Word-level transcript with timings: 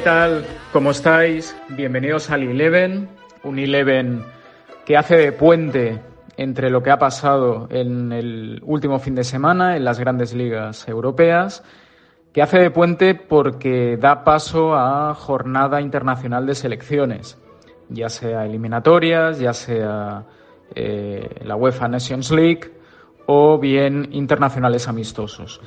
¿Qué 0.00 0.04
tal? 0.04 0.46
¿Cómo 0.72 0.92
estáis? 0.92 1.54
Bienvenidos 1.68 2.30
al 2.30 2.44
Eleven, 2.44 3.06
un 3.42 3.58
Eleven 3.58 4.24
que 4.86 4.96
hace 4.96 5.14
de 5.14 5.32
puente 5.32 6.00
entre 6.38 6.70
lo 6.70 6.82
que 6.82 6.90
ha 6.90 6.98
pasado 6.98 7.68
en 7.70 8.10
el 8.10 8.62
último 8.64 8.98
fin 8.98 9.14
de 9.14 9.24
semana 9.24 9.76
en 9.76 9.84
las 9.84 10.00
grandes 10.00 10.32
ligas 10.32 10.88
europeas, 10.88 11.62
que 12.32 12.40
hace 12.40 12.60
de 12.60 12.70
puente 12.70 13.14
porque 13.14 13.98
da 13.98 14.24
paso 14.24 14.74
a 14.74 15.12
jornada 15.12 15.82
internacional 15.82 16.46
de 16.46 16.54
selecciones, 16.54 17.36
ya 17.90 18.08
sea 18.08 18.46
eliminatorias, 18.46 19.38
ya 19.38 19.52
sea 19.52 20.24
eh, 20.74 21.28
la 21.44 21.56
UEFA 21.56 21.88
Nations 21.88 22.30
League 22.30 22.72
o 23.26 23.58
bien 23.58 24.08
internacionales 24.12 24.88
amistosos. 24.88 25.60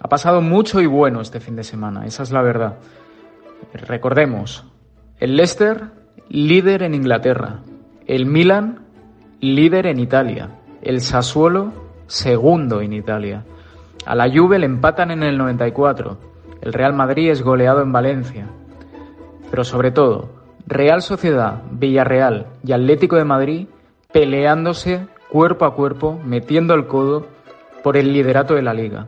Ha 0.00 0.08
pasado 0.08 0.40
mucho 0.40 0.80
y 0.80 0.86
bueno 0.86 1.20
este 1.20 1.38
fin 1.38 1.54
de 1.54 1.62
semana, 1.62 2.06
esa 2.06 2.24
es 2.24 2.32
la 2.32 2.42
verdad. 2.42 2.78
Recordemos, 3.72 4.64
el 5.18 5.36
Leicester, 5.36 5.90
líder 6.28 6.82
en 6.82 6.94
Inglaterra, 6.94 7.60
el 8.06 8.26
Milan, 8.26 8.80
líder 9.40 9.86
en 9.86 9.98
Italia, 10.00 10.50
el 10.82 11.00
Sassuolo, 11.00 11.72
segundo 12.06 12.80
en 12.80 12.92
Italia. 12.92 13.44
A 14.06 14.14
la 14.14 14.30
Juve 14.30 14.58
le 14.58 14.66
empatan 14.66 15.10
en 15.10 15.22
el 15.22 15.36
94, 15.36 16.18
el 16.62 16.72
Real 16.72 16.94
Madrid 16.94 17.30
es 17.30 17.42
goleado 17.42 17.82
en 17.82 17.92
Valencia. 17.92 18.46
Pero 19.50 19.64
sobre 19.64 19.90
todo, 19.90 20.30
Real 20.66 21.02
Sociedad, 21.02 21.62
Villarreal 21.70 22.46
y 22.64 22.72
Atlético 22.72 23.16
de 23.16 23.24
Madrid 23.24 23.66
peleándose 24.12 25.06
cuerpo 25.28 25.64
a 25.64 25.74
cuerpo, 25.74 26.18
metiendo 26.24 26.74
el 26.74 26.86
codo 26.86 27.26
por 27.82 27.96
el 27.96 28.12
liderato 28.12 28.54
de 28.54 28.62
la 28.62 28.74
liga. 28.74 29.06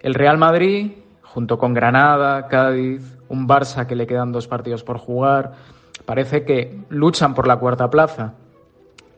El 0.00 0.14
Real 0.14 0.38
Madrid, 0.38 0.92
junto 1.22 1.58
con 1.58 1.74
Granada, 1.74 2.46
Cádiz, 2.48 3.13
un 3.28 3.48
Barça 3.48 3.86
que 3.86 3.96
le 3.96 4.06
quedan 4.06 4.32
dos 4.32 4.46
partidos 4.46 4.82
por 4.82 4.98
jugar. 4.98 5.52
Parece 6.04 6.44
que 6.44 6.84
luchan 6.88 7.34
por 7.34 7.46
la 7.46 7.58
cuarta 7.58 7.90
plaza. 7.90 8.34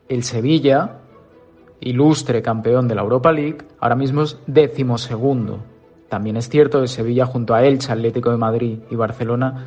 El 0.09 0.23
Sevilla, 0.23 0.99
ilustre 1.81 2.43
campeón 2.43 2.89
de 2.89 2.95
la 2.95 3.03
Europa 3.03 3.33
League, 3.33 3.59
ahora 3.81 3.97
mismo 3.97 4.23
es 4.23 4.39
decimosegundo. 4.47 5.61
También 6.09 6.37
es 6.37 6.49
cierto 6.49 6.81
que 6.81 6.89
Sevilla 6.89 7.27
junto 7.27 7.55
a 7.55 7.65
Elche, 7.65 7.93
Atlético 7.93 8.31
de 8.31 8.37
Madrid 8.37 8.79
y 8.91 8.95
Barcelona 8.95 9.67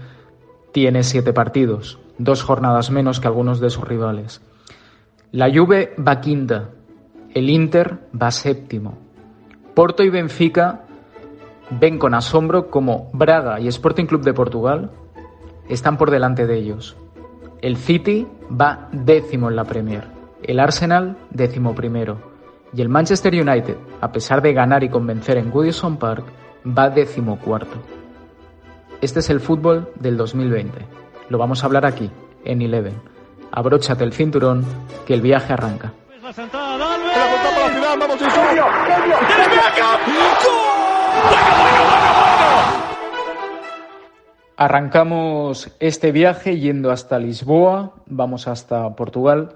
tiene 0.71 1.03
siete 1.03 1.33
partidos, 1.33 1.99
dos 2.17 2.43
jornadas 2.43 2.91
menos 2.91 3.19
que 3.19 3.27
algunos 3.27 3.59
de 3.59 3.69
sus 3.69 3.83
rivales. 3.83 4.41
La 5.31 5.52
Juve 5.53 5.93
va 5.95 6.21
quinta, 6.21 6.69
el 7.33 7.49
Inter 7.49 7.99
va 8.19 8.31
séptimo. 8.31 8.97
Porto 9.73 10.03
y 10.03 10.09
Benfica 10.09 10.85
ven 11.71 11.99
con 11.99 12.13
asombro 12.13 12.69
como 12.69 13.09
Braga 13.13 13.59
y 13.59 13.67
Sporting 13.67 14.05
Club 14.05 14.21
de 14.23 14.33
Portugal 14.33 14.91
están 15.67 15.97
por 15.97 16.11
delante 16.11 16.47
de 16.47 16.57
ellos. 16.57 16.97
El 17.61 17.77
City 17.77 18.27
va 18.49 18.87
décimo 18.91 19.49
en 19.49 19.55
la 19.55 19.65
Premier, 19.65 20.08
el 20.43 20.59
Arsenal 20.59 21.17
décimo 21.29 21.75
primero 21.75 22.29
y 22.73 22.81
el 22.81 22.89
Manchester 22.89 23.33
United, 23.33 23.77
a 24.02 24.11
pesar 24.11 24.41
de 24.41 24.53
ganar 24.53 24.83
y 24.83 24.89
convencer 24.89 25.37
en 25.37 25.49
Goodison 25.49 25.97
Park, 25.97 26.25
va 26.65 26.89
décimo 26.89 27.39
cuarto. 27.39 27.77
Este 29.02 29.19
es 29.19 29.29
el 29.29 29.39
fútbol 29.39 29.89
del 29.95 30.17
2020. 30.17 30.85
Lo 31.29 31.37
vamos 31.37 31.63
a 31.63 31.65
hablar 31.65 31.85
aquí, 31.85 32.11
en 32.43 32.61
Eleven. 32.61 33.02
Abróchate 33.52 34.03
el 34.03 34.13
cinturón, 34.13 34.65
que 35.05 35.13
el 35.13 35.21
viaje 35.21 35.53
arranca. 35.53 35.93
Arrancamos 44.61 45.73
este 45.80 46.11
viaje 46.11 46.59
yendo 46.59 46.92
hasta 46.92 47.17
Lisboa, 47.17 47.93
vamos 48.08 48.45
hasta 48.49 48.93
Portugal, 48.93 49.55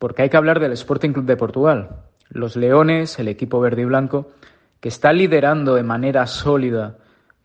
porque 0.00 0.22
hay 0.22 0.28
que 0.28 0.36
hablar 0.36 0.58
del 0.58 0.72
Sporting 0.72 1.10
Club 1.10 1.26
de 1.26 1.36
Portugal. 1.36 2.02
Los 2.30 2.56
Leones, 2.56 3.16
el 3.20 3.28
equipo 3.28 3.60
verde 3.60 3.82
y 3.82 3.84
blanco, 3.84 4.32
que 4.80 4.88
está 4.88 5.12
liderando 5.12 5.76
de 5.76 5.84
manera 5.84 6.26
sólida 6.26 6.98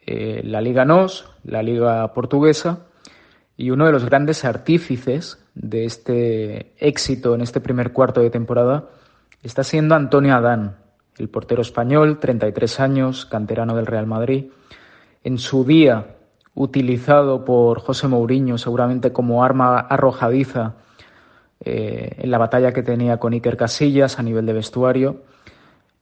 eh, 0.06 0.42
la 0.44 0.62
Liga 0.62 0.84
NOS, 0.84 1.30
la 1.44 1.62
Liga 1.62 2.12
Portuguesa, 2.12 2.88
y 3.56 3.70
uno 3.70 3.86
de 3.86 3.92
los 3.92 4.06
grandes 4.06 4.44
artífices 4.44 5.46
de 5.54 5.86
este 5.86 6.74
éxito 6.80 7.36
en 7.36 7.42
este 7.42 7.62
primer 7.62 7.94
cuarto 7.94 8.22
de 8.22 8.32
temporada 8.32 8.90
está 9.44 9.64
siendo 9.64 9.94
Antonio 9.94 10.34
Adán, 10.34 10.78
el 11.20 11.30
portero 11.30 11.62
español, 11.62 12.20
33 12.20 12.80
años, 12.80 13.26
canterano 13.26 13.76
del 13.76 13.86
Real 13.86 14.08
Madrid. 14.08 14.46
En 15.24 15.38
su 15.38 15.66
día 15.66 16.16
utilizado 16.56 17.46
por 17.46 17.80
José 17.80 18.08
Mourinho 18.08 18.58
seguramente 18.58 19.12
como 19.12 19.44
arma 19.44 19.80
arrojadiza 19.80 20.76
eh, 21.60 22.16
en 22.18 22.32
la 22.32 22.38
batalla 22.38 22.72
que 22.72 22.84
tenía 22.84 23.18
con 23.18 23.34
Iker 23.34 23.58
Casillas 23.58 24.18
a 24.18 24.24
nivel 24.24 24.46
de 24.46 24.54
vestuario. 24.54 25.24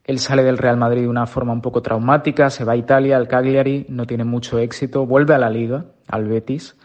Él 0.04 0.20
sale 0.20 0.44
del 0.44 0.58
Real 0.58 0.78
Madrid 0.78 1.02
de 1.02 1.10
una 1.10 1.26
forma 1.26 1.52
un 1.52 1.62
poco 1.62 1.82
traumática, 1.82 2.50
se 2.50 2.64
va 2.64 2.74
a 2.74 2.78
Italia, 2.78 3.18
al 3.18 3.28
Cagliari, 3.28 3.86
no 3.90 4.06
tiene 4.06 4.24
mucho 4.24 4.58
éxito, 4.58 5.06
vuelve 5.06 5.34
a 5.34 5.38
la 5.38 5.50
liga, 5.50 5.86
al 6.08 6.28
Betis, 6.28 6.78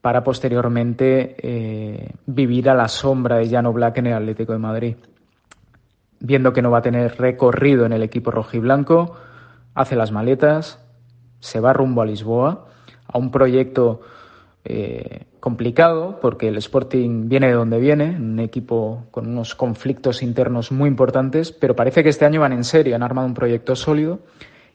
para 0.00 0.24
posteriormente 0.24 1.36
eh, 1.38 2.12
vivir 2.24 2.70
a 2.70 2.74
la 2.74 2.88
sombra 2.88 3.36
de 3.36 3.48
Llano 3.48 3.72
Black 3.72 3.98
en 3.98 4.06
el 4.06 4.14
Atlético 4.14 4.52
de 4.52 4.58
Madrid. 4.58 4.96
Viendo 6.20 6.52
que 6.52 6.62
no 6.62 6.70
va 6.70 6.78
a 6.78 6.82
tener 6.82 7.16
recorrido 7.18 7.86
en 7.86 7.92
el 7.92 8.02
equipo 8.02 8.30
rojiblanco, 8.30 9.16
hace 9.74 9.96
las 9.96 10.12
maletas, 10.12 10.84
se 11.40 11.60
va 11.60 11.72
rumbo 11.72 12.02
a 12.02 12.06
Lisboa 12.06 12.66
a 13.06 13.18
un 13.18 13.30
proyecto 13.30 14.00
eh, 14.64 15.26
complicado, 15.38 16.18
porque 16.20 16.48
el 16.48 16.56
Sporting 16.56 17.28
viene 17.28 17.46
de 17.46 17.52
donde 17.52 17.78
viene, 17.78 18.16
un 18.16 18.40
equipo 18.40 19.04
con 19.12 19.28
unos 19.28 19.54
conflictos 19.54 20.22
internos 20.22 20.72
muy 20.72 20.88
importantes, 20.88 21.52
pero 21.52 21.76
parece 21.76 22.02
que 22.02 22.08
este 22.08 22.24
año 22.24 22.40
van 22.40 22.52
en 22.52 22.64
serio, 22.64 22.96
han 22.96 23.04
armado 23.04 23.28
un 23.28 23.34
proyecto 23.34 23.76
sólido. 23.76 24.18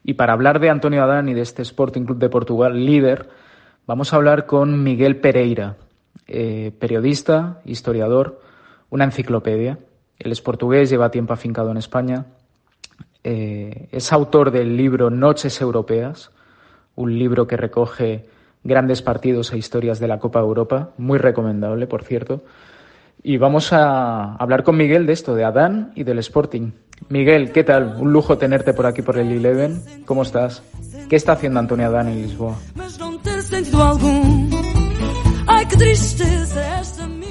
Y 0.02 0.14
para 0.14 0.32
hablar 0.32 0.60
de 0.60 0.70
Antonio 0.70 1.02
Adán 1.02 1.28
y 1.28 1.34
de 1.34 1.42
este 1.42 1.60
Sporting 1.60 2.04
Club 2.04 2.18
de 2.18 2.30
Portugal 2.30 2.86
líder, 2.86 3.28
vamos 3.86 4.12
a 4.12 4.16
hablar 4.16 4.46
con 4.46 4.82
Miguel 4.82 5.16
Pereira, 5.16 5.76
eh, 6.26 6.72
periodista, 6.78 7.60
historiador, 7.66 8.40
una 8.88 9.04
enciclopedia. 9.04 9.78
Él 10.22 10.30
es 10.30 10.40
portugués, 10.40 10.88
lleva 10.88 11.10
tiempo 11.10 11.32
afincado 11.32 11.70
en 11.70 11.76
España. 11.76 12.26
Eh, 13.24 13.88
es 13.90 14.12
autor 14.12 14.52
del 14.52 14.76
libro 14.76 15.10
Noches 15.10 15.60
Europeas, 15.60 16.30
un 16.94 17.18
libro 17.18 17.46
que 17.46 17.56
recoge 17.56 18.26
grandes 18.62 19.02
partidos 19.02 19.52
e 19.52 19.58
historias 19.58 19.98
de 19.98 20.06
la 20.06 20.20
Copa 20.20 20.38
Europa, 20.38 20.90
muy 20.96 21.18
recomendable, 21.18 21.88
por 21.88 22.04
cierto. 22.04 22.44
Y 23.24 23.36
vamos 23.36 23.72
a 23.72 24.36
hablar 24.36 24.62
con 24.62 24.76
Miguel 24.76 25.06
de 25.06 25.12
esto, 25.12 25.34
de 25.34 25.44
Adán 25.44 25.92
y 25.96 26.04
del 26.04 26.18
Sporting. 26.20 26.70
Miguel, 27.08 27.50
¿qué 27.50 27.64
tal? 27.64 27.96
Un 27.98 28.12
lujo 28.12 28.38
tenerte 28.38 28.72
por 28.74 28.86
aquí 28.86 29.02
por 29.02 29.18
el 29.18 29.30
Eleven. 29.30 29.82
¿Cómo 30.04 30.22
estás? 30.22 30.62
¿Qué 31.08 31.16
está 31.16 31.32
haciendo 31.32 31.58
Antonio 31.58 31.86
Adán 31.86 32.08
en 32.08 32.22
Lisboa? 32.22 32.56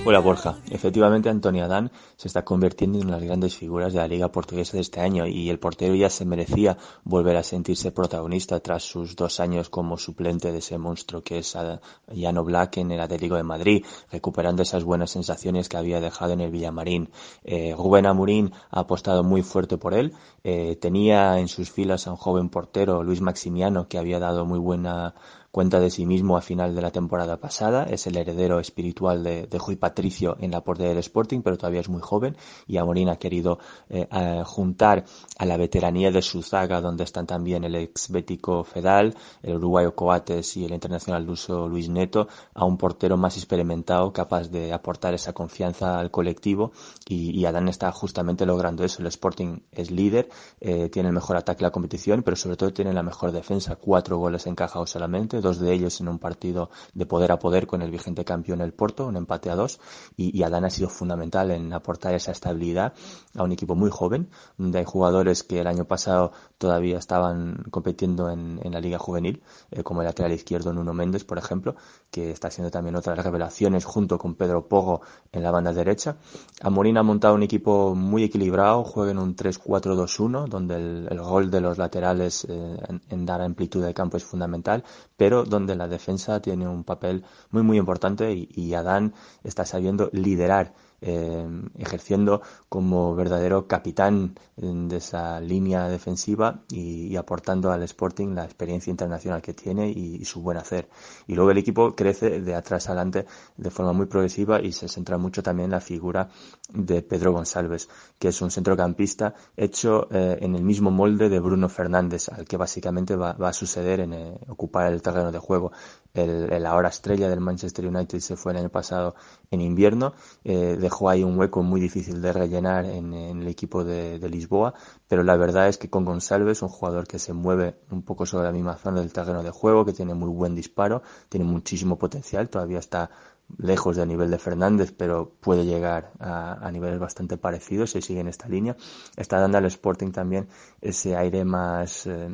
Hola 0.03 0.17
Borja, 0.17 0.57
efectivamente 0.71 1.29
Antonio 1.29 1.63
Adán 1.63 1.91
se 2.15 2.27
está 2.27 2.43
convirtiendo 2.43 2.97
en 2.97 3.05
una 3.05 3.17
de 3.17 3.21
las 3.21 3.27
grandes 3.27 3.55
figuras 3.55 3.93
de 3.93 3.99
la 3.99 4.07
liga 4.07 4.31
portuguesa 4.31 4.75
de 4.77 4.81
este 4.81 4.99
año 4.99 5.27
y 5.27 5.51
el 5.51 5.59
portero 5.59 5.93
ya 5.93 6.09
se 6.09 6.25
merecía 6.25 6.75
volver 7.03 7.37
a 7.37 7.43
sentirse 7.43 7.91
protagonista 7.91 8.59
tras 8.61 8.81
sus 8.81 9.15
dos 9.15 9.39
años 9.39 9.69
como 9.69 9.99
suplente 9.99 10.51
de 10.51 10.57
ese 10.57 10.79
monstruo 10.79 11.21
que 11.21 11.37
es 11.37 11.53
Jan 11.53 12.43
Black 12.43 12.77
en 12.77 12.91
el 12.91 12.99
Atlético 12.99 13.35
de 13.35 13.43
Madrid, 13.43 13.85
recuperando 14.11 14.63
esas 14.63 14.83
buenas 14.83 15.11
sensaciones 15.11 15.69
que 15.69 15.77
había 15.77 16.01
dejado 16.01 16.33
en 16.33 16.41
el 16.41 16.49
Villamarín. 16.49 17.11
Eh, 17.43 17.75
Rubén 17.77 18.07
Amurín 18.07 18.53
ha 18.71 18.79
apostado 18.79 19.23
muy 19.23 19.43
fuerte 19.43 19.77
por 19.77 19.93
él, 19.93 20.13
eh, 20.43 20.77
tenía 20.81 21.37
en 21.37 21.47
sus 21.47 21.69
filas 21.69 22.07
a 22.07 22.11
un 22.11 22.17
joven 22.17 22.49
portero, 22.49 23.03
Luis 23.03 23.21
Maximiano, 23.21 23.87
que 23.87 23.99
había 23.99 24.17
dado 24.17 24.47
muy 24.47 24.57
buena 24.57 25.13
cuenta 25.51 25.79
de 25.79 25.89
sí 25.89 26.05
mismo 26.05 26.37
a 26.37 26.41
final 26.41 26.73
de 26.75 26.81
la 26.81 26.91
temporada 26.91 27.37
pasada, 27.37 27.83
es 27.83 28.07
el 28.07 28.17
heredero 28.17 28.59
espiritual 28.59 29.23
de, 29.23 29.47
de 29.47 29.57
Rui 29.57 29.75
Patricio 29.75 30.37
en 30.39 30.51
la 30.51 30.61
portería 30.61 30.91
del 30.91 30.99
Sporting, 30.99 31.41
pero 31.41 31.57
todavía 31.57 31.81
es 31.81 31.89
muy 31.89 32.01
joven. 32.01 32.37
Y 32.67 32.77
Amorín 32.77 33.09
ha 33.09 33.17
querido 33.17 33.59
eh, 33.89 34.07
juntar 34.45 35.03
a 35.37 35.45
la 35.45 35.57
veteranía 35.57 36.11
de 36.11 36.21
su 36.21 36.41
zaga, 36.41 36.81
donde 36.81 37.03
están 37.03 37.27
también 37.27 37.63
el 37.63 37.75
ex 37.75 38.09
bético 38.09 38.63
Fedal, 38.63 39.15
el 39.43 39.55
uruguayo 39.55 39.93
Coates 39.95 40.55
y 40.57 40.65
el 40.65 40.73
internacional 40.73 41.25
luso 41.25 41.67
Luis 41.67 41.89
Neto, 41.89 42.27
a 42.53 42.65
un 42.65 42.77
portero 42.77 43.17
más 43.17 43.37
experimentado, 43.37 44.13
capaz 44.13 44.49
de 44.49 44.71
aportar 44.71 45.13
esa 45.13 45.33
confianza 45.33 45.99
al 45.99 46.11
colectivo. 46.11 46.71
Y, 47.07 47.37
y 47.37 47.45
Adán 47.45 47.67
está 47.67 47.91
justamente 47.91 48.45
logrando 48.45 48.83
eso. 48.83 49.01
El 49.01 49.07
Sporting 49.07 49.59
es 49.71 49.91
líder, 49.91 50.29
eh, 50.61 50.89
tiene 50.89 51.09
el 51.09 51.15
mejor 51.15 51.37
ataque 51.37 51.59
de 51.59 51.65
la 51.65 51.71
competición, 51.71 52.23
pero 52.23 52.37
sobre 52.37 52.55
todo 52.55 52.71
tiene 52.71 52.93
la 52.93 53.03
mejor 53.03 53.31
defensa, 53.31 53.75
cuatro 53.75 54.17
goles 54.17 54.47
encajados 54.47 54.91
solamente, 54.91 55.40
dos 55.41 55.59
de 55.59 55.73
ellos 55.73 55.99
en 56.01 56.07
un 56.07 56.19
partido 56.19 56.69
de 56.93 57.05
poder 57.05 57.31
a 57.31 57.39
poder 57.39 57.67
con 57.67 57.81
el 57.81 57.91
vigente 57.91 58.23
campeón 58.25 58.61
el 58.61 58.73
Porto, 58.73 59.07
un 59.07 59.17
empate 59.17 59.49
a 59.49 59.55
dos, 59.55 59.79
y, 60.15 60.41
Adán 60.43 60.65
ha 60.65 60.69
sido 60.69 60.89
fundamental 60.89 61.51
en 61.51 61.73
aportar 61.73 62.13
esa 62.15 62.31
estabilidad 62.31 62.93
a 63.35 63.43
un 63.43 63.51
equipo 63.51 63.75
muy 63.75 63.89
joven, 63.91 64.29
donde 64.57 64.79
hay 64.79 64.85
jugadores 64.85 65.43
que 65.43 65.59
el 65.59 65.67
año 65.67 65.85
pasado 65.85 66.31
todavía 66.57 66.97
estaban 66.97 67.63
compitiendo 67.69 68.29
en, 68.29 68.59
en 68.63 68.73
la 68.73 68.79
liga 68.79 68.97
juvenil, 68.97 69.43
eh, 69.71 69.83
como 69.83 70.01
el 70.01 70.07
lateral 70.07 70.31
izquierdo 70.31 70.73
Nuno 70.73 70.93
Méndez, 70.93 71.23
por 71.23 71.37
ejemplo, 71.37 71.75
que 72.11 72.29
está 72.29 72.49
haciendo 72.49 72.69
también 72.69 72.95
otras 72.95 73.17
revelaciones 73.23 73.85
junto 73.85 74.17
con 74.17 74.35
Pedro 74.35 74.67
Pogo 74.67 75.01
en 75.31 75.41
la 75.41 75.51
banda 75.51 75.73
derecha. 75.73 76.17
Amorín 76.61 76.97
ha 76.97 77.03
montado 77.03 77.33
un 77.33 77.43
equipo 77.43 77.95
muy 77.95 78.23
equilibrado, 78.23 78.83
juega 78.83 79.11
en 79.11 79.17
un 79.17 79.35
3-4-2-1, 79.35 80.47
donde 80.47 80.75
el, 80.75 81.21
gol 81.21 81.49
de 81.49 81.61
los 81.61 81.77
laterales 81.77 82.45
eh, 82.49 82.77
en, 82.89 83.01
en 83.09 83.25
dar 83.25 83.41
amplitud 83.41 83.83
de 83.83 83.93
campo 83.93 84.17
es 84.17 84.25
fundamental, 84.25 84.83
pero 85.15 85.45
donde 85.45 85.75
la 85.75 85.87
defensa 85.87 86.41
tiene 86.41 86.67
un 86.67 86.83
papel 86.83 87.23
muy 87.49 87.63
muy 87.63 87.77
importante 87.77 88.33
y, 88.33 88.49
y 88.53 88.73
Adán 88.73 89.13
está 89.43 89.65
sabiendo 89.65 90.09
liderar 90.11 90.73
eh, 91.01 91.47
ejerciendo 91.77 92.41
como 92.69 93.15
verdadero 93.15 93.67
capitán 93.67 94.35
de 94.55 94.97
esa 94.97 95.41
línea 95.41 95.87
defensiva 95.87 96.61
y, 96.69 97.15
aportando 97.15 97.71
al 97.71 97.81
Sporting 97.83 98.35
la 98.35 98.45
experiencia 98.45 98.91
internacional 98.91 99.41
que 99.41 99.53
tiene 99.53 99.89
y, 99.89 100.23
su 100.25 100.41
buen 100.41 100.57
hacer. 100.57 100.87
Y 101.27 101.33
luego 101.33 101.51
el 101.51 101.57
equipo 101.57 101.95
crece 101.95 102.41
de 102.41 102.55
atrás 102.55 102.87
adelante 102.87 103.25
de 103.57 103.71
forma 103.71 103.93
muy 103.93 104.05
progresiva 104.05 104.61
y 104.61 104.71
se 104.71 104.87
centra 104.87 105.17
mucho 105.17 105.41
también 105.41 105.65
en 105.65 105.71
la 105.71 105.81
figura 105.81 106.29
de 106.69 107.01
Pedro 107.01 107.33
González, 107.33 107.89
que 108.19 108.27
es 108.27 108.41
un 108.41 108.51
centrocampista 108.51 109.33
hecho 109.57 110.07
eh, 110.11 110.37
en 110.41 110.55
el 110.55 110.63
mismo 110.63 110.91
molde 110.91 111.29
de 111.29 111.39
Bruno 111.39 111.69
Fernández, 111.69 112.29
al 112.29 112.45
que 112.45 112.57
básicamente 112.57 113.15
va, 113.15 113.33
va 113.33 113.49
a 113.49 113.53
suceder 113.53 114.01
en 114.01 114.13
eh, 114.13 114.39
ocupar 114.47 114.91
el 114.91 115.01
terreno 115.01 115.31
de 115.31 115.39
juego. 115.39 115.71
El, 116.13 116.51
el, 116.51 116.65
ahora 116.65 116.89
estrella 116.89 117.29
del 117.29 117.39
Manchester 117.39 117.87
United 117.87 118.19
se 118.19 118.35
fue 118.35 118.51
el 118.51 118.59
año 118.59 118.69
pasado 118.69 119.15
en 119.49 119.61
invierno, 119.61 120.13
eh, 120.43 120.77
dejó 120.79 121.09
ahí 121.09 121.23
un 121.23 121.37
hueco 121.37 121.63
muy 121.63 121.79
difícil 121.79 122.21
de 122.21 122.33
rellenar 122.33 122.85
en, 122.85 123.13
en 123.13 123.41
el 123.41 123.47
equipo 123.47 123.83
de, 123.83 124.19
de, 124.19 124.29
Lisboa, 124.29 124.73
pero 125.07 125.23
la 125.23 125.35
verdad 125.37 125.67
es 125.67 125.77
que 125.77 125.89
con 125.89 126.05
González, 126.05 126.61
un 126.61 126.69
jugador 126.69 127.07
que 127.07 127.19
se 127.19 127.33
mueve 127.33 127.79
un 127.91 128.03
poco 128.03 128.25
sobre 128.25 128.45
la 128.45 128.51
misma 128.51 128.77
zona 128.77 128.99
del 128.99 129.13
terreno 129.13 129.43
de 129.43 129.51
juego, 129.51 129.85
que 129.85 129.93
tiene 129.93 130.13
muy 130.13 130.29
buen 130.29 130.55
disparo, 130.55 131.01
tiene 131.29 131.45
muchísimo 131.45 131.97
potencial, 131.97 132.49
todavía 132.49 132.79
está 132.79 133.09
lejos 133.57 133.95
del 133.95 134.07
nivel 134.07 134.31
de 134.31 134.37
Fernández, 134.37 134.93
pero 134.95 135.31
puede 135.39 135.65
llegar 135.65 136.11
a, 136.19 136.69
niveles 136.71 136.99
bastante 136.99 137.37
parecidos 137.37 137.91
si 137.91 138.01
sigue 138.01 138.19
en 138.21 138.27
esta 138.27 138.47
línea. 138.47 138.75
Está 139.17 139.39
dando 139.39 139.57
al 139.57 139.65
Sporting 139.65 140.11
también 140.11 140.47
ese 140.81 141.15
aire 141.15 141.43
más 141.45 142.07
eh, 142.07 142.29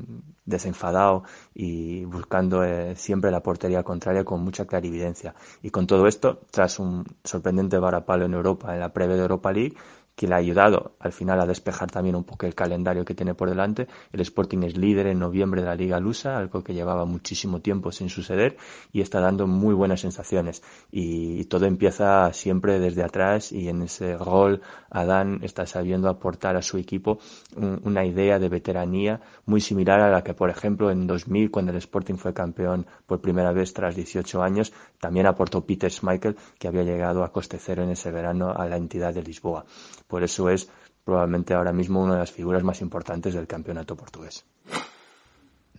desenfadado 0.46 1.24
y 1.54 2.06
buscando 2.06 2.64
eh, 2.64 2.96
siempre 2.96 3.32
la 3.32 3.42
portería 3.42 3.84
contraria 3.84 4.24
con 4.24 4.42
mucha 4.42 4.66
clarividencia. 4.66 5.36
Y 5.62 5.70
con 5.70 5.88
todo 5.88 6.08
esto, 6.08 6.42
tras 6.52 6.80
un 6.80 7.06
sorprendente 7.24 7.78
varapalo 7.78 8.26
en 8.26 8.34
Europa, 8.34 8.74
en 8.74 8.80
la 8.80 8.94
previa 8.94 9.16
de 9.16 9.22
Europa 9.22 9.52
League, 9.52 9.76
que 10.18 10.28
le 10.28 10.34
ha 10.34 10.38
ayudado 10.38 10.94
al 11.00 11.14
final 11.14 11.40
a 11.40 11.46
despejar 11.46 11.92
también 11.92 12.16
un 12.16 12.24
poco 12.24 12.48
el 12.48 12.56
calendario 12.56 13.06
que 13.06 13.14
tiene 13.14 13.36
por 13.36 13.50
delante. 13.50 13.88
El 14.12 14.20
Sporting 14.22 14.64
es 14.64 14.76
líder 14.76 15.06
en 15.06 15.20
noviembre 15.20 15.62
de 15.62 15.68
la 15.68 15.76
Liga 15.76 16.00
Lusa, 16.00 16.40
algo 16.40 16.64
que 16.64 16.74
llevaba 16.74 17.06
muchísimo 17.06 17.62
tiempo 17.62 17.92
sin 17.92 18.10
suceder 18.10 18.58
y 18.92 19.02
está 19.02 19.20
dando 19.22 19.46
muy 19.46 19.76
buenas 19.76 20.02
sensaciones. 20.02 20.64
Y, 20.92 21.46
todo 21.46 21.68
empieza 21.68 22.34
siempre 22.34 22.80
desde 22.80 23.04
atrás 23.04 23.52
y 23.52 23.70
en 23.70 23.84
ese 23.84 24.18
rol 24.18 24.62
Adán 24.90 25.40
está 25.44 25.68
sabiendo 25.68 26.10
aportar 26.10 26.58
a 26.58 26.64
su 26.64 26.78
equipo 26.78 27.20
un, 27.56 27.80
una 27.84 28.04
idea 28.04 28.40
de 28.40 28.50
veteranía 28.50 29.22
muy 29.46 29.62
similar 29.62 30.02
a 30.02 30.10
la 30.10 30.24
que, 30.24 30.34
por 30.34 30.50
ejemplo, 30.50 30.90
en 30.90 31.06
2000, 31.06 31.52
cuando 31.52 31.72
el 31.72 31.78
Sporting 31.78 32.16
fue 32.16 32.34
campeón 32.34 32.88
por 33.06 33.22
primera 33.22 33.54
vez 33.54 33.72
tras 33.72 33.96
18 33.96 34.42
años, 34.42 34.74
también 35.00 35.28
aportó 35.28 35.64
Peter 35.64 35.92
Schmeichel, 35.92 36.36
que 36.58 36.68
había 36.68 36.84
llegado 36.84 37.24
a 37.24 37.32
coste 37.32 37.60
cero 37.60 37.84
en 37.84 37.92
ese 37.92 38.12
verano 38.12 38.52
a 38.52 38.66
la 38.66 38.78
entidad 38.78 39.14
de 39.14 39.22
Lisboa. 39.22 39.64
Por 40.08 40.24
eso 40.24 40.50
es 40.50 40.72
probablemente 41.04 41.54
ahora 41.54 41.72
mismo 41.72 42.02
una 42.02 42.14
de 42.14 42.20
las 42.20 42.32
figuras 42.32 42.64
más 42.64 42.82
importantes 42.82 43.34
del 43.34 43.48
campeonato 43.48 43.96
portugués. 43.96 44.46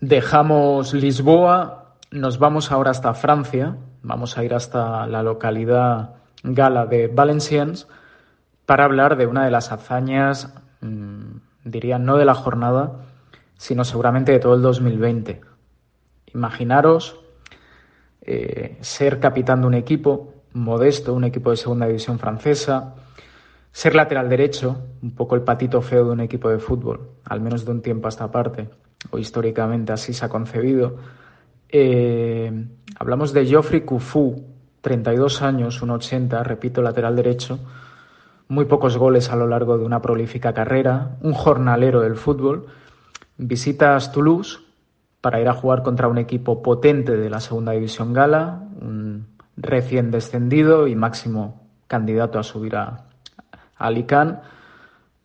Dejamos 0.01 0.95
Lisboa, 0.95 1.97
nos 2.11 2.39
vamos 2.39 2.71
ahora 2.71 2.93
hasta 2.93 3.15
Francia, 3.15 3.77
vamos 4.03 4.39
a 4.39 4.45
ir 4.45 4.55
hasta 4.55 5.07
la 5.07 5.23
localidad 5.23 6.15
gala 6.43 6.87
de 6.87 7.09
Valenciennes 7.09 7.89
para 8.65 8.85
hablar 8.85 9.17
de 9.17 9.27
una 9.27 9.45
de 9.45 9.51
las 9.51 9.73
hazañas, 9.73 10.55
mmm, 10.81 11.39
diría, 11.65 11.99
no 11.99 12.17
de 12.17 12.25
la 12.25 12.35
jornada, 12.35 12.93
sino 13.57 13.85
seguramente 13.85 14.33
de 14.33 14.39
todo 14.39 14.55
el 14.55 14.63
2020. 14.63 15.41
Imaginaros 16.35 17.21
eh, 18.23 18.79
ser 18.81 19.21
capitán 19.21 19.63
de 19.63 19.67
un 19.67 19.75
equipo 19.75 20.35
modesto, 20.53 21.15
un 21.15 21.25
equipo 21.25 21.51
de 21.51 21.57
segunda 21.57 21.87
división 21.87 22.19
francesa, 22.19 22.95
ser 23.73 23.95
lateral 23.95 24.29
derecho, 24.29 24.77
un 25.03 25.15
poco 25.15 25.35
el 25.35 25.43
patito 25.43 25.81
feo 25.83 26.05
de 26.05 26.11
un 26.11 26.21
equipo 26.21 26.49
de 26.49 26.59
fútbol, 26.59 27.11
al 27.25 27.41
menos 27.41 27.65
de 27.65 27.71
un 27.71 27.83
tiempo 27.83 28.09
a 28.09 28.11
esta 28.11 28.31
parte, 28.31 28.69
o 29.11 29.19
históricamente 29.19 29.93
así 29.93 30.13
se 30.13 30.25
ha 30.25 30.29
concebido. 30.29 30.97
Eh, 31.69 32.51
hablamos 32.99 33.33
de 33.33 33.47
Geoffrey 33.47 33.83
Kufu, 33.83 34.45
32 34.81 35.43
años, 35.43 35.83
1,80, 35.83 36.43
repito, 36.43 36.83
lateral 36.83 37.17
derecho, 37.17 37.59
muy 38.49 38.65
pocos 38.65 38.97
goles 38.97 39.31
a 39.31 39.37
lo 39.37 39.47
largo 39.47 39.77
de 39.77 39.85
una 39.85 40.01
prolífica 40.01 40.55
carrera, 40.55 41.17
un 41.21 41.35
jornalero 41.35 42.01
del 42.01 42.17
fútbol. 42.17 42.67
Visitas 43.37 44.11
Toulouse 44.11 44.61
para 45.21 45.41
ir 45.41 45.49
a 45.49 45.55
jugar 45.55 45.83
contra 45.83 46.09
un 46.09 46.19
equipo 46.19 46.63
potente 46.63 47.17
de 47.17 47.29
la 47.29 47.41
segunda 47.41 47.73
división 47.73 48.13
gala, 48.13 48.63
un 48.81 49.27
recién 49.57 50.11
descendido 50.11 50.87
y 50.87 50.95
máximo 50.95 51.69
candidato 51.87 52.39
a 52.39 52.43
subir 52.43 52.77
a, 52.77 53.08
Alicán, 53.79 54.43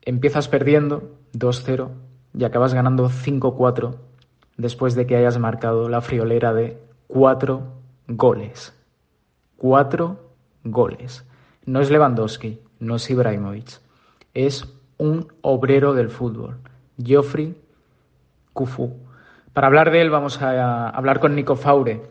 empiezas 0.02 0.48
perdiendo 0.48 1.12
2-0 1.34 1.90
y 2.38 2.44
acabas 2.44 2.74
ganando 2.74 3.10
5-4 3.10 3.96
después 4.58 4.96
de 4.96 5.08
que 5.08 5.16
hayas 5.16 5.40
marcado 5.40 5.90
la 5.90 6.02
friolera 6.02 6.54
de 6.54 6.78
cuatro 7.08 7.64
goles. 8.08 8.74
Cuatro 9.58 10.20
goles. 10.64 11.26
No 11.66 11.82
es 11.82 11.90
Lewandowski, 11.90 12.60
no 12.80 12.96
es 12.96 13.10
Ibrahimovic, 13.10 13.80
es 14.34 14.68
un 14.98 15.32
obrero 15.42 15.94
del 15.94 16.10
fútbol, 16.10 16.58
Geoffrey 17.02 17.56
Kufu. 18.52 18.94
Para 19.54 19.68
hablar 19.68 19.92
de 19.92 20.02
él 20.02 20.10
vamos 20.10 20.42
a 20.42 20.90
hablar 20.90 21.20
con 21.20 21.36
Nico 21.36 21.56
Faure. 21.56 22.02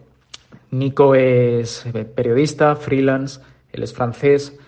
Nico 0.71 1.15
es 1.15 1.85
periodista, 2.15 2.77
freelance, 2.77 3.41
él 3.73 3.83
es 3.83 3.93
francés, 3.93 4.59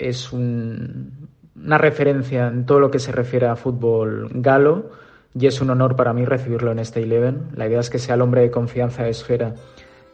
es 0.00 0.32
un, 0.32 1.28
una 1.54 1.78
referencia 1.78 2.48
en 2.48 2.66
todo 2.66 2.80
lo 2.80 2.90
que 2.90 2.98
se 2.98 3.12
refiere 3.12 3.46
a 3.46 3.56
fútbol 3.56 4.30
galo 4.34 4.90
y 5.34 5.46
es 5.46 5.60
un 5.60 5.70
honor 5.70 5.94
para 5.96 6.12
mí 6.12 6.24
recibirlo 6.24 6.72
en 6.72 6.78
este 6.78 7.02
Eleven. 7.02 7.48
La 7.54 7.66
idea 7.66 7.80
es 7.80 7.90
que 7.90 7.98
sea 7.98 8.14
el 8.14 8.22
hombre 8.22 8.40
de 8.42 8.50
confianza 8.50 9.04
de 9.04 9.10
esfera 9.10 9.54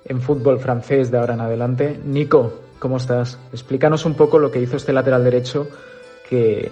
en 0.05 0.21
fútbol 0.21 0.59
francés 0.59 1.11
de 1.11 1.19
ahora 1.19 1.35
en 1.35 1.40
adelante. 1.40 1.99
Nico, 2.05 2.61
¿cómo 2.78 2.97
estás? 2.99 3.38
Explícanos 3.52 4.05
un 4.05 4.14
poco 4.14 4.38
lo 4.38 4.50
que 4.50 4.61
hizo 4.61 4.76
este 4.76 4.93
lateral 4.93 5.25
derecho 5.25 5.69
que, 6.28 6.69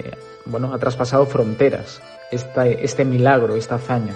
bueno, 0.46 0.74
ha 0.74 0.78
traspasado 0.78 1.26
fronteras, 1.26 2.02
este 2.30 3.04
milagro, 3.04 3.54
esta 3.54 3.76
hazaña. 3.76 4.14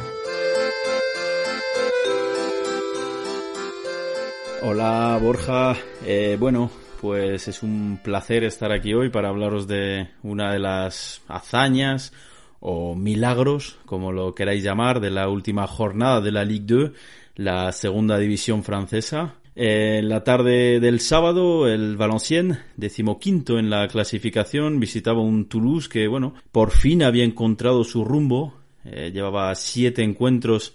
Hola 4.61 5.19
Borja, 5.23 5.76
eh, 6.05 6.37
bueno, 6.38 6.71
pues 7.00 7.49
es 7.49 7.62
un 7.62 8.00
placer 8.02 8.45
estar 8.45 8.73
aquí 8.73 8.95
hoy 8.95 9.11
para 9.11 9.28
hablaros 9.28 9.67
de 9.67 10.09
una 10.23 10.52
de 10.52 10.59
las 10.59 11.23
hazañas 11.28 12.12
o 12.61 12.95
milagros, 12.95 13.78
como 13.87 14.12
lo 14.12 14.35
queráis 14.35 14.62
llamar, 14.64 15.00
de 15.00 15.11
la 15.11 15.28
última 15.28 15.67
jornada 15.67 16.21
de 16.21 16.33
la 16.33 16.45
Ligue 16.45 16.64
2, 16.67 16.90
la 17.37 17.73
segunda 17.73 18.19
división 18.19 18.64
francesa. 18.64 19.35
En 19.55 20.09
la 20.09 20.23
tarde 20.23 20.78
del 20.78 21.00
sábado, 21.00 21.67
el 21.67 21.97
Valenciennes, 21.97 22.59
decimoquinto 22.76 23.59
en 23.59 23.71
la 23.71 23.88
clasificación, 23.88 24.78
visitaba 24.78 25.21
un 25.21 25.49
Toulouse 25.49 25.88
que, 25.88 26.07
bueno, 26.07 26.35
por 26.52 26.71
fin 26.71 27.02
había 27.02 27.25
encontrado 27.25 27.83
su 27.83 28.05
rumbo. 28.05 28.55
Eh, 28.85 29.11
llevaba 29.12 29.55
siete 29.57 30.02
encuentros 30.02 30.75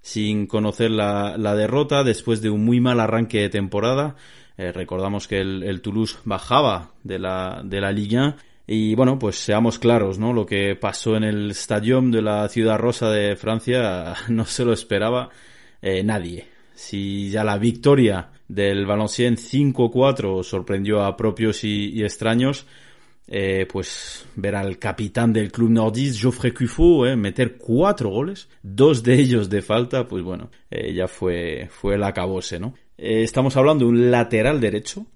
sin 0.00 0.46
conocer 0.46 0.90
la, 0.90 1.36
derrota 1.56 2.04
después 2.04 2.42
de 2.42 2.50
un 2.50 2.64
muy 2.64 2.80
mal 2.80 3.00
arranque 3.00 3.40
de 3.40 3.48
temporada. 3.48 4.16
Eh, 4.56 4.72
recordamos 4.72 5.26
que 5.26 5.40
el, 5.40 5.80
Toulouse 5.80 6.18
bajaba 6.24 6.92
de 7.02 7.18
la, 7.18 7.62
de 7.64 7.80
la 7.80 7.90
Ligue 7.90 8.18
1 8.18 8.36
y 8.66 8.94
bueno, 8.94 9.18
pues 9.18 9.36
seamos 9.36 9.78
claros, 9.78 10.18
¿no? 10.18 10.32
Lo 10.32 10.46
que 10.46 10.74
pasó 10.74 11.16
en 11.16 11.24
el 11.24 11.50
Stadium 11.50 12.10
de 12.10 12.22
la 12.22 12.48
Ciudad 12.48 12.78
Rosa 12.78 13.10
de 13.10 13.36
Francia 13.36 14.14
no 14.28 14.44
se 14.46 14.64
lo 14.64 14.72
esperaba 14.72 15.28
eh, 15.82 16.02
nadie. 16.02 16.46
Si 16.74 17.30
ya 17.30 17.44
la 17.44 17.58
victoria 17.58 18.30
del 18.48 18.86
Valenciennes 18.86 19.52
5-4 19.52 20.42
sorprendió 20.42 21.04
a 21.04 21.16
propios 21.16 21.62
y, 21.62 22.02
extraños, 22.02 22.66
eh, 23.28 23.66
pues 23.70 24.26
ver 24.34 24.56
al 24.56 24.78
capitán 24.78 25.32
del 25.32 25.52
club 25.52 25.70
nordis, 25.70 26.20
Geoffrey 26.20 26.52
Cuffaut, 26.52 27.06
eh, 27.06 27.16
meter 27.16 27.56
cuatro 27.58 28.08
goles, 28.10 28.48
dos 28.62 29.02
de 29.02 29.14
ellos 29.14 29.48
de 29.50 29.62
falta, 29.62 30.08
pues 30.08 30.24
bueno, 30.24 30.50
ya 30.70 31.06
fue, 31.06 31.68
fue 31.70 31.94
el 31.94 32.02
acabose, 32.02 32.58
¿no? 32.58 32.74
Estamos 32.96 33.56
hablando 33.56 33.84
de 33.84 33.90
un 33.90 34.10
lateral 34.10 34.60
derecho 34.60 35.06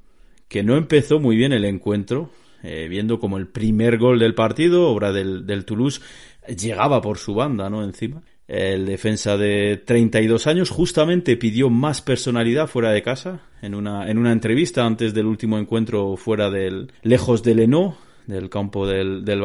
que 0.49 0.63
no 0.63 0.77
empezó 0.77 1.21
muy 1.21 1.37
bien 1.37 1.53
el 1.53 1.65
encuentro, 1.65 2.31
viendo 2.63 3.21
como 3.21 3.39
el 3.39 3.47
primer 3.47 3.99
gol 3.99 4.19
del 4.19 4.35
partido, 4.35 4.89
obra 4.89 5.13
del, 5.13 5.47
del 5.47 5.65
Toulouse, 5.65 6.01
llegaba 6.49 7.01
por 7.01 7.19
su 7.19 7.35
banda, 7.35 7.71
¿no? 7.71 7.85
Encima. 7.85 8.23
El 8.49 8.87
defensa 8.87 9.37
de 9.37 9.83
32 9.85 10.47
años 10.47 10.71
justamente 10.71 11.37
pidió 11.37 11.69
más 11.69 12.01
personalidad 12.01 12.67
fuera 12.67 12.93
de 12.93 13.03
casa 13.03 13.43
en 13.61 13.75
una, 13.75 14.11
en 14.11 14.17
una 14.17 14.33
entrevista 14.33 14.87
antes 14.87 15.13
del 15.13 15.27
último 15.27 15.59
encuentro 15.59 16.17
fuera 16.17 16.49
del, 16.49 16.91
lejos 17.03 17.43
del 17.43 17.61
Eno, 17.61 17.99
del 18.27 18.49
campo 18.49 18.87
del, 18.87 19.23
del. 19.23 19.43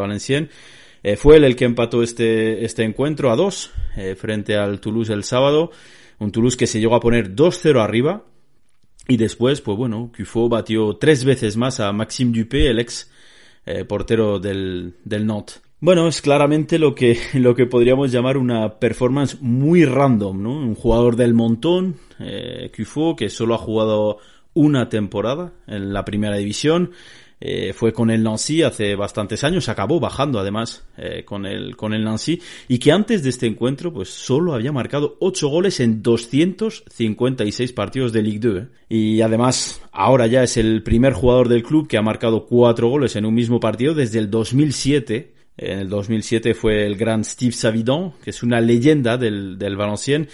Eh, 1.04 1.18
fue 1.18 1.36
él 1.36 1.44
el 1.44 1.58
que 1.58 1.66
empató 1.66 2.02
este, 2.02 2.64
este 2.64 2.84
encuentro 2.84 3.30
a 3.30 3.36
dos 3.36 3.72
eh, 3.98 4.16
frente 4.16 4.56
al 4.56 4.80
Toulouse 4.80 5.12
el 5.12 5.26
sábado. 5.26 5.72
Un 6.20 6.32
Toulouse 6.32 6.58
que 6.58 6.68
se 6.68 6.80
llegó 6.80 6.96
a 6.96 7.00
poner 7.00 7.36
2-0 7.36 7.82
arriba. 7.82 8.26
Y 9.08 9.18
después, 9.18 9.62
pues 9.62 9.78
bueno, 9.78 10.12
Cufo 10.16 10.48
batió 10.48 10.96
tres 10.96 11.26
veces 11.26 11.58
más 11.58 11.80
a 11.80 11.92
Maxime 11.92 12.38
Dupé, 12.38 12.68
el 12.70 12.80
ex 12.80 13.12
eh, 13.66 13.84
portero 13.84 14.40
del, 14.40 14.96
del 15.04 15.26
Nantes. 15.26 15.62
Bueno, 15.80 16.08
es 16.08 16.22
claramente 16.22 16.80
lo 16.80 16.96
que, 16.96 17.18
lo 17.34 17.56
que 17.56 17.66
podríamos 17.66 18.10
llamar 18.10 18.38
una 18.38 18.80
performance 18.80 19.42
muy 19.42 19.84
random, 19.84 20.42
¿no? 20.42 20.52
Un 20.52 20.76
jugador 20.76 21.18
del 21.18 21.34
montón, 21.34 21.98
eh, 22.20 22.72
que 23.18 23.30
solo 23.30 23.56
ha 23.56 23.58
jugado 23.58 24.20
una 24.54 24.88
temporada 24.88 25.52
en 25.68 25.92
la 25.92 26.06
primera 26.06 26.38
división, 26.38 26.92
eh, 27.46 27.74
fue 27.74 27.92
con 27.92 28.10
el 28.10 28.24
Nancy 28.24 28.64
hace 28.64 28.96
bastantes 28.96 29.44
años, 29.44 29.68
acabó 29.68 30.00
bajando 30.00 30.40
además 30.40 30.86
eh, 30.96 31.26
con, 31.26 31.46
el, 31.46 31.76
con 31.76 31.94
el 31.94 32.06
Nancy, 32.06 32.42
y 32.70 32.80
que 32.80 32.94
antes 32.94 33.22
de 33.22 33.32
este 33.32 33.48
encuentro 33.48 33.92
pues 33.92 34.08
solo 34.08 34.54
había 34.54 34.72
marcado 34.72 35.18
8 35.20 35.50
goles 35.50 35.82
en 35.82 36.02
256 36.02 37.74
partidos 37.74 38.14
de 38.14 38.22
Ligue 38.22 38.40
2. 38.40 38.62
¿eh? 38.62 38.68
Y 38.88 39.20
además 39.20 39.82
ahora 39.92 40.26
ya 40.28 40.42
es 40.42 40.56
el 40.56 40.84
primer 40.84 41.12
jugador 41.12 41.50
del 41.50 41.64
club 41.64 41.86
que 41.90 41.98
ha 41.98 42.02
marcado 42.02 42.46
4 42.46 42.88
goles 42.88 43.18
en 43.18 43.26
un 43.26 43.34
mismo 43.34 43.60
partido 43.60 43.94
desde 43.94 44.20
el 44.20 44.30
2007, 44.32 45.34
en 45.58 45.80
el 45.80 45.90
2007 45.90 46.54
fue 46.54 46.86
el 46.86 46.96
gran 46.96 47.26
Steve 47.26 47.52
Savidon, 47.52 48.14
que 48.24 48.30
es 48.30 48.42
una 48.42 48.62
leyenda 48.62 49.18
del, 49.18 49.58
del 49.60 49.76
Valenciennes, 49.76 50.30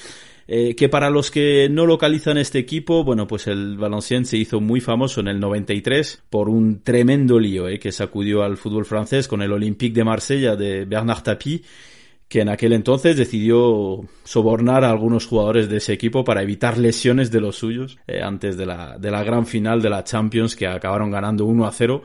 eh, 0.51 0.75
que 0.75 0.89
para 0.89 1.12
los 1.12 1.29
que 1.29 1.70
no 1.70 1.86
localizan 1.86 2.39
este 2.39 2.58
equipo, 2.58 3.03
bueno, 3.03 3.27
pues 3.27 3.46
el 3.46 3.77
Valenciennes 3.77 4.29
se 4.29 4.38
hizo 4.38 4.60
muy 4.60 4.82
famoso 4.82 5.22
en 5.22 5.27
el 5.27 5.39
93 5.39 6.24
por 6.27 6.50
un 6.50 6.82
tremendo 6.82 7.39
lío 7.39 7.68
eh, 7.68 7.77
que 7.77 7.91
sacudió 7.91 8.41
al 8.41 8.58
fútbol 8.58 8.84
francés 8.86 9.27
con 9.27 9.44
el 9.44 9.51
Olympique 9.51 9.94
de 9.94 10.03
Marsella 10.03 10.56
de 10.56 10.86
Bernard 10.86 11.22
Tapie, 11.22 11.62
que 12.27 12.41
en 12.41 12.50
aquel 12.50 12.74
entonces 12.74 13.15
decidió 13.15 14.00
sobornar 14.24 14.84
a 14.86 14.89
algunos 14.89 15.27
jugadores 15.27 15.70
de 15.70 15.77
ese 15.77 15.94
equipo 15.94 16.24
para 16.24 16.41
evitar 16.41 16.79
lesiones 16.79 17.29
de 17.29 17.41
los 17.41 17.56
suyos 17.56 18.00
eh, 18.08 18.24
antes 18.24 18.58
de 18.58 18.65
la, 18.65 18.98
de 18.98 19.12
la 19.12 19.24
gran 19.24 19.46
final 19.46 19.84
de 19.84 19.91
la 19.91 20.03
Champions 20.03 20.56
que 20.56 20.65
acabaron 20.65 21.12
ganando 21.12 21.46
1 21.46 21.68
a 21.68 21.72
0 21.72 22.01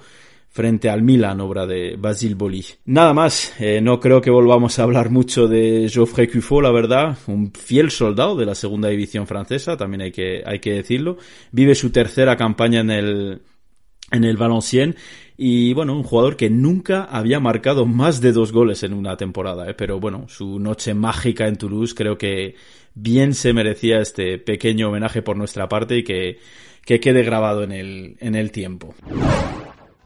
frente 0.54 0.88
al 0.88 1.02
Milan, 1.02 1.40
obra 1.40 1.66
de 1.66 1.96
Basile 1.98 2.36
Boli. 2.36 2.64
Nada 2.84 3.12
más, 3.12 3.52
eh, 3.58 3.80
no 3.80 3.98
creo 3.98 4.20
que 4.20 4.30
volvamos 4.30 4.78
a 4.78 4.84
hablar 4.84 5.10
mucho 5.10 5.48
de 5.48 5.90
Geoffrey 5.92 6.28
Cuffaut, 6.28 6.62
la 6.62 6.70
verdad, 6.70 7.18
un 7.26 7.52
fiel 7.52 7.90
soldado 7.90 8.36
de 8.36 8.46
la 8.46 8.54
segunda 8.54 8.88
división 8.88 9.26
francesa, 9.26 9.76
también 9.76 10.02
hay 10.02 10.12
que, 10.12 10.44
hay 10.46 10.60
que 10.60 10.74
decirlo. 10.74 11.18
Vive 11.50 11.74
su 11.74 11.90
tercera 11.90 12.36
campaña 12.36 12.82
en 12.82 12.90
el, 12.92 13.42
en 14.12 14.22
el 14.22 14.36
Valenciennes 14.36 14.94
y 15.36 15.74
bueno, 15.74 15.96
un 15.96 16.04
jugador 16.04 16.36
que 16.36 16.50
nunca 16.50 17.02
había 17.02 17.40
marcado 17.40 17.84
más 17.84 18.20
de 18.20 18.30
dos 18.30 18.52
goles 18.52 18.84
en 18.84 18.92
una 18.92 19.16
temporada, 19.16 19.68
¿eh? 19.68 19.74
pero 19.74 19.98
bueno, 19.98 20.26
su 20.28 20.60
noche 20.60 20.94
mágica 20.94 21.48
en 21.48 21.56
Toulouse 21.56 21.96
creo 21.96 22.16
que 22.16 22.54
bien 22.94 23.34
se 23.34 23.52
merecía 23.52 23.98
este 23.98 24.38
pequeño 24.38 24.90
homenaje 24.90 25.20
por 25.20 25.36
nuestra 25.36 25.68
parte 25.68 25.98
y 25.98 26.04
que, 26.04 26.38
que 26.84 27.00
quede 27.00 27.24
grabado 27.24 27.64
en 27.64 27.72
el, 27.72 28.16
en 28.20 28.36
el 28.36 28.52
tiempo. 28.52 28.94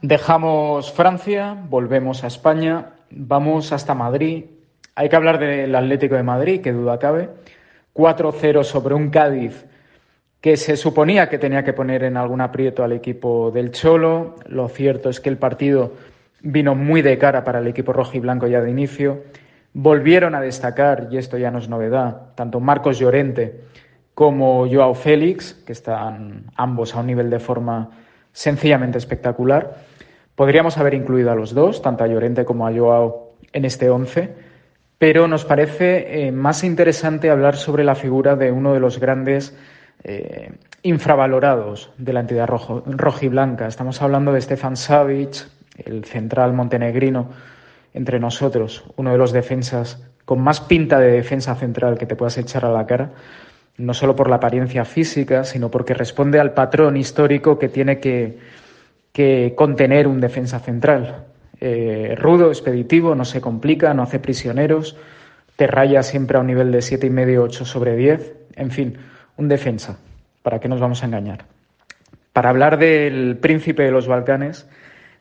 Dejamos 0.02 0.92
Francia, 0.92 1.56
volvemos 1.68 2.22
a 2.22 2.28
España, 2.28 2.90
vamos 3.10 3.72
hasta 3.72 3.94
Madrid. 3.94 4.44
Hay 4.94 5.08
que 5.08 5.16
hablar 5.16 5.40
del 5.40 5.74
Atlético 5.74 6.14
de 6.14 6.22
Madrid, 6.22 6.60
que 6.60 6.72
duda 6.72 7.00
cabe. 7.00 7.30
4-0 7.94 8.62
sobre 8.62 8.94
un 8.94 9.10
Cádiz 9.10 9.66
que 10.40 10.56
se 10.56 10.76
suponía 10.76 11.28
que 11.28 11.38
tenía 11.38 11.64
que 11.64 11.72
poner 11.72 12.04
en 12.04 12.16
algún 12.16 12.40
aprieto 12.40 12.84
al 12.84 12.92
equipo 12.92 13.50
del 13.50 13.72
Cholo. 13.72 14.36
Lo 14.46 14.68
cierto 14.68 15.10
es 15.10 15.18
que 15.18 15.30
el 15.30 15.36
partido 15.36 15.94
vino 16.42 16.76
muy 16.76 17.02
de 17.02 17.18
cara 17.18 17.42
para 17.42 17.58
el 17.58 17.66
equipo 17.66 17.92
rojo 17.92 18.12
y 18.14 18.20
blanco 18.20 18.46
ya 18.46 18.60
de 18.60 18.70
inicio. 18.70 19.24
Volvieron 19.72 20.36
a 20.36 20.40
destacar, 20.40 21.08
y 21.10 21.16
esto 21.16 21.38
ya 21.38 21.50
no 21.50 21.58
es 21.58 21.68
novedad, 21.68 22.34
tanto 22.36 22.60
Marcos 22.60 23.00
Llorente 23.00 23.62
como 24.14 24.68
Joao 24.70 24.94
Félix, 24.94 25.54
que 25.54 25.72
están 25.72 26.44
ambos 26.54 26.94
a 26.94 27.00
un 27.00 27.08
nivel 27.08 27.30
de 27.30 27.40
forma 27.40 27.90
sencillamente 28.32 28.98
espectacular. 28.98 29.78
Podríamos 30.34 30.78
haber 30.78 30.94
incluido 30.94 31.30
a 31.30 31.34
los 31.34 31.54
dos, 31.54 31.82
tanto 31.82 32.04
a 32.04 32.06
Llorente 32.06 32.44
como 32.44 32.66
a 32.66 32.72
Joao, 32.72 33.34
en 33.52 33.64
este 33.64 33.90
once, 33.90 34.34
pero 34.98 35.28
nos 35.28 35.44
parece 35.44 36.26
eh, 36.26 36.32
más 36.32 36.64
interesante 36.64 37.30
hablar 37.30 37.56
sobre 37.56 37.84
la 37.84 37.94
figura 37.94 38.36
de 38.36 38.52
uno 38.52 38.74
de 38.74 38.80
los 38.80 38.98
grandes 39.00 39.56
eh, 40.04 40.52
infravalorados 40.82 41.90
de 41.98 42.12
la 42.12 42.20
entidad 42.20 42.46
rojo, 42.46 42.82
rojiblanca. 42.86 43.66
Estamos 43.66 44.02
hablando 44.02 44.32
de 44.32 44.40
Stefan 44.40 44.76
Savic, 44.76 45.48
el 45.76 46.04
central 46.04 46.52
montenegrino, 46.52 47.30
entre 47.94 48.20
nosotros, 48.20 48.84
uno 48.96 49.12
de 49.12 49.18
los 49.18 49.32
defensas 49.32 50.04
con 50.24 50.40
más 50.40 50.60
pinta 50.60 51.00
de 51.00 51.10
defensa 51.10 51.54
central 51.54 51.96
que 51.96 52.04
te 52.04 52.14
puedas 52.14 52.36
echar 52.36 52.64
a 52.64 52.70
la 52.70 52.86
cara, 52.86 53.12
no 53.78 53.94
solo 53.94 54.14
por 54.14 54.28
la 54.28 54.36
apariencia 54.36 54.84
física, 54.84 55.44
sino 55.44 55.70
porque 55.70 55.94
responde 55.94 56.38
al 56.38 56.52
patrón 56.52 56.96
histórico 56.96 57.58
que 57.58 57.68
tiene 57.68 57.98
que 57.98 58.38
que 59.18 59.54
contener 59.56 60.06
un 60.06 60.20
defensa 60.20 60.60
central. 60.60 61.26
Eh, 61.60 62.14
rudo, 62.16 62.50
expeditivo, 62.50 63.16
no 63.16 63.24
se 63.24 63.40
complica, 63.40 63.92
no 63.92 64.04
hace 64.04 64.20
prisioneros, 64.20 64.96
te 65.56 65.66
raya 65.66 66.04
siempre 66.04 66.38
a 66.38 66.40
un 66.40 66.46
nivel 66.46 66.70
de 66.70 66.82
siete 66.82 67.08
y 67.08 67.10
medio, 67.10 67.42
8 67.42 67.64
sobre 67.64 67.96
10. 67.96 68.32
En 68.54 68.70
fin, 68.70 68.96
un 69.36 69.48
defensa. 69.48 69.98
¿Para 70.42 70.60
qué 70.60 70.68
nos 70.68 70.78
vamos 70.78 71.02
a 71.02 71.06
engañar? 71.06 71.46
Para 72.32 72.50
hablar 72.50 72.78
del 72.78 73.38
príncipe 73.38 73.82
de 73.82 73.90
los 73.90 74.06
Balcanes, 74.06 74.68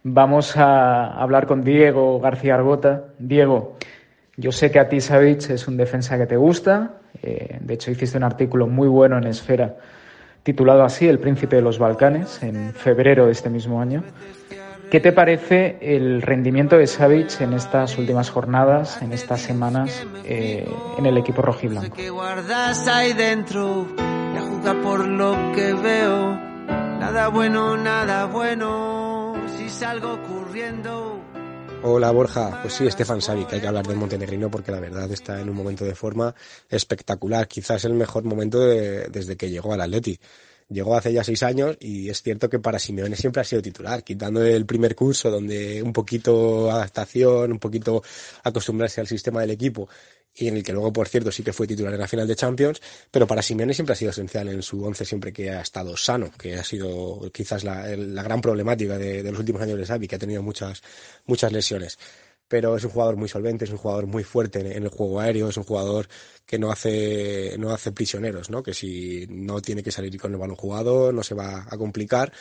vamos 0.03 0.55
a 0.57 1.07
hablar 1.19 1.47
con 1.47 1.63
Diego 1.63 2.19
García 2.19 2.53
Argota. 2.53 3.05
Diego, 3.17 3.77
yo 4.35 4.51
sé 4.51 4.69
que 4.69 4.79
a 4.79 4.89
ti 4.89 5.01
Savic 5.01 5.49
es 5.49 5.67
un 5.67 5.75
defensa 5.75 6.19
que 6.19 6.27
te 6.27 6.37
gusta. 6.37 6.91
Eh, 7.21 7.57
de 7.59 7.73
hecho, 7.73 7.91
hiciste 7.91 8.17
un 8.17 8.23
artículo 8.23 8.67
muy 8.67 8.87
bueno 8.87 9.17
en 9.17 9.25
Esfera 9.25 9.75
titulado 10.43 10.83
así 10.83 11.07
El 11.07 11.19
Príncipe 11.19 11.57
de 11.57 11.61
los 11.61 11.77
Balcanes, 11.77 12.41
en 12.41 12.73
febrero 12.73 13.25
de 13.25 13.33
este 13.33 13.49
mismo 13.49 13.81
año. 13.81 14.03
¿Qué 14.89 15.01
te 15.01 15.11
parece 15.11 15.77
el 15.81 16.21
rendimiento 16.21 16.77
de 16.77 16.87
Savic 16.87 17.41
en 17.41 17.51
estas 17.51 17.97
últimas 17.97 18.29
jornadas, 18.29 19.01
en 19.01 19.11
estas 19.11 19.41
semanas, 19.41 20.05
eh, 20.23 20.65
en 20.97 21.05
el 21.05 21.17
equipo 21.17 21.41
rojiblanco? 21.41 21.97
ahí 22.87 23.11
dentro 23.11 23.85
por 24.75 25.07
lo 25.07 25.33
que 25.55 25.73
veo. 25.73 26.35
Nada 26.99 27.29
bueno, 27.29 27.77
nada 27.77 28.25
bueno. 28.25 29.33
Si 29.57 29.69
salgo 29.69 30.21
corriendo. 30.23 31.21
Hola 31.83 32.11
Borja, 32.11 32.59
pues 32.61 32.73
sí, 32.73 32.87
Estefan 32.87 33.21
Savic, 33.21 33.53
hay 33.53 33.61
que 33.61 33.67
hablar 33.67 33.85
del 33.85 33.97
montenegrino 33.97 34.49
porque 34.49 34.71
la 34.71 34.79
verdad 34.79 35.11
está 35.11 35.39
en 35.39 35.49
un 35.49 35.55
momento 35.55 35.85
de 35.85 35.93
forma 35.93 36.33
espectacular, 36.69 37.47
quizás 37.47 37.85
el 37.85 37.93
mejor 37.93 38.23
momento 38.23 38.59
desde 38.59 39.37
que 39.37 39.49
llegó 39.49 39.73
al 39.73 39.81
Atleti. 39.81 40.19
Llegó 40.69 40.97
hace 40.97 41.13
ya 41.13 41.23
seis 41.23 41.43
años 41.43 41.77
y 41.79 42.09
es 42.09 42.21
cierto 42.21 42.49
que 42.49 42.59
para 42.59 42.77
Simeone 42.77 43.15
siempre 43.15 43.41
ha 43.41 43.45
sido 43.45 43.61
titular, 43.61 44.03
quitando 44.03 44.43
el 44.43 44.65
primer 44.65 44.95
curso 44.95 45.31
donde 45.31 45.81
un 45.81 45.93
poquito 45.93 46.69
adaptación, 46.69 47.53
un 47.53 47.59
poquito 47.59 48.03
acostumbrarse 48.43 48.99
al 48.99 49.07
sistema 49.07 49.39
del 49.41 49.51
equipo 49.51 49.87
y 50.35 50.49
en 50.49 50.57
el 50.57 50.63
que 50.63 50.73
luego, 50.73 50.93
por 50.93 51.07
cierto, 51.07 51.31
sí 51.31 51.41
que 51.41 51.53
fue 51.53 51.67
titular 51.67 51.93
en 51.93 51.99
la 51.99 52.07
final 52.07 52.27
de 52.27 52.35
Champions, 52.35 52.81
pero 53.09 53.25
para 53.25 53.41
Simeone 53.41 53.73
siempre 53.73 53.93
ha 53.93 53.95
sido 53.95 54.11
esencial 54.11 54.49
en 54.49 54.61
su 54.61 54.83
once 54.83 55.03
siempre 55.03 55.33
que 55.33 55.49
ha 55.49 55.61
estado 55.61 55.97
sano, 55.97 56.31
que 56.37 56.55
ha 56.55 56.63
sido 56.63 57.31
quizás 57.33 57.63
la, 57.63 57.87
gran 57.87 58.41
problemática 58.41 58.97
de, 58.97 59.23
los 59.23 59.39
últimos 59.39 59.61
años 59.61 59.79
de 59.79 59.85
Xavi, 59.85 60.07
que 60.07 60.15
ha 60.15 60.19
tenido 60.19 60.43
muchas, 60.43 60.83
muchas 61.25 61.51
lesiones 61.51 61.97
pero 62.47 62.75
es 62.75 62.83
un 62.83 62.91
jugador 62.91 63.17
muy 63.17 63.27
solvente, 63.27 63.65
es 63.65 63.71
un 63.71 63.77
jugador 63.77 64.07
muy 64.07 64.23
fuerte 64.23 64.59
en, 64.59 64.83
el 64.83 64.89
juego 64.89 65.19
aéreo, 65.19 65.49
es 65.49 65.57
un 65.57 65.63
jugador 65.63 66.07
que 66.45 66.57
no 66.57 66.71
hace, 66.71 67.55
no 67.57 67.71
hace 67.71 67.91
prisioneros, 67.91 68.49
¿no? 68.49 68.63
que 68.63 68.73
si 68.73 69.27
no 69.29 69.61
tiene 69.61 69.83
que 69.83 69.91
salir 69.91 70.19
con 70.19 70.31
el 70.31 70.37
balón 70.37 70.55
jugado 70.55 71.11
no 71.11 71.23
se 71.23 71.35
va 71.35 71.65
a 71.69 71.77
complicar. 71.77 72.31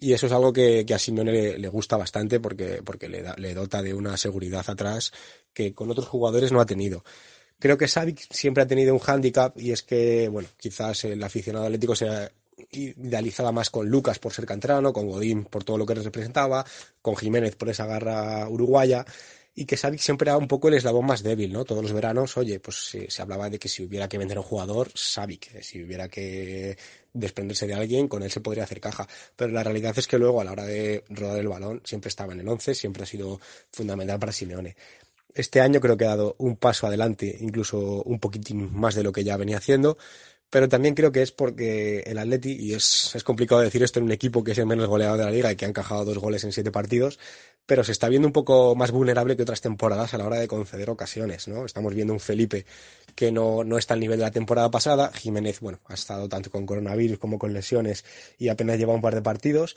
Y 0.00 0.12
eso 0.12 0.26
es 0.26 0.32
algo 0.32 0.52
que, 0.52 0.86
a 0.94 0.98
Simeone 0.98 1.58
le, 1.58 1.68
gusta 1.68 1.96
bastante 1.96 2.38
porque, 2.38 2.82
porque 2.84 3.08
le, 3.08 3.24
le 3.36 3.54
dota 3.54 3.82
de 3.82 3.94
una 3.94 4.16
seguridad 4.16 4.64
atrás 4.68 5.12
que 5.52 5.74
con 5.74 5.90
otros 5.90 6.06
jugadores 6.06 6.52
no 6.52 6.60
ha 6.60 6.66
tenido. 6.66 7.02
Creo 7.58 7.76
que 7.76 7.88
Savic 7.88 8.32
siempre 8.32 8.62
ha 8.62 8.66
tenido 8.66 8.94
un 8.94 9.00
hándicap 9.00 9.58
y 9.58 9.72
es 9.72 9.82
que, 9.82 10.28
bueno, 10.28 10.48
quizás 10.56 11.04
el 11.04 11.20
aficionado 11.20 11.66
atlético 11.66 11.96
se 11.96 12.30
idealizaba 12.70 13.52
más 13.52 13.70
con 13.70 13.88
Lucas 13.88 14.18
por 14.18 14.32
ser 14.32 14.46
cantrano, 14.46 14.92
con 14.92 15.08
Godín 15.08 15.44
por 15.44 15.64
todo 15.64 15.78
lo 15.78 15.86
que 15.86 15.94
representaba, 15.94 16.64
con 17.02 17.16
Jiménez 17.16 17.56
por 17.56 17.68
esa 17.68 17.86
garra 17.86 18.48
uruguaya 18.48 19.04
y 19.58 19.64
que 19.64 19.76
Savic 19.76 19.98
siempre 19.98 20.30
era 20.30 20.38
un 20.38 20.46
poco 20.46 20.68
el 20.68 20.74
eslabón 20.74 21.04
más 21.04 21.24
débil, 21.24 21.52
¿no? 21.52 21.64
Todos 21.64 21.82
los 21.82 21.92
veranos, 21.92 22.36
oye, 22.36 22.60
pues 22.60 22.76
se, 23.08 23.22
hablaba 23.22 23.50
de 23.50 23.58
que 23.58 23.68
si 23.68 23.82
hubiera 23.82 24.08
que 24.08 24.16
vender 24.16 24.38
un 24.38 24.44
jugador, 24.44 24.86
eh, 24.86 25.62
si 25.62 25.82
hubiera 25.82 26.08
que 26.08 26.78
desprenderse 27.12 27.66
de 27.66 27.74
alguien, 27.74 28.06
con 28.06 28.22
él 28.22 28.30
se 28.30 28.40
podría 28.40 28.62
hacer 28.62 28.80
caja. 28.80 29.08
Pero 29.34 29.50
la 29.50 29.64
realidad 29.64 29.98
es 29.98 30.06
que 30.06 30.16
luego, 30.16 30.40
a 30.40 30.44
la 30.44 30.52
hora 30.52 30.64
de 30.64 31.02
rodar 31.08 31.40
el 31.40 31.48
balón, 31.48 31.82
siempre 31.84 32.08
estaba 32.08 32.34
en 32.34 32.40
el 32.40 32.48
11, 32.48 32.72
siempre 32.76 33.02
ha 33.02 33.06
sido 33.06 33.40
fundamental 33.72 34.20
para 34.20 34.30
Simeone. 34.30 34.76
Este 35.34 35.60
año 35.60 35.80
creo 35.80 35.96
que 35.96 36.04
ha 36.04 36.10
dado 36.10 36.36
un 36.38 36.56
paso 36.56 36.86
adelante, 36.86 37.36
incluso 37.40 38.04
un 38.04 38.20
poquitín 38.20 38.72
más 38.72 38.94
de 38.94 39.02
lo 39.02 39.10
que 39.10 39.24
ya 39.24 39.36
venía 39.36 39.58
haciendo, 39.58 39.98
pero 40.50 40.68
también 40.68 40.94
creo 40.94 41.10
que 41.10 41.22
es 41.22 41.32
porque 41.32 42.00
el 42.06 42.16
Atleti, 42.18 42.52
y 42.52 42.74
es, 42.74 43.14
es 43.14 43.24
complicado 43.24 43.60
decir 43.60 43.82
esto 43.82 43.98
en 43.98 44.04
un 44.06 44.12
equipo 44.12 44.44
que 44.44 44.52
es 44.52 44.58
el 44.58 44.66
menos 44.66 44.86
goleado 44.86 45.16
de 45.16 45.24
la 45.24 45.30
liga 45.32 45.50
y 45.50 45.56
que 45.56 45.64
ha 45.64 45.68
encajado 45.68 46.04
dos 46.04 46.18
goles 46.18 46.44
en 46.44 46.52
siete 46.52 46.70
partidos, 46.70 47.18
pero 47.68 47.84
se 47.84 47.92
está 47.92 48.08
viendo 48.08 48.26
un 48.26 48.32
poco 48.32 48.74
más 48.74 48.90
vulnerable 48.92 49.36
que 49.36 49.42
otras 49.42 49.60
temporadas 49.60 50.14
a 50.14 50.18
la 50.18 50.24
hora 50.24 50.38
de 50.38 50.48
conceder 50.48 50.88
ocasiones, 50.88 51.48
¿no? 51.48 51.66
Estamos 51.66 51.94
viendo 51.94 52.14
un 52.14 52.18
Felipe 52.18 52.64
que 53.14 53.30
no, 53.30 53.62
no 53.62 53.76
está 53.76 53.92
al 53.92 54.00
nivel 54.00 54.18
de 54.18 54.24
la 54.24 54.30
temporada 54.30 54.70
pasada, 54.70 55.12
Jiménez, 55.12 55.60
bueno, 55.60 55.78
ha 55.84 55.92
estado 55.92 56.30
tanto 56.30 56.50
con 56.50 56.64
coronavirus 56.64 57.18
como 57.18 57.38
con 57.38 57.52
lesiones 57.52 58.06
y 58.38 58.48
apenas 58.48 58.78
lleva 58.78 58.94
un 58.94 59.02
par 59.02 59.14
de 59.14 59.20
partidos, 59.20 59.76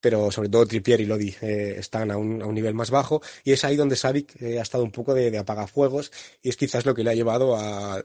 pero 0.00 0.32
sobre 0.32 0.48
todo 0.48 0.66
Trippier 0.66 1.00
y 1.00 1.06
Lodi 1.06 1.32
eh, 1.40 1.76
están 1.78 2.10
a 2.10 2.16
un, 2.16 2.42
a 2.42 2.46
un, 2.46 2.54
nivel 2.56 2.74
más 2.74 2.90
bajo 2.90 3.22
y 3.44 3.52
es 3.52 3.62
ahí 3.62 3.76
donde 3.76 3.94
Savic 3.94 4.34
eh, 4.42 4.58
ha 4.58 4.62
estado 4.62 4.82
un 4.82 4.90
poco 4.90 5.14
de, 5.14 5.38
apagafuegos 5.38 6.10
y 6.42 6.48
es 6.48 6.56
quizás 6.56 6.86
lo 6.86 6.94
que 6.94 7.04
le 7.04 7.10
ha 7.10 7.14
llevado 7.14 7.54
a, 7.56 8.02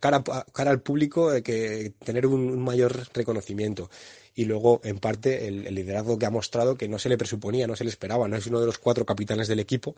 cara, 0.00 0.24
cara, 0.54 0.70
al 0.70 0.80
público 0.80 1.30
de 1.30 1.42
que 1.42 1.92
tener 2.02 2.26
un 2.26 2.62
mayor 2.62 3.08
reconocimiento 3.12 3.90
y 4.34 4.44
luego, 4.46 4.80
en 4.84 4.98
parte, 4.98 5.46
el, 5.46 5.74
liderazgo 5.74 6.18
que 6.18 6.26
ha 6.26 6.30
mostrado 6.30 6.76
que 6.76 6.88
no 6.88 6.98
se 6.98 7.08
le 7.08 7.18
presuponía, 7.18 7.66
no 7.66 7.76
se 7.76 7.84
le 7.84 7.90
esperaba, 7.90 8.28
no 8.28 8.36
es 8.36 8.46
uno 8.46 8.60
de 8.60 8.66
los 8.66 8.78
cuatro 8.78 9.04
capitanes 9.04 9.48
del 9.48 9.60
equipo, 9.60 9.94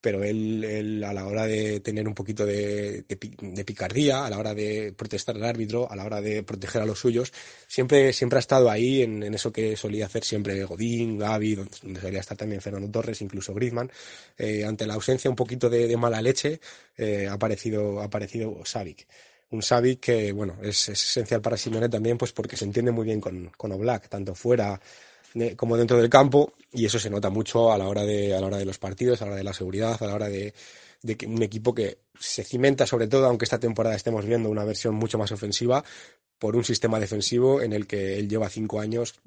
pero 0.00 0.22
él, 0.22 1.02
a 1.04 1.12
la 1.12 1.26
hora 1.26 1.46
de 1.46 1.80
tener 1.80 2.06
un 2.06 2.14
poquito 2.14 2.44
de, 2.44 3.04
picardía, 3.66 4.26
a 4.26 4.30
la 4.30 4.38
hora 4.38 4.54
de 4.54 4.92
protestar 4.96 5.36
al 5.36 5.44
árbitro, 5.44 5.90
a 5.90 5.96
la 5.96 6.04
hora 6.04 6.20
de 6.20 6.42
proteger 6.42 6.82
a 6.82 6.86
los 6.86 6.98
suyos, 6.98 7.32
siempre, 7.66 8.12
siempre 8.12 8.38
ha 8.38 8.40
estado 8.40 8.70
ahí 8.70 9.02
en, 9.02 9.22
eso 9.34 9.52
que 9.52 9.76
solía 9.76 10.06
hacer 10.06 10.24
siempre 10.24 10.62
Godín, 10.64 11.18
Gaby, 11.18 11.54
donde, 11.54 12.00
solía 12.00 12.20
estar 12.20 12.36
también 12.36 12.60
Fernando 12.60 12.90
Torres, 12.90 13.22
incluso 13.22 13.54
Griezmann. 13.54 13.90
Eh, 14.36 14.64
ante 14.64 14.86
la 14.86 14.94
ausencia 14.94 15.30
un 15.30 15.36
poquito 15.36 15.70
de, 15.70 15.96
mala 15.96 16.20
leche, 16.22 16.60
eh, 16.96 17.26
ha 17.28 17.32
aparecido, 17.32 18.00
ha 18.00 18.04
aparecido 18.04 18.60
Savic 18.64 19.06
un 19.50 19.60
Xavi 19.60 19.96
que, 19.96 20.32
bueno, 20.32 20.58
es, 20.62 20.88
esencial 20.88 21.40
para 21.40 21.56
Simeone 21.56 21.88
también, 21.88 22.18
pues 22.18 22.32
porque 22.32 22.56
se 22.56 22.64
entiende 22.64 22.92
muy 22.92 23.04
bien 23.04 23.20
con, 23.20 23.50
con 23.56 23.72
Oblak, 23.72 24.08
tanto 24.08 24.34
fuera 24.34 24.80
como 25.56 25.76
dentro 25.76 25.98
del 25.98 26.08
campo, 26.08 26.54
y 26.72 26.86
eso 26.86 26.98
se 26.98 27.10
nota 27.10 27.30
mucho 27.30 27.70
a 27.70 27.78
la 27.78 27.86
hora 27.86 28.02
de, 28.04 28.34
a 28.34 28.40
la 28.40 28.46
hora 28.46 28.56
de 28.56 28.64
los 28.64 28.78
partidos, 28.78 29.20
a 29.20 29.26
la 29.26 29.32
hora 29.32 29.38
de 29.38 29.44
la 29.44 29.52
seguridad, 29.52 29.96
a 30.02 30.06
la 30.06 30.14
hora 30.14 30.28
de, 30.28 30.54
de 31.02 31.16
que 31.16 31.26
un 31.26 31.42
equipo 31.42 31.74
que 31.74 31.98
se 32.18 32.44
cimenta 32.44 32.86
sobre 32.86 33.08
todo, 33.08 33.26
aunque 33.26 33.44
esta 33.44 33.60
temporada 33.60 33.94
estemos 33.94 34.24
viendo 34.24 34.50
una 34.50 34.64
versión 34.64 34.94
mucho 34.94 35.18
más 35.18 35.30
ofensiva, 35.30 35.84
por 36.38 36.56
un 36.56 36.64
sistema 36.64 37.00
defensivo 37.00 37.60
en 37.62 37.72
el 37.72 37.86
que 37.86 38.18
él 38.18 38.28
lleva 38.28 38.48
cinco 38.48 38.80
años 38.80 39.20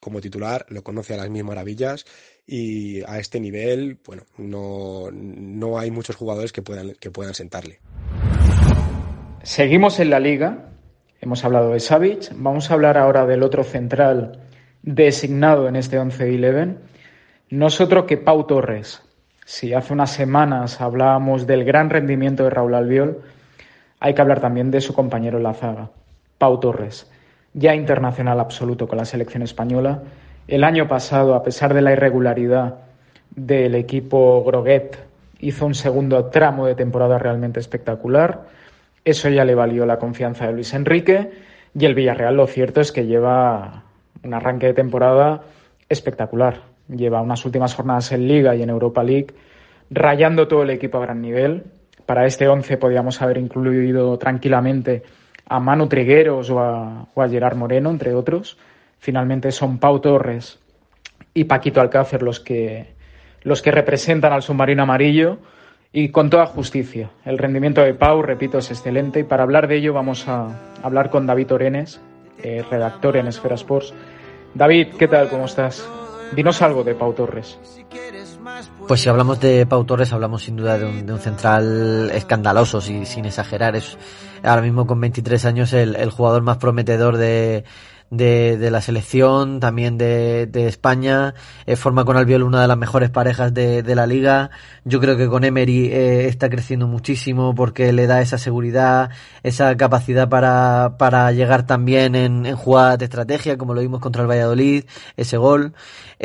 como 0.00 0.20
titular, 0.20 0.66
lo 0.68 0.82
conoce 0.82 1.14
a 1.14 1.18
las 1.18 1.30
mil 1.30 1.44
maravillas 1.44 2.04
y 2.46 3.02
a 3.02 3.18
este 3.18 3.38
nivel, 3.38 4.00
bueno, 4.04 4.24
no, 4.36 5.10
no 5.12 5.78
hay 5.78 5.90
muchos 5.90 6.16
jugadores 6.16 6.52
que 6.52 6.60
puedan, 6.60 6.94
que 6.94 7.10
puedan 7.10 7.34
sentarle. 7.34 7.78
Seguimos 9.42 9.98
en 9.98 10.10
la 10.10 10.20
liga. 10.20 10.66
Hemos 11.20 11.44
hablado 11.44 11.72
de 11.72 11.80
Savic. 11.80 12.30
Vamos 12.36 12.70
a 12.70 12.74
hablar 12.74 12.96
ahora 12.96 13.26
del 13.26 13.42
otro 13.42 13.64
central 13.64 14.38
designado 14.82 15.66
en 15.66 15.74
este 15.74 15.98
11-11. 15.98 16.76
Nosotros 17.50 18.04
que 18.04 18.18
Pau 18.18 18.46
Torres. 18.46 19.02
Si 19.44 19.74
hace 19.74 19.92
unas 19.92 20.12
semanas 20.12 20.80
hablábamos 20.80 21.48
del 21.48 21.64
gran 21.64 21.90
rendimiento 21.90 22.44
de 22.44 22.50
Raúl 22.50 22.76
Albiol, 22.76 23.22
hay 23.98 24.14
que 24.14 24.22
hablar 24.22 24.40
también 24.40 24.70
de 24.70 24.80
su 24.80 24.94
compañero 24.94 25.38
en 25.38 25.42
la 25.42 25.54
zaga, 25.54 25.90
Pau 26.38 26.60
Torres, 26.60 27.10
ya 27.52 27.74
internacional 27.74 28.38
absoluto 28.38 28.86
con 28.86 28.98
la 28.98 29.04
selección 29.04 29.42
española. 29.42 30.04
El 30.46 30.62
año 30.62 30.86
pasado, 30.86 31.34
a 31.34 31.42
pesar 31.42 31.74
de 31.74 31.82
la 31.82 31.90
irregularidad 31.90 32.76
del 33.34 33.74
equipo 33.74 34.44
Groguet, 34.44 34.96
hizo 35.40 35.66
un 35.66 35.74
segundo 35.74 36.26
tramo 36.26 36.64
de 36.64 36.76
temporada 36.76 37.18
realmente 37.18 37.58
espectacular 37.58 38.61
eso 39.04 39.28
ya 39.28 39.44
le 39.44 39.54
valió 39.54 39.84
la 39.86 39.98
confianza 39.98 40.46
de 40.46 40.52
Luis 40.52 40.74
Enrique 40.74 41.30
y 41.78 41.84
el 41.84 41.94
Villarreal 41.94 42.36
lo 42.36 42.46
cierto 42.46 42.80
es 42.80 42.92
que 42.92 43.06
lleva 43.06 43.84
un 44.22 44.34
arranque 44.34 44.66
de 44.66 44.74
temporada 44.74 45.42
espectacular. 45.88 46.62
Lleva 46.88 47.22
unas 47.22 47.44
últimas 47.44 47.74
jornadas 47.74 48.12
en 48.12 48.28
Liga 48.28 48.54
y 48.54 48.62
en 48.62 48.70
Europa 48.70 49.02
League 49.02 49.28
rayando 49.90 50.48
todo 50.48 50.62
el 50.62 50.70
equipo 50.70 50.98
a 50.98 51.02
gran 51.02 51.20
nivel. 51.20 51.64
Para 52.06 52.26
este 52.26 52.48
11 52.48 52.76
podíamos 52.76 53.20
haber 53.22 53.38
incluido 53.38 54.18
tranquilamente 54.18 55.02
a 55.48 55.60
Manu 55.60 55.88
Trigueros 55.88 56.50
o 56.50 56.60
a, 56.60 57.06
o 57.14 57.22
a 57.22 57.28
Gerard 57.28 57.56
Moreno, 57.56 57.90
entre 57.90 58.14
otros. 58.14 58.58
Finalmente 58.98 59.50
son 59.52 59.78
Pau 59.78 60.00
Torres 60.00 60.60
y 61.34 61.44
Paquito 61.44 61.80
Alcácer 61.80 62.22
los 62.22 62.40
que, 62.40 62.94
los 63.42 63.62
que 63.62 63.70
representan 63.70 64.32
al 64.32 64.42
submarino 64.42 64.82
amarillo 64.82 65.38
y 65.92 66.08
con 66.08 66.30
toda 66.30 66.46
justicia. 66.46 67.10
El 67.24 67.38
rendimiento 67.38 67.82
de 67.82 67.94
Pau, 67.94 68.22
repito, 68.22 68.58
es 68.58 68.70
excelente 68.70 69.20
y 69.20 69.24
para 69.24 69.42
hablar 69.42 69.68
de 69.68 69.76
ello 69.76 69.92
vamos 69.92 70.26
a 70.26 70.48
hablar 70.82 71.10
con 71.10 71.26
David 71.26 71.52
Orenes, 71.52 72.00
eh, 72.42 72.64
redactor 72.70 73.16
en 73.16 73.28
Esfera 73.28 73.56
Sports. 73.56 73.92
David, 74.54 74.88
¿qué 74.98 75.08
tal? 75.08 75.28
¿Cómo 75.28 75.44
estás? 75.44 75.86
Dinos 76.34 76.62
algo 76.62 76.82
de 76.82 76.94
Pau 76.94 77.12
Torres. 77.12 77.58
Pues 78.88 79.00
si 79.00 79.08
hablamos 79.08 79.38
de 79.40 79.66
Pau 79.66 79.84
Torres, 79.84 80.12
hablamos 80.12 80.42
sin 80.44 80.56
duda 80.56 80.78
de 80.78 81.12
un, 81.12 81.18
central 81.18 82.10
escandaloso, 82.12 82.80
sin 82.80 83.24
exagerar. 83.24 83.76
Es 83.76 83.98
ahora 84.42 84.62
mismo 84.62 84.86
con 84.86 85.00
23 85.00 85.44
años 85.44 85.72
el 85.74 86.10
jugador 86.10 86.42
más 86.42 86.56
prometedor 86.56 87.18
de, 87.18 87.64
de, 88.12 88.58
de 88.58 88.70
la 88.70 88.82
selección, 88.82 89.58
también 89.58 89.96
de, 89.96 90.46
de 90.46 90.68
España, 90.68 91.34
eh, 91.64 91.76
forma 91.76 92.04
con 92.04 92.18
Albiol 92.18 92.42
una 92.42 92.60
de 92.60 92.68
las 92.68 92.76
mejores 92.76 93.08
parejas 93.08 93.54
de, 93.54 93.82
de 93.82 93.94
la 93.94 94.06
liga. 94.06 94.50
Yo 94.84 95.00
creo 95.00 95.16
que 95.16 95.28
con 95.28 95.44
Emery 95.44 95.86
eh, 95.86 96.28
está 96.28 96.50
creciendo 96.50 96.86
muchísimo 96.86 97.54
porque 97.54 97.90
le 97.94 98.06
da 98.06 98.20
esa 98.20 98.36
seguridad, 98.36 99.08
esa 99.42 99.74
capacidad 99.78 100.28
para, 100.28 100.96
para 100.98 101.32
llegar 101.32 101.66
también 101.66 102.14
en, 102.14 102.44
en 102.44 102.54
jugadas 102.54 102.98
de 102.98 103.06
estrategia, 103.06 103.56
como 103.56 103.72
lo 103.72 103.80
vimos 103.80 104.00
contra 104.00 104.22
el 104.22 104.28
Valladolid, 104.28 104.84
ese 105.16 105.38
gol. 105.38 105.72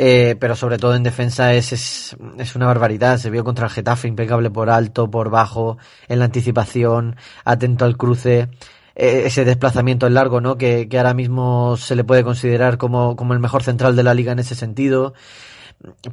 Eh, 0.00 0.36
pero 0.38 0.54
sobre 0.54 0.78
todo 0.78 0.94
en 0.94 1.02
defensa 1.02 1.54
es, 1.54 1.72
es, 1.72 2.16
es 2.38 2.54
una 2.54 2.66
barbaridad. 2.66 3.16
Se 3.16 3.30
vio 3.30 3.44
contra 3.44 3.66
el 3.66 3.72
Getafe 3.72 4.08
impecable 4.08 4.50
por 4.50 4.68
alto, 4.68 5.10
por 5.10 5.30
bajo, 5.30 5.78
en 6.06 6.18
la 6.18 6.26
anticipación, 6.26 7.16
atento 7.44 7.86
al 7.86 7.96
cruce. 7.96 8.48
Eh, 9.00 9.26
ese 9.26 9.44
desplazamiento 9.44 10.08
en 10.08 10.14
largo, 10.14 10.40
¿no? 10.40 10.58
Que, 10.58 10.88
que 10.88 10.98
ahora 10.98 11.14
mismo 11.14 11.76
se 11.76 11.94
le 11.94 12.02
puede 12.02 12.24
considerar 12.24 12.78
como, 12.78 13.14
como 13.14 13.32
el 13.32 13.38
mejor 13.38 13.62
central 13.62 13.94
de 13.94 14.02
la 14.02 14.12
liga 14.12 14.32
en 14.32 14.40
ese 14.40 14.56
sentido. 14.56 15.14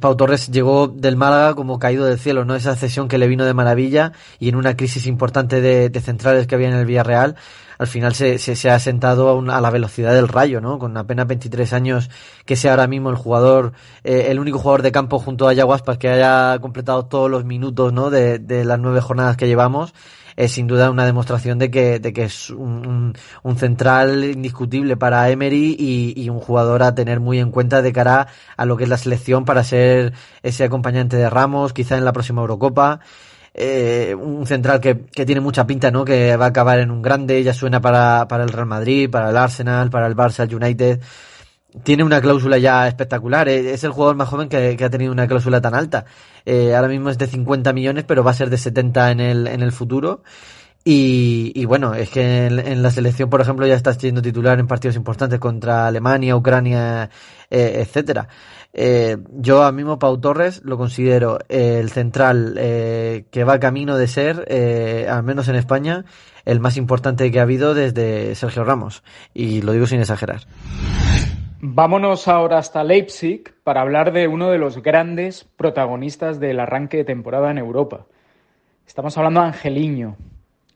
Pau 0.00 0.16
Torres 0.16 0.48
llegó 0.52 0.86
del 0.86 1.16
Málaga 1.16 1.56
como 1.56 1.80
caído 1.80 2.04
del 2.06 2.20
cielo, 2.20 2.44
¿no? 2.44 2.54
Esa 2.54 2.76
cesión 2.76 3.08
que 3.08 3.18
le 3.18 3.26
vino 3.26 3.44
de 3.44 3.54
maravilla 3.54 4.12
y 4.38 4.48
en 4.48 4.54
una 4.54 4.76
crisis 4.76 5.08
importante 5.08 5.60
de, 5.60 5.90
de 5.90 6.00
centrales 6.00 6.46
que 6.46 6.54
había 6.54 6.68
en 6.68 6.74
el 6.74 6.86
Villarreal, 6.86 7.34
al 7.76 7.88
final 7.88 8.14
se, 8.14 8.38
se, 8.38 8.54
se 8.54 8.70
ha 8.70 8.78
sentado 8.78 9.28
a, 9.28 9.34
una, 9.34 9.56
a, 9.56 9.60
la 9.60 9.70
velocidad 9.70 10.14
del 10.14 10.28
rayo, 10.28 10.60
¿no? 10.60 10.78
Con 10.78 10.96
apenas 10.96 11.26
23 11.26 11.72
años, 11.72 12.08
que 12.44 12.54
sea 12.54 12.70
ahora 12.70 12.86
mismo 12.86 13.10
el 13.10 13.16
jugador, 13.16 13.72
eh, 14.04 14.26
el 14.28 14.38
único 14.38 14.60
jugador 14.60 14.82
de 14.82 14.92
campo 14.92 15.18
junto 15.18 15.48
a 15.48 15.52
Yaguaspas 15.52 15.98
que 15.98 16.08
haya 16.08 16.56
completado 16.60 17.06
todos 17.06 17.28
los 17.28 17.44
minutos, 17.44 17.92
¿no? 17.92 18.10
De, 18.10 18.38
de 18.38 18.64
las 18.64 18.78
nueve 18.78 19.00
jornadas 19.00 19.36
que 19.36 19.48
llevamos 19.48 19.92
es 20.36 20.52
sin 20.52 20.66
duda 20.66 20.90
una 20.90 21.06
demostración 21.06 21.58
de 21.58 21.70
que, 21.70 21.98
de 21.98 22.12
que 22.12 22.24
es 22.24 22.50
un, 22.50 23.14
un, 23.42 23.56
central 23.56 24.24
indiscutible 24.24 24.96
para 24.96 25.28
Emery 25.30 25.76
y, 25.78 26.14
y, 26.16 26.28
un 26.28 26.40
jugador 26.40 26.82
a 26.82 26.94
tener 26.94 27.20
muy 27.20 27.38
en 27.38 27.50
cuenta 27.50 27.82
de 27.82 27.92
cara 27.92 28.28
a 28.56 28.64
lo 28.66 28.76
que 28.76 28.84
es 28.84 28.90
la 28.90 28.98
selección 28.98 29.44
para 29.44 29.64
ser 29.64 30.12
ese 30.42 30.64
acompañante 30.64 31.16
de 31.16 31.30
Ramos, 31.30 31.72
quizá 31.72 31.96
en 31.96 32.04
la 32.04 32.12
próxima 32.12 32.42
Eurocopa. 32.42 33.00
Eh, 33.58 34.14
un 34.14 34.46
central 34.46 34.80
que, 34.80 35.06
que, 35.06 35.24
tiene 35.24 35.40
mucha 35.40 35.66
pinta, 35.66 35.90
¿no? 35.90 36.04
Que 36.04 36.36
va 36.36 36.44
a 36.44 36.48
acabar 36.48 36.78
en 36.78 36.90
un 36.90 37.00
grande, 37.00 37.42
ya 37.42 37.54
suena 37.54 37.80
para, 37.80 38.28
para 38.28 38.44
el 38.44 38.50
Real 38.50 38.66
Madrid, 38.66 39.08
para 39.08 39.30
el 39.30 39.36
Arsenal, 39.38 39.88
para 39.88 40.06
el 40.06 40.14
Barça, 40.14 40.46
United. 40.52 41.00
Tiene 41.82 42.04
una 42.04 42.20
cláusula 42.20 42.58
ya 42.58 42.88
espectacular, 42.88 43.48
eh, 43.48 43.72
es 43.72 43.84
el 43.84 43.90
jugador 43.90 44.16
más 44.16 44.28
joven 44.28 44.48
que, 44.48 44.76
ha 44.82 44.90
tenido 44.90 45.12
una 45.12 45.26
cláusula 45.26 45.60
tan 45.60 45.74
alta. 45.74 46.04
Eh, 46.44 46.74
ahora 46.74 46.88
mismo 46.88 47.10
es 47.10 47.18
de 47.18 47.26
50 47.26 47.72
millones, 47.72 48.04
pero 48.04 48.24
va 48.24 48.30
a 48.30 48.34
ser 48.34 48.50
de 48.50 48.58
70 48.58 49.10
en 49.10 49.20
el, 49.20 49.46
en 49.46 49.62
el 49.62 49.72
futuro. 49.72 50.22
Y, 50.84 51.50
y, 51.56 51.64
bueno, 51.64 51.94
es 51.94 52.10
que 52.10 52.46
en, 52.46 52.80
la 52.80 52.92
selección, 52.92 53.28
por 53.28 53.40
ejemplo, 53.40 53.66
ya 53.66 53.74
está 53.74 53.92
siendo 53.94 54.22
titular 54.22 54.60
en 54.60 54.68
partidos 54.68 54.94
importantes 54.94 55.40
contra 55.40 55.88
Alemania, 55.88 56.36
Ucrania, 56.36 57.10
eh, 57.50 57.78
etcétera. 57.80 58.28
Eh, 58.78 59.16
yo 59.32 59.64
a 59.64 59.72
mismo 59.72 59.98
Pau 59.98 60.20
Torres 60.20 60.60
lo 60.62 60.76
considero 60.76 61.38
el 61.48 61.88
central 61.88 62.56
eh, 62.58 63.24
que 63.30 63.42
va 63.42 63.58
camino 63.58 63.96
de 63.96 64.06
ser, 64.06 64.44
eh, 64.48 65.08
al 65.10 65.22
menos 65.22 65.48
en 65.48 65.56
España, 65.56 66.04
el 66.44 66.60
más 66.60 66.76
importante 66.76 67.30
que 67.30 67.40
ha 67.40 67.44
habido 67.44 67.72
desde 67.72 68.34
Sergio 68.34 68.64
Ramos. 68.64 69.02
Y 69.32 69.62
lo 69.62 69.72
digo 69.72 69.86
sin 69.86 70.00
exagerar. 70.00 70.42
Vámonos 71.58 72.28
ahora 72.28 72.58
hasta 72.58 72.84
Leipzig 72.84 73.54
para 73.64 73.80
hablar 73.80 74.12
de 74.12 74.28
uno 74.28 74.50
de 74.50 74.58
los 74.58 74.82
grandes 74.82 75.44
protagonistas 75.56 76.38
del 76.38 76.60
arranque 76.60 76.98
de 76.98 77.04
temporada 77.04 77.50
en 77.50 77.56
Europa. 77.56 78.04
Estamos 78.86 79.16
hablando 79.16 79.40
de 79.40 79.46
Angeliño, 79.46 80.16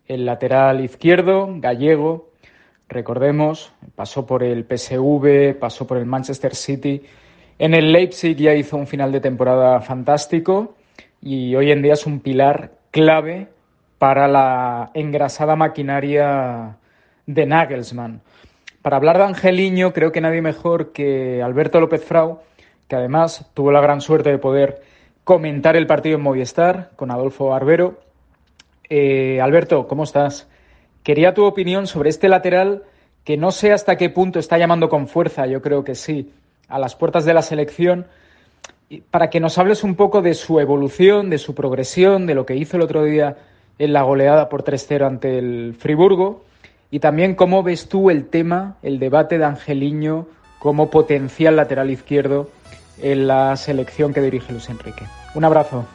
el 0.06 0.24
lateral 0.24 0.82
izquierdo, 0.82 1.50
gallego, 1.56 2.30
recordemos, 2.88 3.74
pasó 3.94 4.24
por 4.24 4.42
el 4.42 4.64
PSV, 4.64 5.58
pasó 5.60 5.86
por 5.86 5.98
el 5.98 6.06
Manchester 6.06 6.54
City. 6.54 7.02
En 7.58 7.74
el 7.74 7.92
Leipzig 7.92 8.34
ya 8.36 8.54
hizo 8.54 8.78
un 8.78 8.86
final 8.86 9.12
de 9.12 9.20
temporada 9.20 9.82
fantástico 9.82 10.76
y 11.20 11.54
hoy 11.56 11.72
en 11.72 11.82
día 11.82 11.92
es 11.92 12.06
un 12.06 12.20
pilar 12.20 12.72
clave 12.90 13.48
para 13.98 14.26
la 14.26 14.92
engrasada 14.94 15.56
maquinaria 15.56 16.78
de 17.26 17.44
Nagelsmann. 17.44 18.22
Para 18.82 18.96
hablar 18.96 19.18
de 19.18 19.24
Angeliño, 19.24 19.92
creo 19.92 20.10
que 20.10 20.22
nadie 20.22 20.40
mejor 20.40 20.92
que 20.92 21.42
Alberto 21.42 21.80
López 21.80 22.02
Frau, 22.02 22.40
que 22.88 22.96
además 22.96 23.50
tuvo 23.52 23.72
la 23.72 23.82
gran 23.82 24.00
suerte 24.00 24.30
de 24.30 24.38
poder 24.38 24.80
comentar 25.22 25.76
el 25.76 25.86
partido 25.86 26.16
en 26.16 26.22
Movistar 26.22 26.90
con 26.96 27.10
Adolfo 27.10 27.48
Barbero. 27.48 28.00
Eh, 28.88 29.38
Alberto, 29.42 29.86
¿cómo 29.86 30.04
estás? 30.04 30.48
Quería 31.02 31.34
tu 31.34 31.44
opinión 31.44 31.86
sobre 31.86 32.08
este 32.08 32.30
lateral 32.30 32.84
que 33.22 33.36
no 33.36 33.50
sé 33.50 33.72
hasta 33.72 33.96
qué 33.96 34.08
punto 34.08 34.38
está 34.38 34.56
llamando 34.56 34.88
con 34.88 35.08
fuerza, 35.08 35.46
yo 35.46 35.60
creo 35.60 35.84
que 35.84 35.94
sí, 35.94 36.32
a 36.66 36.78
las 36.78 36.96
puertas 36.96 37.26
de 37.26 37.34
la 37.34 37.42
selección, 37.42 38.06
para 39.10 39.28
que 39.28 39.40
nos 39.40 39.58
hables 39.58 39.84
un 39.84 39.94
poco 39.94 40.22
de 40.22 40.32
su 40.32 40.58
evolución, 40.58 41.28
de 41.28 41.36
su 41.36 41.54
progresión, 41.54 42.26
de 42.26 42.34
lo 42.34 42.46
que 42.46 42.56
hizo 42.56 42.78
el 42.78 42.82
otro 42.82 43.04
día 43.04 43.36
en 43.78 43.92
la 43.92 44.02
goleada 44.02 44.48
por 44.48 44.64
3-0 44.64 45.06
ante 45.06 45.38
el 45.38 45.74
Friburgo, 45.78 46.44
y 46.90 47.00
también 47.00 47.35
cómo 47.35 47.62
ves 47.62 47.88
tú 47.88 48.11
el 48.11 48.29
tema, 48.29 48.76
el 48.83 48.98
debate 48.98 49.38
de 49.38 49.44
Angeliño 49.44 50.26
como 50.59 50.90
potencial 50.90 51.57
lateral 51.57 51.90
izquierdo 51.90 52.50
en 52.98 53.26
la 53.26 53.57
selección 53.57 54.12
que 54.12 54.20
dirige 54.20 54.53
Luis 54.53 54.68
Enrique. 54.68 55.05
Un 55.35 55.44
abrazo. 55.44 55.87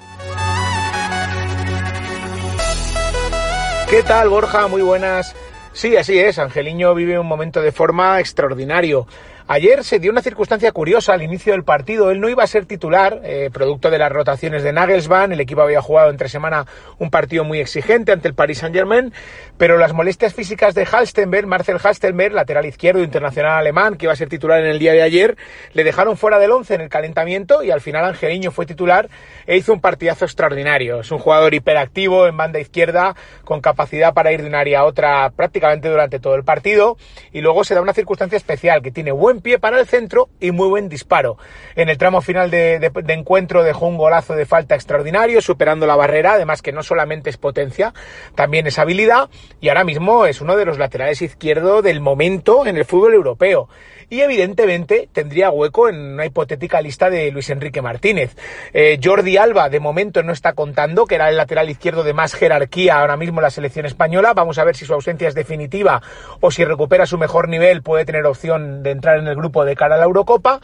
¿Qué 3.90 4.02
tal, 4.04 4.30
Borja? 4.30 4.68
Muy 4.68 4.82
buenas. 4.82 5.36
Sí, 5.74 5.96
así 5.96 6.18
es. 6.18 6.40
Angeliño 6.40 6.96
vive 6.96 7.20
un 7.20 7.28
momento 7.28 7.62
de 7.62 7.72
forma 7.72 8.20
extraordinario. 8.20 9.06
Ayer 9.48 9.84
se 9.84 10.00
dio 10.00 10.10
una 10.10 10.24
circunstancia 10.24 10.72
curiosa 10.72 11.14
al 11.14 11.22
inicio 11.22 11.54
del 11.54 11.64
partido. 11.64 12.10
Él 12.10 12.20
no 12.20 12.30
iba 12.30 12.44
a 12.44 12.48
ser 12.48 12.66
titular, 12.66 13.22
eh, 13.24 13.52
producto 13.54 13.92
de 13.92 14.00
las 14.00 14.12
rotaciones 14.12 14.64
de 14.64 14.74
Nagelsmann. 14.74 15.32
El 15.32 15.40
equipo 15.40 15.62
había 15.62 15.84
jugado 15.84 16.10
entre 16.10 16.30
semana 16.30 16.66
un 16.98 17.12
partido 17.12 17.44
muy 17.44 17.60
exigente 17.60 18.12
ante 18.12 18.28
el 18.28 18.34
Paris 18.34 18.58
Saint-Germain, 18.58 19.14
pero 19.60 19.78
las 19.78 19.94
molestias 19.94 20.34
físicas 20.34 20.74
de 20.74 20.88
Halstenberg, 20.92 21.46
Marcel 21.46 21.78
Halstenberg, 21.78 22.34
lateral 22.34 22.66
izquierdo 22.66 23.04
internacional 23.04 23.52
alemán, 23.52 23.98
que 23.98 24.08
iba 24.08 24.14
a 24.14 24.16
ser 24.16 24.30
titular 24.30 24.62
en 24.62 24.66
el 24.66 24.80
día 24.80 24.94
de 24.94 25.04
ayer, 25.04 25.38
le 25.74 25.84
dejaron 25.84 26.18
fuera 26.18 26.40
del 26.40 26.50
once 26.50 26.74
en 26.74 26.82
el 26.82 26.90
calentamiento 26.90 27.62
y 27.62 27.70
al 27.70 27.82
final 27.82 28.04
Angeliño 28.04 28.50
fue 28.50 28.66
titular 28.66 29.10
e 29.46 29.58
hizo 29.58 29.74
un 29.74 29.80
partidazo 29.80 30.26
extraordinario. 30.26 31.02
Es 31.02 31.12
un 31.12 31.20
jugador 31.20 31.54
hiperactivo 31.54 32.26
en 32.26 32.36
banda 32.36 32.60
izquierda, 32.60 33.16
con 33.44 33.62
capacidad 33.62 34.16
para 34.16 34.32
ir 34.32 34.42
de 34.42 34.48
un 34.48 34.56
área 34.56 34.80
a 34.80 34.86
otra 34.86 35.30
prácticamente 35.36 35.88
durante 35.88 36.20
todo 36.20 36.34
el 36.34 36.44
partido. 36.44 36.98
Y 37.32 37.42
luego 37.42 37.64
se 37.64 37.76
da 37.76 37.82
una 37.82 37.94
circunstancia 37.94 38.38
especial, 38.38 38.82
que 38.82 38.90
tiene 38.90 39.12
buen 39.12 39.35
pie 39.42 39.60
para 39.60 39.80
el 39.80 39.88
centro 39.88 40.30
y 40.40 40.52
muy 40.52 40.68
buen 40.68 40.90
disparo. 40.90 41.38
En 41.76 41.90
el 41.90 41.98
tramo 41.98 42.22
final 42.22 42.52
de, 42.52 42.92
encuentro 43.08 43.64
dejó 43.64 43.88
un 43.88 43.98
golazo 43.98 44.34
de 44.36 44.46
falta 44.46 44.76
extraordinario, 44.76 45.42
superando 45.42 45.88
la 45.88 45.96
barrera, 45.96 46.34
además 46.34 46.62
que 46.62 46.72
no 46.72 46.84
solamente 46.84 47.30
es 47.30 47.38
potencia, 47.38 47.94
también 48.36 48.68
es 48.68 48.80
habilidad, 48.80 49.30
y 49.62 49.70
ahora 49.70 49.84
mismo 49.84 50.26
es 50.26 50.42
uno 50.42 50.56
de 50.58 50.66
los 50.66 50.78
laterales 50.78 51.22
izquierdo 51.22 51.82
del 51.82 52.00
momento 52.00 52.66
en 52.66 52.78
el 52.78 52.86
fútbol 52.86 53.14
europeo 53.14 53.70
y 54.10 54.22
evidentemente 54.22 55.10
tendría 55.12 55.50
hueco 55.50 55.90
en 55.90 55.96
una 55.96 56.26
hipotética 56.26 56.82
lista 56.82 57.10
de 57.10 57.32
Luis 57.32 57.50
Enrique 57.50 57.82
Martínez. 57.82 58.36
Eh, 58.74 59.00
Jordi 59.04 59.38
Alba 59.38 59.70
de 59.70 59.80
momento 59.80 60.24
no 60.24 60.32
está 60.32 60.54
contando, 60.54 61.06
que 61.06 61.16
era 61.16 61.30
el 61.30 61.38
lateral 61.38 61.70
izquierdo 61.70 62.04
de 62.04 62.14
más 62.14 62.34
jerarquía 62.34 63.00
ahora 63.00 63.18
mismo 63.18 63.40
en 63.40 63.44
la 63.44 63.50
selección 63.50 63.86
española. 63.86 64.34
Vamos 64.34 64.58
a 64.58 64.64
ver 64.64 64.76
si 64.76 64.86
su 64.86 64.94
ausencia 64.94 65.28
es 65.28 65.36
definitiva 65.36 66.02
o 66.42 66.52
si 66.52 66.66
recupera 66.66 67.06
su 67.06 67.18
mejor 67.18 67.50
nivel 67.50 67.82
puede 67.82 68.06
tener 68.06 68.26
opción 68.26 68.84
de 68.84 68.92
entrar 68.92 69.20
en 69.20 69.28
el 69.28 69.36
grupo 69.36 69.66
de 69.66 69.76
cara 69.76 69.96
a 69.96 69.98
la 69.98 70.06
Eurocopa. 70.06 70.60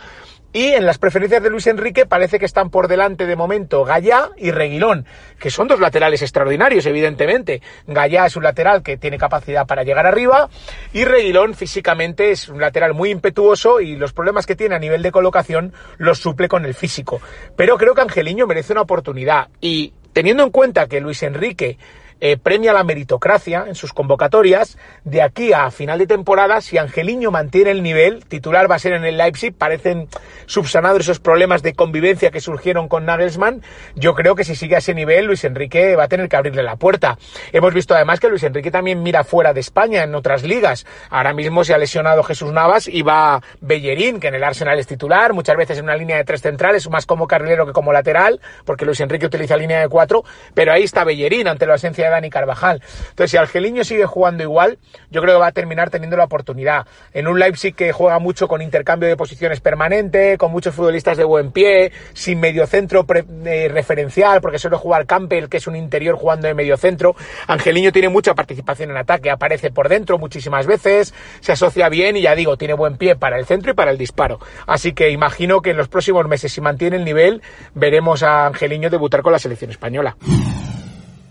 Y 0.53 0.67
en 0.73 0.85
las 0.85 0.97
preferencias 0.97 1.41
de 1.41 1.49
Luis 1.49 1.67
Enrique 1.67 2.05
parece 2.05 2.37
que 2.37 2.45
están 2.45 2.69
por 2.69 2.89
delante 2.89 3.25
de 3.25 3.37
momento 3.37 3.85
Gallá 3.85 4.31
y 4.37 4.51
Reguilón, 4.51 5.05
que 5.39 5.49
son 5.49 5.69
dos 5.69 5.79
laterales 5.79 6.21
extraordinarios, 6.21 6.85
evidentemente. 6.85 7.61
Gallá 7.87 8.25
es 8.25 8.35
un 8.35 8.43
lateral 8.43 8.83
que 8.83 8.97
tiene 8.97 9.17
capacidad 9.17 9.65
para 9.65 9.83
llegar 9.83 10.05
arriba 10.05 10.49
y 10.91 11.05
Reguilón 11.05 11.53
físicamente 11.53 12.31
es 12.31 12.49
un 12.49 12.59
lateral 12.59 12.93
muy 12.93 13.11
impetuoso 13.11 13.79
y 13.79 13.95
los 13.95 14.11
problemas 14.11 14.45
que 14.45 14.57
tiene 14.57 14.75
a 14.75 14.79
nivel 14.79 15.01
de 15.01 15.11
colocación 15.11 15.73
los 15.97 16.19
suple 16.19 16.49
con 16.49 16.65
el 16.65 16.73
físico. 16.73 17.21
Pero 17.55 17.77
creo 17.77 17.95
que 17.95 18.01
Angeliño 18.01 18.45
merece 18.45 18.73
una 18.73 18.81
oportunidad 18.81 19.47
y 19.61 19.93
teniendo 20.11 20.43
en 20.43 20.49
cuenta 20.49 20.87
que 20.87 20.99
Luis 20.99 21.23
Enrique 21.23 21.77
eh, 22.21 22.37
premia 22.37 22.71
la 22.71 22.83
meritocracia 22.83 23.65
en 23.67 23.75
sus 23.75 23.91
convocatorias. 23.93 24.77
De 25.03 25.21
aquí 25.21 25.51
a 25.53 25.69
final 25.71 25.99
de 25.99 26.07
temporada, 26.07 26.61
si 26.61 26.77
Angeliño 26.77 27.31
mantiene 27.31 27.71
el 27.71 27.83
nivel, 27.83 28.23
titular 28.25 28.69
va 28.69 28.75
a 28.75 28.79
ser 28.79 28.93
en 28.93 29.03
el 29.03 29.17
Leipzig, 29.17 29.53
parecen 29.53 30.07
subsanados 30.45 31.01
esos 31.01 31.19
problemas 31.19 31.63
de 31.63 31.73
convivencia 31.73 32.31
que 32.31 32.39
surgieron 32.39 32.87
con 32.87 33.05
Nagelsmann. 33.05 33.63
Yo 33.95 34.13
creo 34.13 34.35
que 34.35 34.43
si 34.43 34.55
sigue 34.55 34.75
a 34.75 34.79
ese 34.79 34.93
nivel, 34.93 35.25
Luis 35.25 35.43
Enrique 35.43 35.95
va 35.95 36.03
a 36.03 36.07
tener 36.07 36.29
que 36.29 36.35
abrirle 36.35 36.63
la 36.63 36.75
puerta. 36.75 37.17
Hemos 37.51 37.73
visto 37.73 37.95
además 37.95 38.19
que 38.19 38.29
Luis 38.29 38.43
Enrique 38.43 38.71
también 38.71 39.01
mira 39.01 39.23
fuera 39.23 39.53
de 39.53 39.59
España, 39.59 40.03
en 40.03 40.13
otras 40.13 40.43
ligas. 40.43 40.85
Ahora 41.09 41.33
mismo 41.33 41.63
se 41.63 41.73
ha 41.73 41.77
lesionado 41.77 42.23
Jesús 42.23 42.51
Navas 42.51 42.87
y 42.87 43.01
va 43.01 43.41
Bellerín, 43.59 44.19
que 44.19 44.27
en 44.27 44.35
el 44.35 44.43
Arsenal 44.43 44.77
es 44.77 44.85
titular, 44.85 45.33
muchas 45.33 45.57
veces 45.57 45.79
en 45.79 45.85
una 45.85 45.95
línea 45.95 46.17
de 46.17 46.23
tres 46.23 46.41
centrales, 46.41 46.87
más 46.89 47.05
como 47.07 47.27
carrilero 47.27 47.65
que 47.65 47.73
como 47.73 47.91
lateral, 47.91 48.39
porque 48.65 48.85
Luis 48.85 48.99
Enrique 48.99 49.25
utiliza 49.25 49.57
línea 49.57 49.79
de 49.79 49.89
cuatro, 49.89 50.23
pero 50.53 50.71
ahí 50.71 50.83
está 50.83 51.03
Bellerín 51.03 51.47
ante 51.47 51.65
la 51.65 51.73
ausencia 51.73 52.05
de 52.05 52.10
Dani 52.11 52.29
Carvajal. 52.29 52.81
Entonces, 53.09 53.31
si 53.31 53.37
Argeliño 53.37 53.83
sigue 53.83 54.05
jugando 54.05 54.43
igual, 54.43 54.77
yo 55.09 55.21
creo 55.21 55.35
que 55.35 55.39
va 55.41 55.47
a 55.47 55.51
terminar 55.51 55.89
teniendo 55.89 56.17
la 56.17 56.25
oportunidad. 56.25 56.85
En 57.13 57.27
un 57.27 57.39
Leipzig 57.39 57.75
que 57.75 57.91
juega 57.91 58.19
mucho 58.19 58.47
con 58.47 58.61
intercambio 58.61 59.09
de 59.09 59.17
posiciones 59.17 59.59
permanente, 59.59 60.37
con 60.37 60.51
muchos 60.51 60.75
futbolistas 60.75 61.17
de 61.17 61.23
buen 61.23 61.51
pie, 61.51 61.91
sin 62.13 62.39
mediocentro 62.39 63.05
eh, 63.45 63.69
referencial, 63.71 64.41
porque 64.41 64.59
suele 64.59 64.77
jugar 64.77 65.05
Campbell, 65.05 65.47
que 65.47 65.57
es 65.57 65.67
un 65.67 65.75
interior 65.75 66.15
jugando 66.15 66.47
de 66.47 66.53
mediocentro. 66.53 67.15
Angeliño 67.47 67.91
tiene 67.91 68.09
mucha 68.09 68.33
participación 68.33 68.91
en 68.91 68.97
ataque, 68.97 69.29
aparece 69.29 69.71
por 69.71 69.89
dentro 69.89 70.17
muchísimas 70.17 70.67
veces, 70.67 71.13
se 71.39 71.51
asocia 71.51 71.89
bien 71.89 72.17
y 72.17 72.21
ya 72.21 72.35
digo, 72.35 72.57
tiene 72.57 72.73
buen 72.73 72.97
pie 72.97 73.15
para 73.15 73.37
el 73.37 73.45
centro 73.45 73.71
y 73.71 73.75
para 73.75 73.91
el 73.91 73.97
disparo. 73.97 74.39
Así 74.67 74.93
que 74.93 75.09
imagino 75.09 75.61
que 75.61 75.71
en 75.71 75.77
los 75.77 75.87
próximos 75.87 76.27
meses, 76.27 76.51
si 76.51 76.61
mantiene 76.61 76.97
el 76.97 77.05
nivel, 77.05 77.41
veremos 77.73 78.23
a 78.23 78.47
Angeliño 78.47 78.89
debutar 78.89 79.21
con 79.21 79.31
la 79.31 79.39
selección 79.39 79.71
española. 79.71 80.15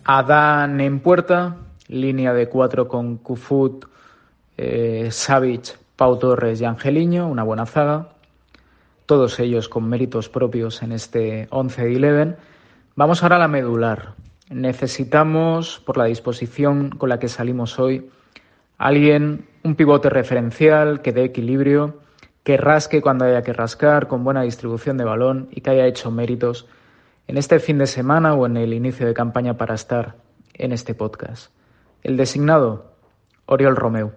Adán 0.04 0.80
en 0.80 1.00
puerta, 1.00 1.56
línea 1.88 2.32
de 2.32 2.48
cuatro 2.48 2.88
con 2.88 3.18
Kufut, 3.18 3.84
eh, 4.56 5.08
Savic, 5.10 5.78
Pau 5.96 6.18
Torres 6.18 6.60
y 6.60 6.64
Angeliño, 6.64 7.28
una 7.28 7.42
buena 7.42 7.66
zaga. 7.66 8.08
Todos 9.06 9.38
ellos 9.40 9.68
con 9.68 9.88
méritos 9.88 10.28
propios 10.28 10.82
en 10.82 10.92
este 10.92 11.46
11 11.50 11.84
de 11.84 11.96
11. 11.96 12.36
Vamos 12.96 13.22
ahora 13.22 13.36
a 13.36 13.40
la 13.40 13.48
medular. 13.48 14.14
Necesitamos, 14.48 15.80
por 15.84 15.96
la 15.96 16.04
disposición 16.04 16.90
con 16.90 17.08
la 17.08 17.18
que 17.18 17.28
salimos 17.28 17.78
hoy, 17.78 18.10
alguien, 18.78 19.46
un 19.62 19.74
pivote 19.74 20.10
referencial 20.10 21.02
que 21.02 21.12
dé 21.12 21.24
equilibrio, 21.24 22.00
que 22.42 22.56
rasque 22.56 23.02
cuando 23.02 23.26
haya 23.26 23.42
que 23.42 23.52
rascar, 23.52 24.08
con 24.08 24.24
buena 24.24 24.42
distribución 24.42 24.96
de 24.96 25.04
balón 25.04 25.48
y 25.50 25.60
que 25.60 25.70
haya 25.70 25.86
hecho 25.86 26.10
méritos 26.10 26.66
en 27.30 27.38
este 27.38 27.60
fin 27.60 27.78
de 27.78 27.86
semana 27.86 28.34
o 28.34 28.44
en 28.44 28.56
el 28.56 28.74
inicio 28.74 29.06
de 29.06 29.14
campaña 29.14 29.56
para 29.56 29.76
estar 29.76 30.16
en 30.52 30.72
este 30.72 30.94
podcast. 30.94 31.52
El 32.02 32.16
designado, 32.16 32.90
Oriol 33.46 33.76
Romeu. 33.76 34.10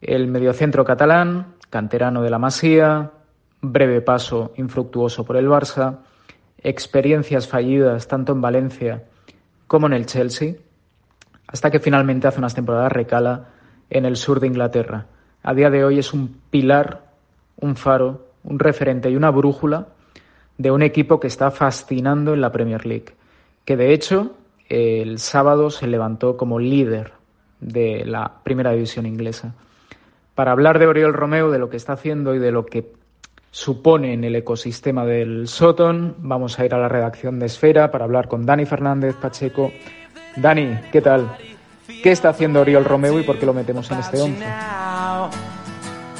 El 0.00 0.26
mediocentro 0.26 0.84
catalán, 0.84 1.54
canterano 1.70 2.22
de 2.22 2.30
la 2.30 2.40
Masía, 2.40 3.12
breve 3.60 4.00
paso 4.00 4.52
infructuoso 4.56 5.24
por 5.24 5.36
el 5.36 5.46
Barça, 5.46 5.98
experiencias 6.58 7.46
fallidas 7.46 8.08
tanto 8.08 8.32
en 8.32 8.40
Valencia 8.40 9.04
como 9.68 9.86
en 9.86 9.92
el 9.92 10.06
Chelsea, 10.06 10.54
hasta 11.46 11.70
que 11.70 11.78
finalmente 11.78 12.26
hace 12.26 12.40
unas 12.40 12.56
temporadas 12.56 12.90
recala 12.90 13.50
en 13.90 14.06
el 14.06 14.16
sur 14.16 14.40
de 14.40 14.48
Inglaterra. 14.48 15.06
A 15.44 15.54
día 15.54 15.70
de 15.70 15.84
hoy 15.84 16.00
es 16.00 16.12
un 16.12 16.40
pilar, 16.50 17.12
un 17.60 17.76
faro, 17.76 18.26
un 18.42 18.58
referente 18.58 19.08
y 19.08 19.14
una 19.14 19.30
brújula 19.30 19.86
de 20.58 20.70
un 20.70 20.82
equipo 20.82 21.20
que 21.20 21.26
está 21.26 21.50
fascinando 21.50 22.34
en 22.34 22.40
la 22.40 22.52
Premier 22.52 22.86
League, 22.86 23.14
que 23.64 23.76
de 23.76 23.92
hecho 23.92 24.32
el 24.68 25.18
sábado 25.18 25.70
se 25.70 25.86
levantó 25.86 26.36
como 26.36 26.58
líder 26.58 27.12
de 27.60 28.04
la 28.04 28.32
primera 28.42 28.72
división 28.72 29.06
inglesa. 29.06 29.54
Para 30.34 30.52
hablar 30.52 30.78
de 30.78 30.86
Oriol 30.86 31.14
Romeo, 31.14 31.50
de 31.50 31.58
lo 31.58 31.70
que 31.70 31.76
está 31.76 31.94
haciendo 31.94 32.34
y 32.34 32.38
de 32.38 32.50
lo 32.50 32.66
que 32.66 32.92
supone 33.50 34.12
en 34.12 34.24
el 34.24 34.34
ecosistema 34.34 35.04
del 35.04 35.46
Soton, 35.46 36.16
vamos 36.18 36.58
a 36.58 36.64
ir 36.64 36.74
a 36.74 36.78
la 36.78 36.88
redacción 36.88 37.38
de 37.38 37.46
Esfera 37.46 37.90
para 37.90 38.04
hablar 38.04 38.26
con 38.26 38.44
Dani 38.44 38.66
Fernández 38.66 39.14
Pacheco. 39.16 39.70
Dani, 40.36 40.76
¿qué 40.90 41.00
tal? 41.00 41.36
¿Qué 42.02 42.10
está 42.10 42.30
haciendo 42.30 42.60
Oriol 42.60 42.84
Romeo 42.84 43.20
y 43.20 43.22
por 43.22 43.38
qué 43.38 43.46
lo 43.46 43.54
metemos 43.54 43.90
en 43.90 43.98
este 43.98 44.20
11? 44.20 44.44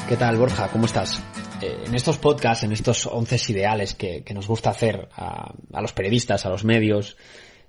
¿Qué 0.07 0.15
tal, 0.15 0.37
Borja? 0.37 0.69
¿Cómo 0.69 0.85
estás? 0.85 1.21
Eh, 1.65 1.83
en 1.87 1.95
estos 1.95 2.17
podcasts, 2.17 2.63
en 2.63 2.71
estos 2.71 3.07
once 3.07 3.37
ideales 3.51 3.95
que, 3.95 4.23
nos 4.33 4.47
gusta 4.47 4.69
hacer 4.69 5.09
a, 5.15 5.53
los 5.81 5.93
periodistas, 5.93 6.45
a 6.45 6.49
los 6.49 6.63
medios, 6.63 7.17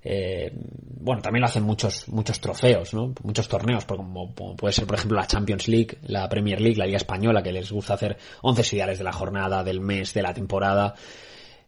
eh, 0.03 0.53
bueno, 0.55 1.23
también 1.23 1.41
lo 1.41 1.47
hacen 1.47 1.63
muchos, 1.63 2.09
muchos 2.09 2.41
trofeos, 2.41 2.93
¿no? 2.93 3.15
Muchos 3.23 3.49
torneos, 3.49 3.85
como, 3.87 4.35
puede 4.35 4.73
ser, 4.73 4.87
por 4.87 4.97
ejemplo, 4.97 5.19
la 5.19 5.27
Champions 5.27 5.69
League, 5.69 5.99
la 6.03 6.29
Premier 6.29 6.61
League, 6.61 6.77
la 6.77 6.87
Liga 6.87 6.99
Española, 6.99 7.43
que 7.43 7.53
les 7.53 7.73
gusta 7.73 7.95
hacer 7.95 8.19
once 8.43 8.77
ideales 8.77 8.99
de 8.99 9.05
la 9.05 9.13
jornada, 9.13 9.65
del 9.65 9.81
mes, 9.81 10.13
de 10.13 10.23
la 10.23 10.35
temporada. 10.35 10.95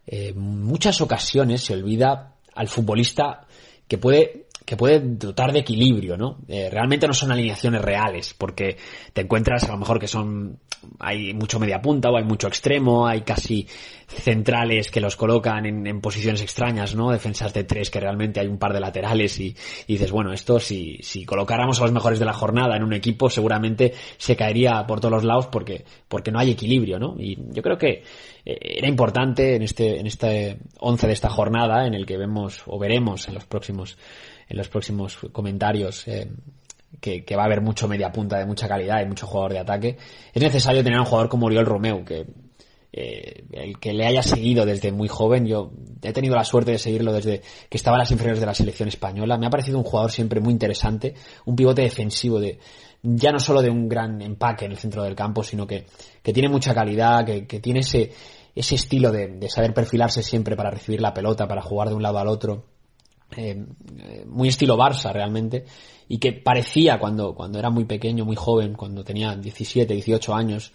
Eh, 0.05 0.33
muchas 0.33 1.01
ocasiones 1.01 1.61
se 1.61 1.73
olvida 1.73 2.35
al 2.53 2.67
futbolista 2.67 3.47
que 3.87 3.97
puede 3.97 4.48
que 4.69 4.77
puede 4.77 4.99
dotar 4.99 5.51
de 5.51 5.61
equilibrio, 5.61 6.15
¿no? 6.15 6.37
Eh, 6.47 6.69
realmente 6.71 7.07
no 7.07 7.13
son 7.15 7.31
alineaciones 7.31 7.81
reales, 7.81 8.35
porque 8.37 8.77
te 9.13 9.21
encuentras 9.21 9.63
a 9.63 9.71
lo 9.71 9.79
mejor 9.79 9.97
que 9.99 10.07
son, 10.07 10.59
hay 10.99 11.33
mucho 11.33 11.59
media 11.59 11.81
punta 11.81 12.11
o 12.11 12.17
hay 12.17 12.23
mucho 12.23 12.47
extremo, 12.47 13.07
hay 13.07 13.21
casi 13.21 13.65
centrales 14.07 14.91
que 14.91 15.01
los 15.01 15.15
colocan 15.15 15.65
en, 15.65 16.01
posiciones 16.01 16.43
extrañas, 16.43 16.93
¿no? 16.93 17.09
Defensas 17.09 17.51
de 17.51 17.63
tres 17.63 17.89
que 17.89 17.99
realmente 17.99 18.39
hay 18.39 18.45
un 18.45 18.59
par 18.59 18.71
de 18.71 18.79
laterales 18.79 19.39
y, 19.39 19.55
dices, 19.87 20.11
bueno, 20.11 20.33
esto 20.33 20.59
si, 20.59 20.99
si 21.01 21.25
colocáramos 21.25 21.79
a 21.79 21.85
los 21.85 21.91
mejores 21.91 22.19
de 22.19 22.25
la 22.25 22.33
jornada 22.33 22.77
en 22.77 22.83
un 22.83 22.93
equipo 22.93 23.27
seguramente 23.31 23.95
se 24.17 24.35
caería 24.35 24.85
por 24.85 24.99
todos 24.99 25.13
los 25.13 25.23
lados 25.23 25.47
porque, 25.47 25.83
porque 26.07 26.31
no 26.31 26.37
hay 26.37 26.51
equilibrio, 26.51 26.99
¿no? 26.99 27.15
Y 27.17 27.39
yo 27.53 27.63
creo 27.63 27.79
que 27.79 28.03
eh, 28.45 28.57
era 28.77 28.87
importante 28.87 29.55
en 29.55 29.63
este, 29.63 29.99
en 29.99 30.05
este 30.05 30.59
once 30.79 31.07
de 31.07 31.13
esta 31.13 31.29
jornada 31.29 31.87
en 31.87 31.95
el 31.95 32.05
que 32.05 32.17
vemos 32.17 32.61
o 32.67 32.77
veremos 32.77 33.27
en 33.27 33.33
los 33.33 33.45
próximos 33.45 33.97
en 34.49 34.57
los 34.57 34.67
próximos 34.67 35.17
comentarios 35.31 36.07
eh, 36.07 36.29
que, 36.99 37.35
va 37.35 37.43
a 37.43 37.45
haber 37.45 37.61
mucho 37.61 37.87
media 37.87 38.11
punta 38.11 38.39
de 38.39 38.45
mucha 38.45 38.67
calidad 38.67 39.01
y 39.01 39.05
mucho 39.05 39.27
jugador 39.27 39.53
de 39.53 39.59
ataque, 39.59 39.97
es 40.33 40.41
necesario 40.41 40.83
tener 40.83 40.99
un 40.99 41.05
jugador 41.05 41.29
como 41.29 41.45
Oriol 41.45 41.65
Romeu, 41.65 42.03
que 42.03 42.25
eh, 42.91 43.43
el 43.51 43.79
que 43.79 43.93
le 43.93 44.07
haya 44.07 44.23
seguido 44.23 44.65
desde 44.65 44.91
muy 44.91 45.07
joven, 45.07 45.45
yo 45.45 45.71
he 46.01 46.11
tenido 46.11 46.35
la 46.35 46.43
suerte 46.43 46.71
de 46.71 46.79
seguirlo 46.79 47.13
desde 47.13 47.41
que 47.69 47.77
estaba 47.77 47.97
en 47.97 47.99
las 47.99 48.11
inferiores 48.11 48.39
de 48.39 48.47
la 48.47 48.55
selección 48.55 48.89
española, 48.89 49.37
me 49.37 49.45
ha 49.45 49.51
parecido 49.51 49.77
un 49.77 49.83
jugador 49.83 50.11
siempre 50.11 50.39
muy 50.41 50.51
interesante, 50.51 51.13
un 51.45 51.55
pivote 51.55 51.83
defensivo 51.83 52.39
de 52.39 52.59
ya 53.01 53.31
no 53.31 53.39
solo 53.39 53.61
de 53.61 53.69
un 53.69 53.87
gran 53.87 54.21
empaque 54.21 54.65
en 54.65 54.71
el 54.71 54.77
centro 54.77 55.03
del 55.03 55.15
campo, 55.15 55.43
sino 55.43 55.65
que, 55.67 55.85
que 56.21 56.33
tiene 56.33 56.49
mucha 56.49 56.73
calidad, 56.73 57.23
que, 57.23 57.59
tiene 57.61 57.79
ese, 57.79 58.11
ese 58.55 58.75
estilo 58.75 59.11
de, 59.11 59.27
de 59.27 59.49
saber 59.49 59.73
perfilarse 59.73 60.21
siempre 60.21 60.57
para 60.57 60.71
recibir 60.71 60.99
la 60.99 61.13
pelota, 61.13 61.47
para 61.47 61.61
jugar 61.61 61.89
de 61.89 61.95
un 61.95 62.03
lado 62.03 62.17
al 62.17 62.27
otro 62.27 62.65
eh, 63.35 63.63
muy 64.25 64.49
estilo 64.49 64.77
Barça 64.77 65.11
realmente 65.11 65.65
y 66.07 66.17
que 66.17 66.33
parecía 66.33 66.97
cuando, 66.97 67.35
cuando 67.35 67.59
era 67.59 67.69
muy 67.69 67.85
pequeño, 67.85 68.25
muy 68.25 68.35
joven, 68.35 68.73
cuando 68.73 69.03
tenía 69.03 69.35
17, 69.35 69.93
18 69.93 70.33
años, 70.33 70.71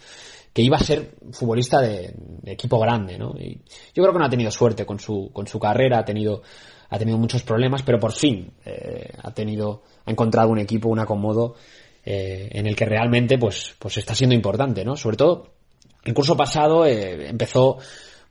que 0.53 0.61
iba 0.61 0.77
a 0.77 0.79
ser 0.79 1.15
futbolista 1.33 1.81
de, 1.81 2.15
equipo 2.45 2.79
grande, 2.79 3.17
¿no? 3.17 3.35
Y 3.37 3.59
yo 3.93 4.01
creo 4.01 4.13
que 4.13 4.19
no 4.19 4.25
ha 4.25 4.29
tenido 4.29 4.49
suerte 4.51 4.85
con 4.85 4.99
su, 4.99 5.29
con 5.33 5.45
su 5.47 5.59
carrera, 5.59 5.99
ha 5.99 6.05
tenido, 6.05 6.41
ha 6.89 6.97
tenido 6.97 7.17
muchos 7.17 7.43
problemas, 7.43 7.83
pero 7.83 7.99
por 7.99 8.13
fin 8.13 8.53
eh, 8.63 9.11
ha 9.21 9.31
tenido, 9.31 9.83
ha 10.05 10.11
encontrado 10.11 10.49
un 10.49 10.59
equipo, 10.59 10.87
un 10.87 10.99
acomodo 10.99 11.55
eh, 12.05 12.47
en 12.51 12.67
el 12.67 12.75
que 12.75 12.85
realmente 12.85 13.37
pues, 13.37 13.75
pues 13.77 13.97
está 13.97 14.15
siendo 14.15 14.33
importante, 14.33 14.85
¿no? 14.85 14.95
Sobre 14.95 15.17
todo, 15.17 15.55
el 16.05 16.13
curso 16.13 16.37
pasado 16.37 16.85
empezó 16.85 17.79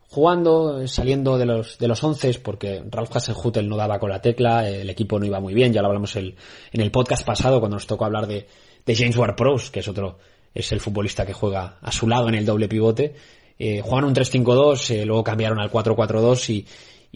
jugando, 0.09 0.87
saliendo 0.87 1.37
de 1.37 1.45
los, 1.45 1.77
de 1.77 1.87
los 1.87 2.03
once, 2.03 2.33
porque 2.35 2.83
Ralph 2.89 3.15
Hasenhutel 3.15 3.67
no 3.67 3.75
daba 3.75 3.99
con 3.99 4.09
la 4.09 4.21
tecla, 4.21 4.69
el 4.69 4.89
equipo 4.89 5.19
no 5.19 5.25
iba 5.25 5.39
muy 5.39 5.53
bien, 5.53 5.73
ya 5.73 5.81
lo 5.81 5.87
hablamos 5.87 6.15
el, 6.15 6.35
en 6.71 6.81
el 6.81 6.91
podcast 6.91 7.25
pasado 7.25 7.59
cuando 7.59 7.75
nos 7.75 7.87
tocó 7.87 8.05
hablar 8.05 8.27
de, 8.27 8.47
de 8.85 8.95
James 8.95 9.17
Ward-Prowse, 9.17 9.71
que 9.71 9.79
es 9.79 9.87
otro, 9.87 10.19
es 10.53 10.71
el 10.71 10.79
futbolista 10.79 11.25
que 11.25 11.33
juega 11.33 11.77
a 11.81 11.91
su 11.91 12.07
lado 12.07 12.29
en 12.29 12.35
el 12.35 12.45
doble 12.45 12.67
pivote. 12.67 13.15
Eh, 13.57 13.81
jugaron 13.81 14.09
un 14.09 14.15
3-5-2, 14.15 14.91
eh, 14.91 15.05
luego 15.05 15.23
cambiaron 15.23 15.59
al 15.59 15.71
4-4-2 15.71 16.49
y, 16.49 16.65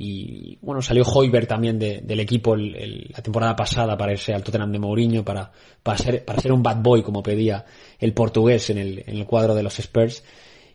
y 0.01 0.57
bueno, 0.61 0.81
salió 0.81 1.03
Hoiberg 1.03 1.45
también 1.45 1.77
del 1.77 2.19
equipo 2.21 2.55
la 2.55 3.21
temporada 3.21 3.55
pasada 3.55 3.97
para 3.97 4.13
irse 4.13 4.33
al 4.33 4.43
Tottenham 4.43 4.71
de 4.71 4.79
Mourinho, 4.79 5.25
para, 5.25 5.51
para, 5.83 5.97
ser, 5.97 6.23
para 6.23 6.39
ser 6.39 6.53
un 6.53 6.63
bad 6.63 6.77
boy 6.77 7.03
como 7.03 7.21
pedía 7.21 7.65
el 7.99 8.13
portugués 8.13 8.69
en 8.69 8.77
el, 8.77 9.03
en 9.05 9.17
el 9.17 9.25
cuadro 9.25 9.53
de 9.55 9.63
los 9.63 9.77
Spurs. 9.79 10.23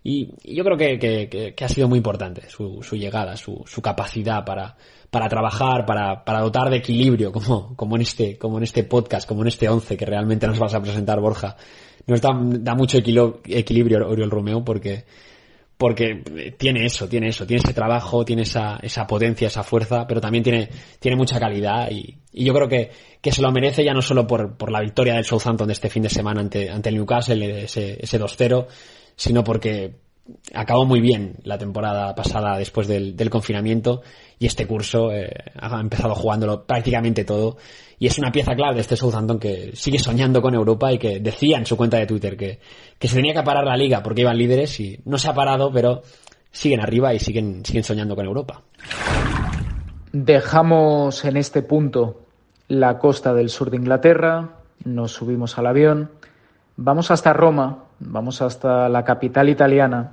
Y, 0.07 0.35
yo 0.55 0.63
creo 0.65 0.77
que, 0.77 1.55
ha 1.59 1.69
sido 1.69 1.89
muy 1.89 1.97
importante 1.97 2.43
su, 2.51 2.79
llegada, 2.93 3.37
su, 3.37 3.65
capacidad 3.83 4.45
para, 4.45 4.77
para 5.11 5.29
trabajar, 5.29 5.87
para, 5.87 6.25
para 6.25 6.41
dotar 6.41 6.69
de 6.69 6.77
equilibrio, 6.77 7.33
como, 7.33 7.75
como, 7.75 7.97
en 7.97 8.03
este, 8.03 8.37
como 8.37 8.59
en 8.59 8.65
este 8.65 8.85
podcast, 8.85 9.27
como 9.27 9.41
en 9.41 9.49
este 9.49 9.67
once 9.69 9.97
que 9.97 10.05
realmente 10.05 10.47
nos 10.47 10.59
vas 10.59 10.75
a 10.75 10.83
presentar, 10.83 11.21
Borja. 11.21 11.57
Nos 12.07 12.21
da, 12.21 12.31
da 12.39 12.75
mucho 12.75 12.99
equilibrio 12.99 14.07
Oriol 14.07 14.31
Romeo 14.31 14.63
porque, 14.63 15.07
porque 15.77 16.23
tiene 16.57 16.87
eso, 16.87 17.09
tiene 17.09 17.29
eso, 17.29 17.47
tiene 17.47 17.63
ese 17.65 17.75
trabajo, 17.75 18.25
tiene 18.25 18.43
esa, 18.43 18.79
esa 18.83 19.07
potencia, 19.07 19.49
esa 19.49 19.63
fuerza, 19.63 20.07
pero 20.07 20.21
también 20.21 20.45
tiene, 20.45 20.69
tiene 21.01 21.17
mucha 21.17 21.41
calidad 21.41 21.91
y, 21.91 22.17
y 22.33 22.45
yo 22.45 22.55
creo 22.55 22.69
que, 22.69 22.91
que 23.21 23.33
se 23.33 23.43
lo 23.43 23.51
merece 23.51 23.85
ya 23.85 23.93
no 23.93 24.03
solo 24.03 24.27
por, 24.27 24.57
por 24.57 24.71
la 24.71 24.81
victoria 24.81 25.15
del 25.15 25.25
Southampton 25.25 25.67
de 25.67 25.73
este 25.73 25.91
fin 25.91 26.03
de 26.03 26.11
semana 26.11 26.41
ante, 26.41 26.71
ante 26.71 26.89
el 26.91 26.95
Newcastle, 26.97 27.65
ese, 27.65 27.99
ese 28.01 28.21
2-0, 28.21 28.67
sino 29.17 29.43
porque 29.43 30.05
acabó 30.55 30.87
muy 30.87 31.01
bien 31.01 31.37
la 31.43 31.59
temporada 31.59 32.15
pasada 32.15 32.57
después 32.57 32.89
del, 32.89 33.31
confinamiento 33.31 34.03
y 34.39 34.47
este 34.47 34.67
curso 34.67 35.13
eh, 35.13 35.31
ha 35.59 35.81
empezado 35.81 36.15
jugándolo 36.15 36.65
prácticamente 36.65 37.25
todo 37.25 37.57
y 37.99 38.07
es 38.07 38.19
una 38.19 38.33
pieza 38.33 38.55
clave 38.55 38.75
de 38.75 38.81
este 38.81 38.97
Southampton 38.97 39.39
que 39.39 39.71
sigue 39.75 39.99
soñando 39.99 40.43
con 40.43 40.55
Europa 40.55 40.93
y 40.93 40.99
que 40.99 41.21
decía 41.21 41.59
en 41.59 41.67
su 41.67 41.77
cuenta 41.77 41.97
de 41.97 42.07
Twitter 42.07 42.37
que, 42.37 42.61
que 42.99 43.09
se 43.09 43.17
tenía 43.17 43.35
que 43.35 43.43
parar 43.43 43.65
la 43.65 43.77
liga 43.77 44.03
porque 44.03 44.23
iban 44.23 44.37
líderes 44.39 44.79
y 44.81 44.99
no 45.05 45.19
se 45.19 45.29
ha 45.29 45.35
parado 45.35 45.73
pero 45.73 46.03
siguen 46.51 46.81
arriba 46.81 47.15
y 47.15 47.19
siguen, 47.19 47.65
siguen 47.65 47.85
soñando 47.85 48.15
con 48.17 48.27
Europa. 48.27 48.63
Dejamos 50.13 51.25
en 51.25 51.37
este 51.37 51.63
punto 51.63 52.21
la 52.69 52.99
costa 52.99 53.35
del 53.35 53.51
sur 53.51 53.71
de 53.71 53.77
Inglaterra, 53.77 54.59
nos 54.85 55.13
subimos 55.13 55.59
al 55.59 55.67
avión, 55.67 56.11
vamos 56.77 57.11
hasta 57.11 57.33
Roma 57.33 57.85
vamos 57.99 58.43
hasta 58.43 58.89
la 58.89 59.05
capital 59.05 59.49
italiana 59.49 60.13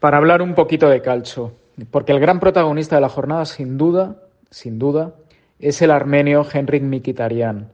para 0.00 0.18
hablar 0.18 0.42
un 0.42 0.54
poquito 0.54 0.88
de 0.88 1.02
calcio, 1.02 1.52
porque 1.90 2.12
el 2.12 2.20
gran 2.20 2.40
protagonista 2.40 2.96
de 2.96 3.02
la 3.02 3.08
jornada, 3.08 3.44
sin 3.44 3.78
duda, 3.78 4.16
sin 4.50 4.78
duda, 4.78 5.14
es 5.58 5.82
el 5.82 5.90
armenio 5.90 6.46
Henrik 6.50 6.82
Mikitarian. 6.82 7.68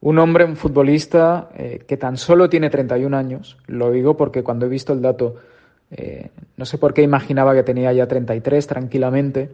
Un 0.00 0.18
hombre, 0.18 0.44
un 0.44 0.56
futbolista 0.56 1.48
eh, 1.56 1.84
que 1.86 1.96
tan 1.96 2.16
solo 2.16 2.48
tiene 2.48 2.70
31 2.70 3.16
años. 3.16 3.56
Lo 3.66 3.90
digo 3.90 4.16
porque 4.16 4.42
cuando 4.42 4.66
he 4.66 4.68
visto 4.68 4.92
el 4.92 5.02
dato, 5.02 5.36
eh, 5.90 6.30
no 6.56 6.64
sé 6.64 6.78
por 6.78 6.94
qué 6.94 7.02
imaginaba 7.02 7.54
que 7.54 7.62
tenía 7.62 7.92
ya 7.92 8.06
33 8.06 8.66
tranquilamente. 8.66 9.50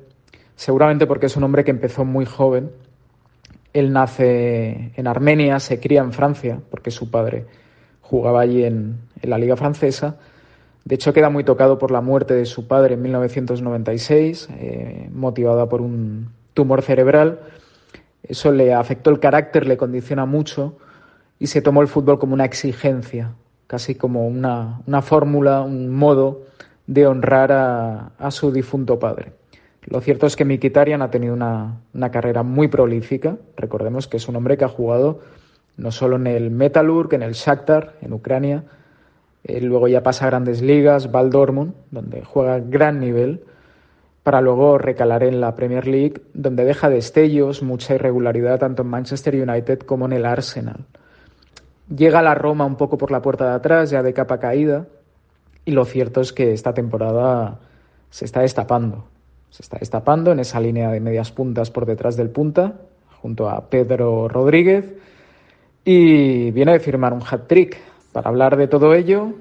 Seguramente 0.56 1.06
porque 1.06 1.26
es 1.26 1.36
un 1.36 1.44
hombre 1.44 1.64
que 1.64 1.70
empezó 1.70 2.04
muy 2.04 2.24
joven. 2.24 2.70
Él 3.72 3.92
nace 3.92 4.92
en 4.96 5.06
Armenia, 5.06 5.58
se 5.60 5.80
cría 5.80 6.02
en 6.02 6.12
Francia, 6.12 6.60
porque 6.70 6.90
su 6.90 7.10
padre 7.10 7.46
jugaba 8.02 8.42
allí 8.42 8.64
en, 8.64 8.98
la 9.22 9.38
Liga 9.38 9.56
Francesa. 9.56 10.16
De 10.84 10.96
hecho, 10.96 11.12
queda 11.12 11.30
muy 11.30 11.44
tocado 11.44 11.78
por 11.78 11.90
la 11.90 12.00
muerte 12.00 12.34
de 12.34 12.44
su 12.44 12.66
padre 12.66 12.94
en 12.94 13.02
1996, 13.02 14.48
eh, 14.58 15.08
motivada 15.12 15.68
por 15.68 15.80
un 15.80 16.30
tumor 16.54 16.82
cerebral. 16.82 17.40
Eso 18.22 18.50
le 18.50 18.74
afectó 18.74 19.10
el 19.10 19.20
carácter, 19.20 19.66
le 19.66 19.76
condiciona 19.76 20.26
mucho 20.26 20.76
y 21.38 21.46
se 21.46 21.62
tomó 21.62 21.82
el 21.82 21.88
fútbol 21.88 22.18
como 22.18 22.34
una 22.34 22.44
exigencia, 22.44 23.32
casi 23.66 23.94
como 23.94 24.26
una, 24.26 24.82
fórmula, 25.02 25.62
un 25.62 25.88
modo 25.88 26.42
de 26.86 27.06
honrar 27.06 27.52
a, 27.52 28.30
su 28.30 28.52
difunto 28.52 28.98
padre. 28.98 29.32
Lo 29.84 30.00
cierto 30.00 30.26
es 30.26 30.36
que 30.36 30.44
Mikitarian 30.44 31.02
ha 31.02 31.10
tenido 31.10 31.34
una, 31.34 31.80
una 31.92 32.10
carrera 32.10 32.42
muy 32.42 32.68
prolífica. 32.68 33.36
Recordemos 33.56 34.06
que 34.06 34.16
es 34.16 34.28
un 34.28 34.36
hombre 34.36 34.56
que 34.56 34.64
ha 34.64 34.68
jugado 34.68 35.20
no 35.76 35.90
solo 35.90 36.16
en 36.16 36.26
el 36.26 36.50
Metalurg, 36.50 37.12
en 37.14 37.22
el 37.22 37.32
Shakhtar, 37.32 37.94
en 38.02 38.12
Ucrania, 38.12 38.64
luego 39.44 39.88
ya 39.88 40.02
pasa 40.02 40.24
a 40.24 40.30
grandes 40.30 40.62
ligas, 40.62 41.14
va 41.14 41.20
al 41.20 41.30
Dortmund, 41.30 41.74
donde 41.90 42.24
juega 42.24 42.60
gran 42.60 43.00
nivel, 43.00 43.44
para 44.22 44.40
luego 44.40 44.78
recalar 44.78 45.24
en 45.24 45.40
la 45.40 45.54
Premier 45.54 45.86
League, 45.86 46.22
donde 46.32 46.64
deja 46.64 46.88
destellos, 46.88 47.62
mucha 47.62 47.94
irregularidad 47.94 48.60
tanto 48.60 48.82
en 48.82 48.88
Manchester 48.88 49.34
United 49.34 49.80
como 49.80 50.06
en 50.06 50.12
el 50.12 50.24
Arsenal. 50.24 50.84
Llega 51.94 52.20
a 52.20 52.22
la 52.22 52.34
Roma 52.34 52.64
un 52.64 52.76
poco 52.76 52.96
por 52.96 53.10
la 53.10 53.20
puerta 53.20 53.46
de 53.46 53.54
atrás, 53.54 53.90
ya 53.90 54.02
de 54.02 54.12
capa 54.12 54.38
caída, 54.38 54.86
y 55.64 55.72
lo 55.72 55.84
cierto 55.84 56.20
es 56.20 56.32
que 56.32 56.52
esta 56.52 56.72
temporada 56.72 57.58
se 58.10 58.24
está 58.24 58.40
destapando. 58.42 59.04
Se 59.50 59.62
está 59.62 59.78
destapando 59.78 60.32
en 60.32 60.40
esa 60.40 60.60
línea 60.60 60.90
de 60.90 61.00
medias 61.00 61.32
puntas 61.32 61.70
por 61.70 61.84
detrás 61.84 62.16
del 62.16 62.30
punta, 62.30 62.80
junto 63.20 63.48
a 63.48 63.68
Pedro 63.68 64.28
Rodríguez, 64.28 64.94
y 65.84 66.50
viene 66.52 66.72
de 66.72 66.80
firmar 66.80 67.12
un 67.12 67.22
hat-trick. 67.28 67.76
Para 68.12 68.28
hablar 68.28 68.56
de 68.58 68.68
todo 68.68 68.92
ello, 68.92 69.32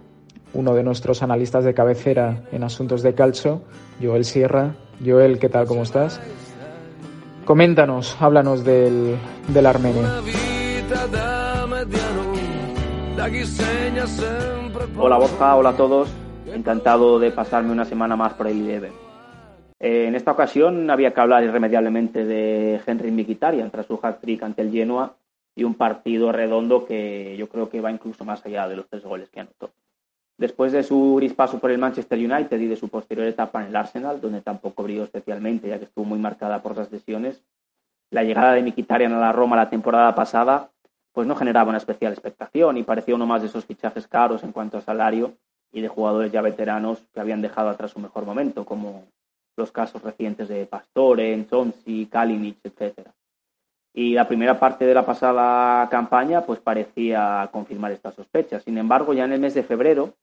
uno 0.54 0.74
de 0.74 0.84
nuestros 0.84 1.22
analistas 1.24 1.66
de 1.66 1.74
cabecera 1.74 2.44
en 2.54 2.64
asuntos 2.64 3.02
de 3.02 3.14
calcio, 3.14 3.64
Joel 4.02 4.24
Sierra. 4.24 4.76
Joel, 5.06 5.40
¿qué 5.40 5.50
tal? 5.50 5.68
¿Cómo 5.68 5.84
estás? 5.84 6.22
Coméntanos, 7.44 8.16
háblanos 8.22 8.64
del, 8.64 9.18
del 9.50 9.66
armenio. 9.66 10.04
Hola 14.98 15.18
Borja, 15.18 15.56
hola 15.58 15.70
a 15.70 15.76
todos. 15.76 16.10
Encantado 16.48 17.20
de 17.20 17.32
pasarme 17.32 17.74
una 17.74 17.84
semana 17.84 18.16
más 18.16 18.34
por 18.34 18.48
el 18.48 18.58
IDEB. 18.58 18.86
Eh, 19.80 20.06
en 20.08 20.16
esta 20.16 20.32
ocasión 20.32 20.90
había 20.90 21.14
que 21.14 21.20
hablar 21.20 21.44
irremediablemente 21.44 22.24
de 22.24 22.80
Henry 22.86 23.12
Mkhitaryan 23.12 23.70
tras 23.70 23.88
su 23.88 24.00
hat-trick 24.02 24.44
ante 24.44 24.62
el 24.62 24.72
Genoa 24.72 25.16
y 25.56 25.64
un 25.64 25.76
partido 25.76 26.32
redondo 26.32 26.86
que 26.86 27.36
yo 27.38 27.50
creo 27.50 27.70
que 27.70 27.82
va 27.82 27.92
incluso 27.92 28.26
más 28.26 28.46
allá 28.46 28.68
de 28.68 28.76
los 28.76 28.88
tres 28.88 29.04
goles 29.04 29.30
que 29.30 29.42
anotó. 29.42 29.72
Después 30.38 30.72
de 30.72 30.84
su 30.84 31.16
gris 31.18 31.34
paso 31.34 31.60
por 31.60 31.72
el 31.72 31.78
Manchester 31.78 32.18
United 32.18 32.60
y 32.60 32.68
de 32.68 32.76
su 32.76 32.90
posterior 32.90 33.28
etapa 33.28 33.62
en 33.62 33.68
el 33.68 33.76
Arsenal, 33.76 34.22
donde 34.22 34.42
tampoco 34.42 34.84
brilló 34.84 35.04
especialmente, 35.04 35.68
ya 35.68 35.78
que 35.78 35.86
estuvo 35.86 36.06
muy 36.06 36.20
marcada 36.20 36.62
por 36.62 36.76
las 36.76 36.92
lesiones, 36.92 37.44
la 38.10 38.24
llegada 38.24 38.54
de 38.54 38.64
Mkhitaryan 38.64 39.14
a 39.14 39.20
la 39.20 39.32
Roma 39.32 39.56
la 39.56 39.70
temporada 39.70 40.16
pasada 40.16 40.72
pues 41.14 41.28
no 41.28 41.36
generaba 41.36 41.70
una 41.70 41.78
especial 41.78 42.14
expectación 42.14 42.78
y 42.78 42.84
parecía 42.84 43.16
uno 43.16 43.26
más 43.26 43.42
de 43.42 43.48
esos 43.48 43.66
fichajes 43.66 44.08
caros 44.08 44.44
en 44.44 44.52
cuanto 44.52 44.78
a 44.78 44.82
salario 44.82 45.34
y 45.72 45.82
de 45.82 45.88
jugadores 45.88 46.32
ya 46.32 46.42
veteranos 46.42 47.00
que 47.14 47.20
habían 47.20 47.42
dejado 47.42 47.70
atrás 47.70 47.92
su 47.92 48.00
mejor 48.00 48.26
momento, 48.26 48.66
como 48.66 49.06
los 49.58 49.72
casos 49.72 50.02
recientes 50.02 50.48
de 50.48 50.66
Pastore, 50.66 51.46
Chonsi, 51.50 52.08
Kalinic, 52.08 52.58
etc. 52.64 53.10
Y 53.94 54.14
la 54.14 54.28
primera 54.28 54.60
parte 54.60 54.86
de 54.86 54.94
la 54.94 55.06
pasada 55.06 55.90
campaña 55.90 56.46
pues 56.46 56.60
parecía 56.60 57.50
confirmar 57.52 57.92
estas 57.92 58.16
sospechas. 58.16 58.64
Sin 58.64 58.78
embargo, 58.78 59.14
ya 59.14 59.26
en 59.26 59.34
el 59.34 59.40
mes 59.40 59.54
de 59.54 59.64
febrero 59.64 60.14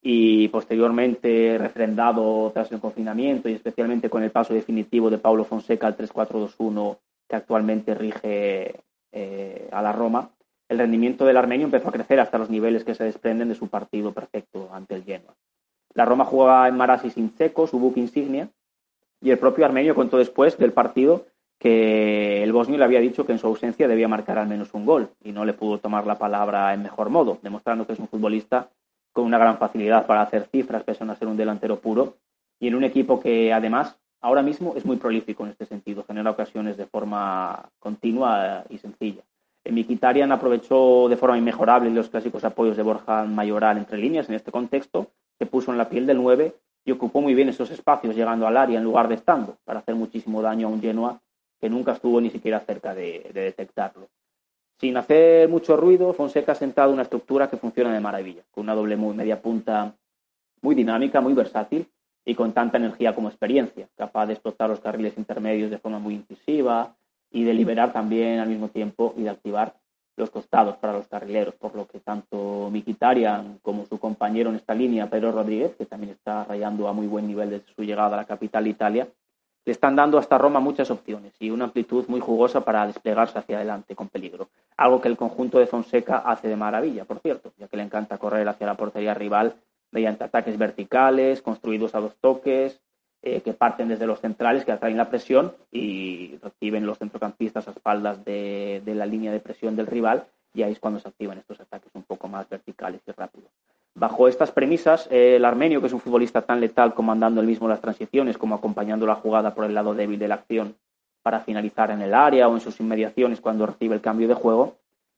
y 0.00 0.48
posteriormente 0.48 1.58
refrendado 1.58 2.50
tras 2.52 2.70
el 2.72 2.80
confinamiento 2.80 3.48
y 3.48 3.54
especialmente 3.54 4.08
con 4.08 4.22
el 4.22 4.30
paso 4.30 4.54
definitivo 4.54 5.10
de 5.10 5.18
Paulo 5.18 5.44
Fonseca 5.44 5.88
al 5.88 5.96
3-4-2-1 5.96 6.98
que 7.28 7.36
actualmente 7.36 7.94
rige 7.94 8.80
eh, 9.12 9.68
a 9.72 9.82
la 9.82 9.92
Roma, 9.92 10.30
el 10.68 10.78
rendimiento 10.78 11.24
del 11.24 11.36
armenio 11.36 11.66
empezó 11.66 11.88
a 11.88 11.92
crecer 11.92 12.20
hasta 12.20 12.38
los 12.38 12.50
niveles 12.50 12.84
que 12.84 12.94
se 12.94 13.04
desprenden 13.04 13.48
de 13.48 13.54
su 13.54 13.68
partido 13.68 14.12
perfecto 14.12 14.68
ante 14.72 14.94
el 14.94 15.04
Genoa. 15.04 15.34
La 15.94 16.04
Roma 16.04 16.24
jugaba 16.24 16.68
en 16.68 16.76
Marassi 16.76 17.10
sin 17.10 17.36
seco, 17.36 17.66
su 17.66 17.78
buque 17.78 18.00
insignia, 18.00 18.50
y 19.20 19.30
el 19.30 19.38
propio 19.38 19.64
armenio 19.64 19.94
contó 19.94 20.18
después 20.18 20.58
del 20.58 20.72
partido 20.72 21.26
que 21.58 22.42
el 22.42 22.52
bosnio 22.52 22.78
le 22.78 22.84
había 22.84 23.00
dicho 23.00 23.24
que 23.24 23.32
en 23.32 23.38
su 23.38 23.46
ausencia 23.46 23.88
debía 23.88 24.08
marcar 24.08 24.38
al 24.38 24.48
menos 24.48 24.74
un 24.74 24.84
gol 24.84 25.10
y 25.22 25.32
no 25.32 25.44
le 25.44 25.54
pudo 25.54 25.78
tomar 25.78 26.06
la 26.06 26.18
palabra 26.18 26.74
en 26.74 26.82
mejor 26.82 27.10
modo, 27.10 27.38
demostrando 27.42 27.86
que 27.86 27.94
es 27.94 27.98
un 27.98 28.08
futbolista 28.08 28.68
con 29.12 29.24
una 29.24 29.38
gran 29.38 29.56
facilidad 29.56 30.06
para 30.06 30.22
hacer 30.22 30.48
cifras, 30.52 30.84
pese 30.84 31.02
a 31.02 31.06
no 31.06 31.16
ser 31.16 31.28
un 31.28 31.38
delantero 31.38 31.80
puro, 31.80 32.16
y 32.60 32.68
en 32.68 32.74
un 32.74 32.84
equipo 32.84 33.18
que 33.18 33.52
además 33.52 33.96
ahora 34.20 34.42
mismo 34.42 34.74
es 34.76 34.84
muy 34.84 34.96
prolífico 34.96 35.44
en 35.44 35.50
este 35.50 35.64
sentido, 35.64 36.04
genera 36.04 36.30
ocasiones 36.30 36.76
de 36.76 36.86
forma 36.86 37.70
continua 37.78 38.64
y 38.68 38.78
sencilla. 38.78 39.22
Mikitarian 39.64 40.30
aprovechó 40.32 41.08
de 41.08 41.16
forma 41.16 41.38
inmejorable 41.38 41.90
los 41.90 42.08
clásicos 42.08 42.44
apoyos 42.44 42.76
de 42.76 42.82
Borja 42.82 43.24
Mayoral 43.24 43.78
entre 43.78 43.98
líneas 43.98 44.28
en 44.28 44.34
este 44.34 44.52
contexto, 44.52 45.08
se 45.38 45.46
puso 45.46 45.72
en 45.72 45.78
la 45.78 45.88
piel 45.88 46.06
del 46.06 46.18
9 46.18 46.54
y 46.84 46.92
ocupó 46.92 47.20
muy 47.20 47.34
bien 47.34 47.48
esos 47.48 47.70
espacios 47.70 48.14
llegando 48.14 48.46
al 48.46 48.56
área 48.56 48.78
en 48.78 48.84
lugar 48.84 49.08
de 49.08 49.16
estando, 49.16 49.56
para 49.64 49.80
hacer 49.80 49.94
muchísimo 49.94 50.42
daño 50.42 50.68
a 50.68 50.70
un 50.70 50.80
Genoa 50.80 51.20
que 51.60 51.70
nunca 51.70 51.92
estuvo 51.92 52.20
ni 52.20 52.30
siquiera 52.30 52.60
cerca 52.60 52.94
de, 52.94 53.30
de 53.32 53.40
detectarlo. 53.42 54.08
Sin 54.78 54.96
hacer 54.96 55.48
mucho 55.48 55.76
ruido, 55.76 56.12
Fonseca 56.12 56.52
ha 56.52 56.54
sentado 56.56 56.92
una 56.92 57.02
estructura 57.02 57.48
que 57.48 57.56
funciona 57.56 57.92
de 57.92 58.00
maravilla, 58.00 58.42
con 58.50 58.64
una 58.64 58.74
doble 58.74 58.96
media 58.96 59.40
punta 59.40 59.94
muy 60.60 60.74
dinámica, 60.74 61.20
muy 61.20 61.32
versátil, 61.32 61.88
y 62.26 62.34
con 62.34 62.52
tanta 62.52 62.76
energía 62.76 63.14
como 63.14 63.28
experiencia, 63.28 63.88
capaz 63.96 64.26
de 64.26 64.32
explotar 64.32 64.68
los 64.68 64.80
carriles 64.80 65.16
intermedios 65.16 65.70
de 65.70 65.78
forma 65.78 66.00
muy 66.00 66.14
incisiva 66.14 66.96
y 67.30 67.44
de 67.44 67.54
liberar 67.54 67.92
también 67.92 68.40
al 68.40 68.48
mismo 68.48 68.68
tiempo 68.68 69.14
y 69.16 69.22
de 69.22 69.30
activar 69.30 69.76
los 70.16 70.30
costados 70.30 70.76
para 70.78 70.94
los 70.94 71.06
carrileros, 71.06 71.54
por 71.54 71.76
lo 71.76 71.86
que 71.86 72.00
tanto 72.00 72.68
Miquitarian 72.72 73.58
como 73.62 73.86
su 73.86 73.98
compañero 73.98 74.50
en 74.50 74.56
esta 74.56 74.74
línea, 74.74 75.08
Pedro 75.08 75.30
Rodríguez, 75.30 75.76
que 75.76 75.86
también 75.86 76.14
está 76.14 76.44
rayando 76.44 76.88
a 76.88 76.92
muy 76.92 77.06
buen 77.06 77.28
nivel 77.28 77.50
desde 77.50 77.72
su 77.74 77.84
llegada 77.84 78.14
a 78.14 78.22
la 78.22 78.24
capital 78.24 78.64
de 78.64 78.70
Italia, 78.70 79.08
le 79.66 79.72
están 79.72 79.96
dando 79.96 80.16
hasta 80.16 80.38
Roma 80.38 80.60
muchas 80.60 80.90
opciones 80.92 81.34
y 81.40 81.50
una 81.50 81.64
amplitud 81.64 82.06
muy 82.06 82.20
jugosa 82.20 82.64
para 82.64 82.86
desplegarse 82.86 83.38
hacia 83.38 83.56
adelante 83.56 83.96
con 83.96 84.08
peligro. 84.08 84.48
Algo 84.76 85.00
que 85.00 85.08
el 85.08 85.16
conjunto 85.16 85.58
de 85.58 85.66
Fonseca 85.66 86.18
hace 86.18 86.46
de 86.46 86.56
maravilla, 86.56 87.04
por 87.04 87.18
cierto, 87.18 87.52
ya 87.58 87.66
que 87.66 87.76
le 87.76 87.82
encanta 87.82 88.16
correr 88.16 88.48
hacia 88.48 88.68
la 88.68 88.76
portería 88.76 89.12
rival 89.12 89.56
mediante 89.90 90.22
ataques 90.22 90.56
verticales, 90.56 91.42
construidos 91.42 91.96
a 91.96 92.00
dos 92.00 92.14
toques, 92.20 92.80
eh, 93.22 93.40
que 93.40 93.54
parten 93.54 93.88
desde 93.88 94.06
los 94.06 94.20
centrales, 94.20 94.64
que 94.64 94.70
atraen 94.70 94.96
la 94.96 95.10
presión 95.10 95.52
y 95.72 96.36
reciben 96.40 96.86
los 96.86 96.98
centrocampistas 96.98 97.66
a 97.66 97.72
espaldas 97.72 98.24
de, 98.24 98.80
la 98.86 99.04
línea 99.04 99.32
de 99.32 99.40
presión 99.40 99.74
del 99.74 99.88
rival, 99.88 100.26
y 100.54 100.62
ahí 100.62 100.72
es 100.72 100.78
cuando 100.78 101.00
se 101.00 101.08
activan 101.08 101.38
estos 101.38 101.60
ataques 101.60 101.90
un 101.94 102.04
poco 102.04 102.28
más 102.28 102.48
verticales 102.48 103.00
y 103.04 103.10
rápidos. 103.10 103.50
Bajo 103.98 104.28
estas 104.28 104.52
premisas, 104.52 105.08
el 105.10 105.42
armenio, 105.46 105.80
que 105.80 105.86
es 105.86 105.92
un 105.94 106.00
futbolista 106.00 106.42
tan 106.42 106.60
letal 106.60 106.92
comandando 106.92 107.40
el 107.40 107.46
mismo 107.46 107.66
las 107.66 107.80
transiciones 107.80 108.36
como 108.36 108.54
acompañando 108.54 109.06
la 109.06 109.14
jugada 109.14 109.54
por 109.54 109.64
el 109.64 109.72
lado 109.72 109.94
débil 109.94 110.18
de 110.18 110.28
la 110.28 110.34
acción 110.34 110.76
para 111.22 111.40
finalizar 111.40 111.90
en 111.90 112.02
el 112.02 112.12
área 112.12 112.46
o 112.46 112.52
en 112.52 112.60
sus 112.60 112.78
inmediaciones 112.78 113.40
cuando 113.40 113.64
recibe 113.64 113.94
el 113.94 114.02
cambio 114.02 114.28
de 114.28 114.34
juego, 114.34 114.76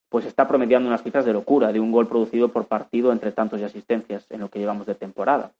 pues 0.08 0.26
está 0.26 0.46
promediando 0.46 0.88
unas 0.88 1.02
cifras 1.02 1.24
de 1.24 1.32
locura, 1.32 1.72
de 1.72 1.80
un 1.80 1.90
gol 1.90 2.06
producido 2.06 2.50
por 2.50 2.66
partido 2.66 3.10
entre 3.10 3.32
tantos 3.32 3.60
y 3.60 3.64
asistencias 3.64 4.24
en 4.30 4.42
lo 4.42 4.48
que 4.48 4.60
llevamos 4.60 4.86
de 4.86 4.94
temporada. 4.94 5.50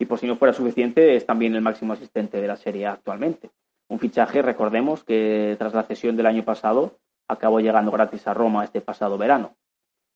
Y 0.00 0.06
por 0.06 0.18
si 0.18 0.26
no 0.26 0.34
fuera 0.34 0.52
suficiente, 0.52 1.14
es 1.14 1.26
también 1.26 1.54
el 1.54 1.62
máximo 1.62 1.92
asistente 1.92 2.40
de 2.40 2.48
la 2.48 2.56
Serie 2.56 2.88
actualmente. 2.88 3.50
Un 3.88 4.00
fichaje, 4.00 4.42
recordemos, 4.42 5.04
que 5.04 5.54
tras 5.56 5.72
la 5.72 5.84
cesión 5.84 6.16
del 6.16 6.26
año 6.26 6.44
pasado 6.44 6.98
acabó 7.28 7.60
llegando 7.60 7.92
gratis 7.92 8.26
a 8.26 8.34
Roma 8.34 8.64
este 8.64 8.80
pasado 8.80 9.18
verano. 9.18 9.54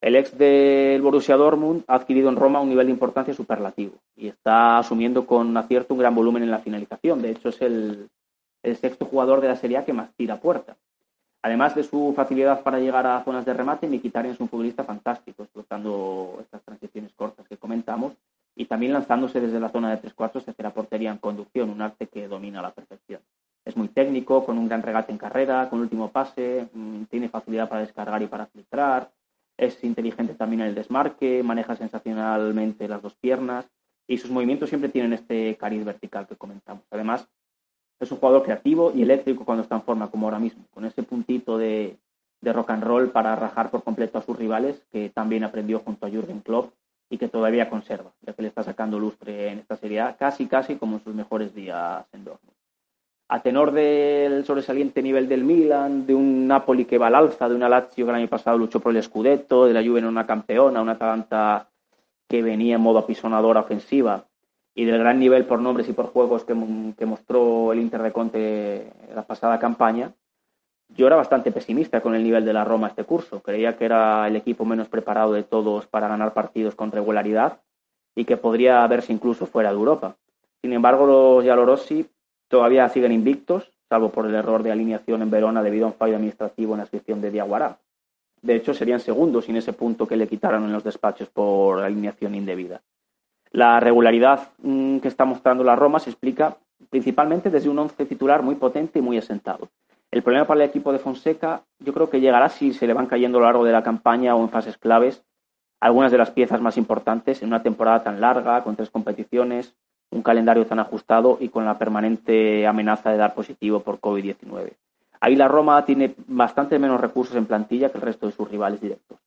El 0.00 0.14
ex 0.14 0.36
del 0.38 1.02
Borussia 1.02 1.36
Dortmund 1.36 1.82
ha 1.88 1.96
adquirido 1.96 2.28
en 2.28 2.36
Roma 2.36 2.60
un 2.60 2.68
nivel 2.68 2.86
de 2.86 2.92
importancia 2.92 3.34
superlativo 3.34 3.94
y 4.16 4.28
está 4.28 4.78
asumiendo 4.78 5.26
con 5.26 5.56
acierto 5.56 5.94
un 5.94 6.00
gran 6.00 6.14
volumen 6.14 6.44
en 6.44 6.52
la 6.52 6.60
finalización. 6.60 7.20
De 7.20 7.30
hecho, 7.32 7.48
es 7.48 7.60
el, 7.62 8.08
sexto 8.62 9.06
jugador 9.06 9.40
de 9.40 9.48
la 9.48 9.56
Serie 9.56 9.78
A 9.78 9.84
que 9.84 9.92
más 9.92 10.12
tira 10.14 10.36
puerta. 10.36 10.76
Además 11.42 11.74
de 11.74 11.82
su 11.82 12.12
facilidad 12.14 12.62
para 12.62 12.78
llegar 12.78 13.06
a 13.06 13.24
zonas 13.24 13.44
de 13.44 13.54
remate, 13.54 13.88
Mkhitaryan 13.88 14.34
es 14.34 14.40
un 14.40 14.48
futbolista 14.48 14.84
fantástico, 14.84 15.42
explotando 15.42 16.38
estas 16.40 16.62
transiciones 16.62 17.12
cortas 17.14 17.48
que 17.48 17.56
comentamos 17.56 18.12
y 18.54 18.66
también 18.66 18.92
lanzándose 18.92 19.40
desde 19.40 19.58
la 19.58 19.70
zona 19.70 19.90
de 19.90 20.02
3-4 20.02 20.48
hacia 20.48 20.62
la 20.62 20.74
portería 20.74 21.10
en 21.10 21.18
conducción, 21.18 21.70
un 21.70 21.82
arte 21.82 22.06
que 22.06 22.28
domina 22.28 22.60
a 22.60 22.62
la 22.62 22.72
perfección. 22.72 23.20
Es 23.64 23.76
muy 23.76 23.88
técnico, 23.88 24.44
con 24.44 24.58
un 24.58 24.68
gran 24.68 24.82
regate 24.82 25.12
en 25.12 25.18
carrera, 25.18 25.68
con 25.68 25.80
último 25.80 26.10
pase, 26.10 26.68
mm, 26.72 27.04
tiene 27.04 27.28
facilidad 27.28 27.68
para 27.68 27.82
descargar 27.82 28.22
y 28.22 28.26
para 28.26 28.46
filtrar, 28.46 29.10
es 29.58 29.82
inteligente 29.84 30.34
también 30.34 30.62
en 30.62 30.68
el 30.68 30.74
desmarque, 30.74 31.42
maneja 31.42 31.76
sensacionalmente 31.76 32.88
las 32.88 33.02
dos 33.02 33.14
piernas 33.16 33.68
y 34.06 34.16
sus 34.16 34.30
movimientos 34.30 34.70
siempre 34.70 34.88
tienen 34.88 35.12
este 35.12 35.56
cariz 35.56 35.84
vertical 35.84 36.26
que 36.26 36.36
comentamos. 36.36 36.84
Además, 36.90 37.28
es 38.00 38.10
un 38.12 38.18
jugador 38.18 38.44
creativo 38.44 38.92
y 38.94 39.02
eléctrico 39.02 39.44
cuando 39.44 39.62
está 39.62 39.74
en 39.74 39.82
forma, 39.82 40.10
como 40.10 40.26
ahora 40.26 40.38
mismo, 40.38 40.64
con 40.70 40.84
ese 40.84 41.02
puntito 41.02 41.58
de, 41.58 41.98
rock 42.40 42.70
and 42.70 42.84
roll 42.84 43.10
para 43.10 43.34
rajar 43.34 43.70
por 43.70 43.82
completo 43.82 44.18
a 44.18 44.22
sus 44.22 44.38
rivales, 44.38 44.86
que 44.92 45.10
también 45.10 45.42
aprendió 45.42 45.80
junto 45.80 46.06
a 46.06 46.10
Jürgen 46.10 46.40
Klopp 46.40 46.72
y 47.10 47.18
que 47.18 47.28
todavía 47.28 47.68
conserva, 47.68 48.12
ya 48.22 48.32
que 48.32 48.42
le 48.42 48.48
está 48.48 48.62
sacando 48.62 48.98
lustre 48.98 49.48
en 49.50 49.58
esta 49.58 49.76
serie 49.76 50.14
casi 50.18 50.46
casi 50.46 50.76
como 50.76 50.96
en 50.96 51.04
sus 51.04 51.14
mejores 51.14 51.54
días 51.54 52.06
en 52.12 52.24
Dortmund. 52.24 52.57
A 53.30 53.40
tenor 53.42 53.72
del 53.72 54.44
sobresaliente 54.46 55.02
nivel 55.02 55.28
del 55.28 55.44
Milan, 55.44 56.06
de 56.06 56.14
un 56.14 56.46
Napoli 56.48 56.86
que 56.86 56.96
va 56.96 57.08
al 57.08 57.14
alza, 57.14 57.46
de 57.48 57.54
una 57.54 57.68
Lazio 57.68 58.06
que 58.06 58.10
el 58.10 58.16
año 58.16 58.28
pasado 58.28 58.56
luchó 58.56 58.80
por 58.80 58.96
el 58.96 59.02
Scudetto, 59.02 59.66
de 59.66 59.74
la 59.74 59.82
Juve 59.82 59.98
en 59.98 60.06
una 60.06 60.26
campeona, 60.26 60.80
una 60.80 60.92
Atalanta 60.92 61.68
que 62.26 62.40
venía 62.42 62.76
en 62.76 62.80
modo 62.80 63.00
apisonadora 63.00 63.60
ofensiva, 63.60 64.24
y 64.74 64.86
del 64.86 64.98
gran 64.98 65.18
nivel 65.18 65.44
por 65.44 65.60
nombres 65.60 65.88
y 65.88 65.92
por 65.92 66.06
juegos 66.06 66.44
que, 66.44 66.54
mostró 66.54 67.72
el 67.72 67.80
Inter 67.80 68.00
de 68.00 68.12
Conte 68.12 68.92
la 69.14 69.26
pasada 69.26 69.58
campaña, 69.58 70.14
Yo 70.96 71.06
era 71.06 71.16
bastante 71.16 71.52
pesimista 71.52 72.00
con 72.00 72.14
el 72.14 72.22
nivel 72.22 72.46
de 72.46 72.54
la 72.54 72.64
Roma 72.64 72.88
este 72.88 73.04
curso. 73.04 73.42
Creía 73.42 73.76
que 73.76 73.84
era 73.84 74.26
el 74.26 74.36
equipo 74.36 74.64
menos 74.64 74.88
preparado 74.88 75.34
de 75.34 75.42
todos 75.42 75.86
para 75.86 76.08
ganar 76.08 76.32
partidos 76.32 76.74
con 76.74 76.92
regularidad 76.92 77.60
y 78.14 78.24
que 78.24 78.38
podría 78.38 78.86
verse 78.86 79.12
incluso 79.12 79.44
fuera 79.44 79.68
de 79.68 79.76
Europa. 79.76 80.16
Sin 80.62 80.72
embargo, 80.72 81.06
los 81.06 81.44
Giallorossi 81.44 82.08
todavía 82.48 82.88
siguen 82.88 83.12
invictos, 83.12 83.72
salvo 83.88 84.10
por 84.10 84.26
el 84.26 84.34
error 84.34 84.62
de 84.62 84.72
alineación 84.72 85.22
en 85.22 85.30
Verona 85.30 85.62
debido 85.62 85.86
a 85.86 85.88
un 85.88 85.94
fallo 85.94 86.16
administrativo 86.16 86.74
en 86.74 86.78
la 86.78 86.84
inscripción 86.84 87.20
de 87.20 87.30
Diaguará. 87.30 87.78
De 88.42 88.54
hecho, 88.54 88.74
serían 88.74 89.00
segundos 89.00 89.46
sin 89.46 89.56
ese 89.56 89.72
punto 89.72 90.06
que 90.06 90.16
le 90.16 90.28
quitaron 90.28 90.64
en 90.64 90.72
los 90.72 90.84
despachos 90.84 91.28
por 91.28 91.80
alineación 91.80 92.34
indebida. 92.34 92.82
La 93.50 93.80
regularidad 93.80 94.50
mm, 94.58 94.98
que 94.98 95.08
está 95.08 95.24
mostrando 95.24 95.64
la 95.64 95.76
Roma 95.76 95.98
se 95.98 96.10
explica 96.10 96.56
principalmente 96.90 97.50
desde 97.50 97.68
un 97.68 97.78
once 97.78 98.06
titular 98.06 98.42
muy 98.42 98.54
potente 98.54 98.98
y 98.98 99.02
muy 99.02 99.18
asentado. 99.18 99.68
El 100.10 100.22
problema 100.22 100.46
para 100.46 100.62
el 100.62 100.70
equipo 100.70 100.92
de 100.92 100.98
Fonseca 100.98 101.62
yo 101.80 101.92
creo 101.92 102.08
que 102.08 102.20
llegará 102.20 102.48
si 102.48 102.72
se 102.72 102.86
le 102.86 102.94
van 102.94 103.06
cayendo 103.06 103.38
a 103.38 103.40
lo 103.40 103.46
largo 103.46 103.64
de 103.64 103.72
la 103.72 103.82
campaña 103.82 104.34
o 104.34 104.42
en 104.42 104.48
fases 104.48 104.78
claves 104.78 105.24
algunas 105.80 106.10
de 106.10 106.18
las 106.18 106.30
piezas 106.30 106.60
más 106.60 106.76
importantes 106.76 107.42
en 107.42 107.48
una 107.48 107.62
temporada 107.62 108.02
tan 108.02 108.20
larga, 108.20 108.64
con 108.64 108.76
tres 108.76 108.90
competiciones, 108.90 109.76
un 110.10 110.22
calendario 110.22 110.66
tan 110.66 110.78
ajustado 110.78 111.38
y 111.40 111.48
con 111.48 111.64
la 111.64 111.78
permanente 111.78 112.66
amenaza 112.66 113.10
de 113.10 113.18
dar 113.18 113.34
positivo 113.34 113.80
por 113.80 114.00
COVID-19. 114.00 114.72
Ahí 115.20 115.36
la 115.36 115.48
Roma 115.48 115.84
tiene 115.84 116.14
bastante 116.26 116.78
menos 116.78 117.00
recursos 117.00 117.36
en 117.36 117.46
plantilla 117.46 117.90
que 117.90 117.98
el 117.98 118.02
resto 118.02 118.26
de 118.26 118.32
sus 118.32 118.50
rivales 118.50 118.80
directos. 118.80 119.18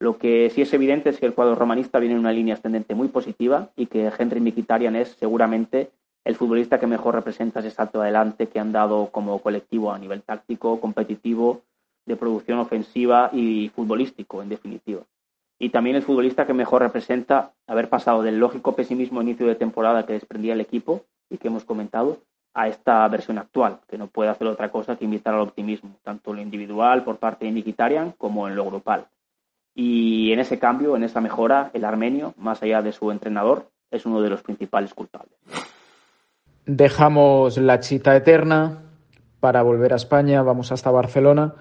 Lo 0.00 0.18
que 0.18 0.50
sí 0.50 0.62
es 0.62 0.72
evidente 0.72 1.10
es 1.10 1.18
que 1.18 1.26
el 1.26 1.34
cuadro 1.34 1.54
romanista 1.54 1.98
viene 1.98 2.14
en 2.14 2.20
una 2.20 2.32
línea 2.32 2.54
ascendente 2.54 2.94
muy 2.94 3.08
positiva 3.08 3.70
y 3.76 3.86
que 3.86 4.12
Henry 4.16 4.40
Mkhitaryan 4.40 4.96
es 4.96 5.10
seguramente 5.18 5.90
el 6.24 6.36
futbolista 6.36 6.78
que 6.78 6.86
mejor 6.86 7.14
representa 7.14 7.60
ese 7.60 7.70
salto 7.70 8.02
adelante 8.02 8.48
que 8.48 8.60
han 8.60 8.70
dado 8.70 9.08
como 9.10 9.40
colectivo 9.40 9.92
a 9.92 9.98
nivel 9.98 10.22
táctico, 10.22 10.80
competitivo, 10.80 11.62
de 12.06 12.16
producción 12.16 12.58
ofensiva 12.58 13.30
y 13.32 13.70
futbolístico, 13.70 14.42
en 14.42 14.48
definitiva. 14.48 15.02
Y 15.58 15.70
también 15.70 15.96
el 15.96 16.02
futbolista 16.02 16.46
que 16.46 16.54
mejor 16.54 16.82
representa 16.82 17.52
haber 17.66 17.88
pasado 17.88 18.22
del 18.22 18.38
lógico 18.38 18.76
pesimismo 18.76 19.22
inicio 19.22 19.46
de 19.46 19.56
temporada 19.56 20.06
que 20.06 20.12
desprendía 20.12 20.52
el 20.52 20.60
equipo 20.60 21.04
y 21.28 21.38
que 21.38 21.48
hemos 21.48 21.64
comentado 21.64 22.18
a 22.54 22.68
esta 22.68 23.06
versión 23.08 23.38
actual, 23.38 23.80
que 23.88 23.98
no 23.98 24.06
puede 24.06 24.30
hacer 24.30 24.46
otra 24.46 24.70
cosa 24.70 24.96
que 24.96 25.04
invitar 25.04 25.34
al 25.34 25.40
optimismo, 25.40 25.96
tanto 26.02 26.30
en 26.30 26.36
lo 26.36 26.42
individual 26.42 27.04
por 27.04 27.18
parte 27.18 27.44
de 27.44 27.52
Nikitarian 27.52 28.12
como 28.12 28.48
en 28.48 28.56
lo 28.56 28.64
grupal. 28.64 29.06
Y 29.74 30.32
en 30.32 30.40
ese 30.40 30.58
cambio, 30.58 30.96
en 30.96 31.04
esa 31.04 31.20
mejora, 31.20 31.70
el 31.72 31.84
armenio, 31.84 32.34
más 32.36 32.62
allá 32.62 32.82
de 32.82 32.92
su 32.92 33.10
entrenador, 33.12 33.70
es 33.90 34.06
uno 34.06 34.20
de 34.20 34.30
los 34.30 34.42
principales 34.42 34.92
culpables. 34.92 35.38
Dejamos 36.66 37.58
la 37.58 37.80
chita 37.80 38.16
eterna 38.16 38.82
para 39.40 39.62
volver 39.62 39.92
a 39.92 39.96
España, 39.96 40.42
vamos 40.42 40.72
hasta 40.72 40.90
Barcelona, 40.90 41.54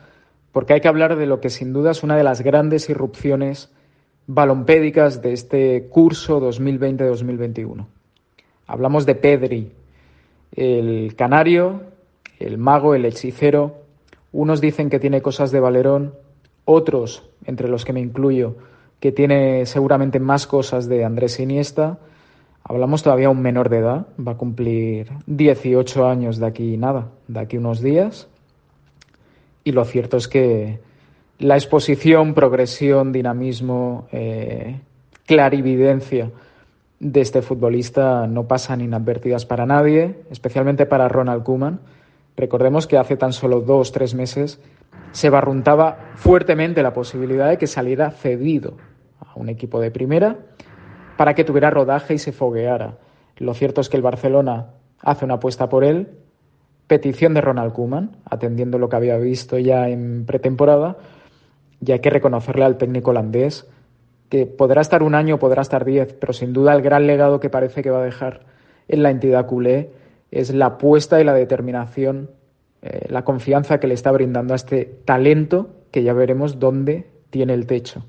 porque 0.51 0.73
hay 0.73 0.81
que 0.81 0.87
hablar 0.87 1.15
de 1.15 1.27
lo 1.27 1.39
que 1.39 1.49
sin 1.49 1.73
duda 1.73 1.91
es 1.91 2.03
una 2.03 2.17
de 2.17 2.23
las 2.23 2.41
grandes 2.41 2.89
irrupciones 2.89 3.71
balompédicas 4.28 5.21
de 5.21 5.34
este 5.34 5.88
curso 5.89 6.39
2020-2021. 6.39 7.86
Hablamos 8.67 9.05
de 9.05 9.15
Pedri, 9.15 9.71
el 10.51 11.15
canario, 11.15 11.82
el 12.39 12.57
mago, 12.57 12.93
el 12.93 13.05
hechicero. 13.05 13.78
Unos 14.32 14.61
dicen 14.61 14.89
que 14.89 14.99
tiene 14.99 15.21
cosas 15.21 15.51
de 15.51 15.59
Valerón, 15.59 16.13
otros, 16.65 17.28
entre 17.45 17.69
los 17.69 17.86
que 17.86 17.93
me 17.93 18.01
incluyo, 18.01 18.57
que 18.99 19.11
tiene 19.11 19.65
seguramente 19.65 20.19
más 20.19 20.45
cosas 20.45 20.88
de 20.88 21.03
Andrés 21.03 21.39
Iniesta 21.39 21.97
Hablamos 22.69 23.01
todavía 23.01 23.30
un 23.30 23.41
menor 23.41 23.69
de 23.69 23.78
edad, 23.78 24.07
va 24.19 24.34
a 24.34 24.38
cumplir 24.38 25.07
18 25.25 26.05
años 26.05 26.38
de 26.38 26.47
aquí 26.47 26.75
nada, 26.75 27.11
de 27.30 27.39
aquí 27.39 27.55
unos 27.55 27.82
días. 27.82 28.28
Y 29.63 29.71
lo 29.71 29.86
cierto 29.86 30.17
es 30.17 30.28
que 30.28 30.82
la 31.39 31.55
exposición, 31.55 32.33
progresión, 32.33 33.11
dinamismo, 33.11 34.07
eh, 34.11 34.79
clarividencia 35.25 36.31
de 36.99 37.21
este 37.21 37.41
futbolista 37.41 38.25
no 38.25 38.47
pasan 38.47 38.81
inadvertidas 38.81 39.45
para 39.45 39.65
nadie, 39.65 40.23
especialmente 40.31 40.85
para 40.85 41.07
Ronald 41.07 41.43
Koeman. 41.43 41.79
Recordemos 42.35 42.88
que 42.88 42.97
hace 42.97 43.17
tan 43.17 43.33
solo 43.33 43.61
dos, 43.61 43.91
tres 43.91 44.15
meses 44.15 44.59
se 45.11 45.29
barruntaba 45.29 46.11
fuertemente 46.15 46.83
la 46.83 46.93
posibilidad 46.93 47.49
de 47.49 47.57
que 47.57 47.67
saliera 47.67 48.11
cedido 48.11 48.77
a 49.19 49.38
un 49.38 49.49
equipo 49.49 49.79
de 49.79 49.91
primera 49.91 50.38
para 51.17 51.33
que 51.33 51.43
tuviera 51.43 51.69
rodaje 51.69 52.15
y 52.15 52.19
se 52.19 52.31
fogueara. 52.31 52.97
Lo 53.38 53.53
cierto 53.53 53.81
es 53.81 53.89
que 53.89 53.97
el 53.97 54.03
Barcelona 54.03 54.67
hace 55.01 55.25
una 55.25 55.35
apuesta 55.35 55.69
por 55.69 55.83
él, 55.83 56.09
petición 56.88 57.33
de 57.33 57.41
Ronald 57.41 57.73
Koeman, 57.73 58.17
atendiendo 58.25 58.79
lo 58.79 58.89
que 58.89 58.95
había 58.95 59.17
visto 59.17 59.57
ya 59.57 59.89
en 59.89 60.25
pretemporada, 60.25 60.97
y 61.86 61.91
hay 61.91 61.99
que 61.99 62.09
reconocerle 62.09 62.65
al 62.65 62.78
técnico 62.78 63.11
holandés 63.11 63.67
que 64.30 64.45
podrá 64.45 64.82
estar 64.82 65.03
un 65.03 65.15
año, 65.15 65.39
podrá 65.39 65.61
estar 65.61 65.86
diez, 65.86 66.13
pero 66.13 66.34
sin 66.34 66.53
duda 66.53 66.73
el 66.73 66.82
gran 66.82 67.07
legado 67.07 67.39
que 67.39 67.49
parece 67.49 67.82
que 67.82 67.89
va 67.89 68.01
a 68.01 68.05
dejar 68.05 68.41
en 68.88 69.03
la 69.03 69.09
entidad 69.09 69.45
culé 69.45 69.91
es 70.32 70.53
la 70.53 70.65
apuesta 70.67 71.21
y 71.21 71.23
la 71.23 71.34
determinación, 71.34 72.30
eh, 72.82 73.07
la 73.09 73.23
confianza 73.23 73.80
que 73.80 73.88
le 73.88 73.93
está 73.93 74.11
brindando 74.11 74.53
a 74.53 74.57
este 74.57 74.86
talento 75.05 75.69
que 75.91 76.03
ya 76.03 76.13
veremos 76.13 76.59
dónde 76.59 77.07
tiene 77.30 77.53
el 77.53 77.65
techo. 77.65 78.05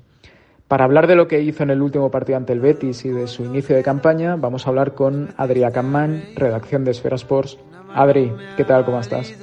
Para 0.67 0.85
hablar 0.85 1.07
de 1.07 1.15
lo 1.15 1.27
que 1.27 1.41
hizo 1.41 1.63
en 1.63 1.71
el 1.71 1.81
último 1.81 2.11
partido 2.11 2.37
ante 2.37 2.53
el 2.53 2.59
Betis 2.59 3.03
y 3.05 3.09
de 3.09 3.27
su 3.27 3.43
inicio 3.43 3.75
de 3.75 3.81
campaña, 3.81 4.35
vamos 4.35 4.67
a 4.67 4.69
hablar 4.69 4.93
con 4.93 5.29
Adrià 5.35 5.71
Campman, 5.71 6.21
redacción 6.35 6.85
de 6.85 6.91
Esfera 6.91 7.15
Sports. 7.15 7.57
Adri, 7.95 8.31
¿qué 8.55 8.65
tal? 8.65 8.85
¿Cómo 8.85 8.99
estás? 8.99 9.33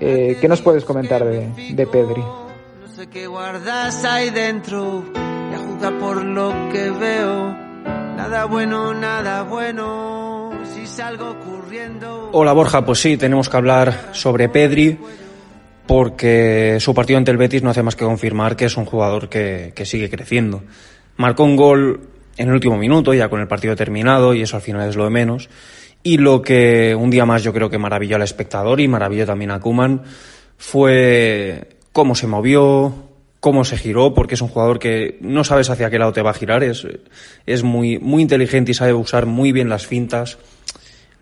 Eh, 0.00 0.38
¿Qué 0.40 0.48
nos 0.48 0.62
puedes 0.62 0.86
comentar 0.86 1.22
de 1.22 1.86
Pedri? 1.86 2.43
Que. 2.94 3.26
Hola 12.32 12.52
Borja, 12.52 12.84
pues 12.84 13.00
sí, 13.00 13.16
tenemos 13.16 13.48
que 13.48 13.56
hablar 13.56 14.10
sobre 14.12 14.48
Pedri 14.48 14.96
porque 15.86 16.78
su 16.78 16.94
partido 16.94 17.18
ante 17.18 17.32
el 17.32 17.36
Betis 17.36 17.64
no 17.64 17.70
hace 17.70 17.82
más 17.82 17.96
que 17.96 18.04
confirmar 18.04 18.54
que 18.54 18.66
es 18.66 18.76
un 18.76 18.84
jugador 18.84 19.28
que, 19.28 19.72
sigue 19.84 20.08
creciendo. 20.08 20.62
Marcó 21.16 21.42
un 21.42 21.56
gol 21.56 22.00
en 22.36 22.48
el 22.48 22.54
último 22.54 22.78
minuto, 22.78 23.12
ya 23.12 23.28
con 23.28 23.40
el 23.40 23.48
partido 23.48 23.74
terminado, 23.74 24.34
y 24.34 24.42
eso 24.42 24.54
al 24.54 24.62
final 24.62 24.88
es 24.88 24.94
lo 24.94 25.02
de 25.02 25.10
menos. 25.10 25.50
Y 26.04 26.18
lo 26.18 26.42
que 26.42 26.94
un 26.94 27.10
día 27.10 27.26
más 27.26 27.42
yo 27.42 27.52
creo 27.52 27.70
que 27.70 27.78
maravilló 27.78 28.14
al 28.14 28.22
espectador 28.22 28.80
y 28.80 28.86
maravilló 28.86 29.26
también 29.26 29.50
a 29.50 29.58
Kuman 29.58 30.02
fue 30.56 31.73
cómo 31.94 32.14
se 32.14 32.26
movió, 32.26 32.92
cómo 33.40 33.64
se 33.64 33.78
giró, 33.78 34.12
porque 34.12 34.34
es 34.34 34.42
un 34.42 34.48
jugador 34.48 34.78
que 34.78 35.16
no 35.22 35.44
sabes 35.44 35.70
hacia 35.70 35.88
qué 35.88 35.98
lado 35.98 36.12
te 36.12 36.20
va 36.20 36.32
a 36.32 36.34
girar, 36.34 36.62
es, 36.62 36.86
es 37.46 37.62
muy, 37.62 37.98
muy 37.98 38.20
inteligente 38.20 38.72
y 38.72 38.74
sabe 38.74 38.92
usar 38.92 39.24
muy 39.24 39.52
bien 39.52 39.70
las 39.70 39.86
fintas 39.86 40.36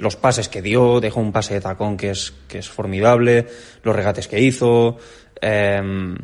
los 0.03 0.17
pases 0.17 0.49
que 0.49 0.63
dio, 0.63 1.01
dejó 1.01 1.21
un 1.21 1.31
pase 1.31 1.55
de 1.55 1.61
tacón 1.61 1.97
que 1.97 2.11
es, 2.11 2.35
que 2.49 2.59
es 2.59 2.69
formidable, 2.69 3.47
los 3.85 3.95
regates 3.95 4.27
que 4.27 4.41
hizo. 4.41 4.99
Em, 5.41 6.17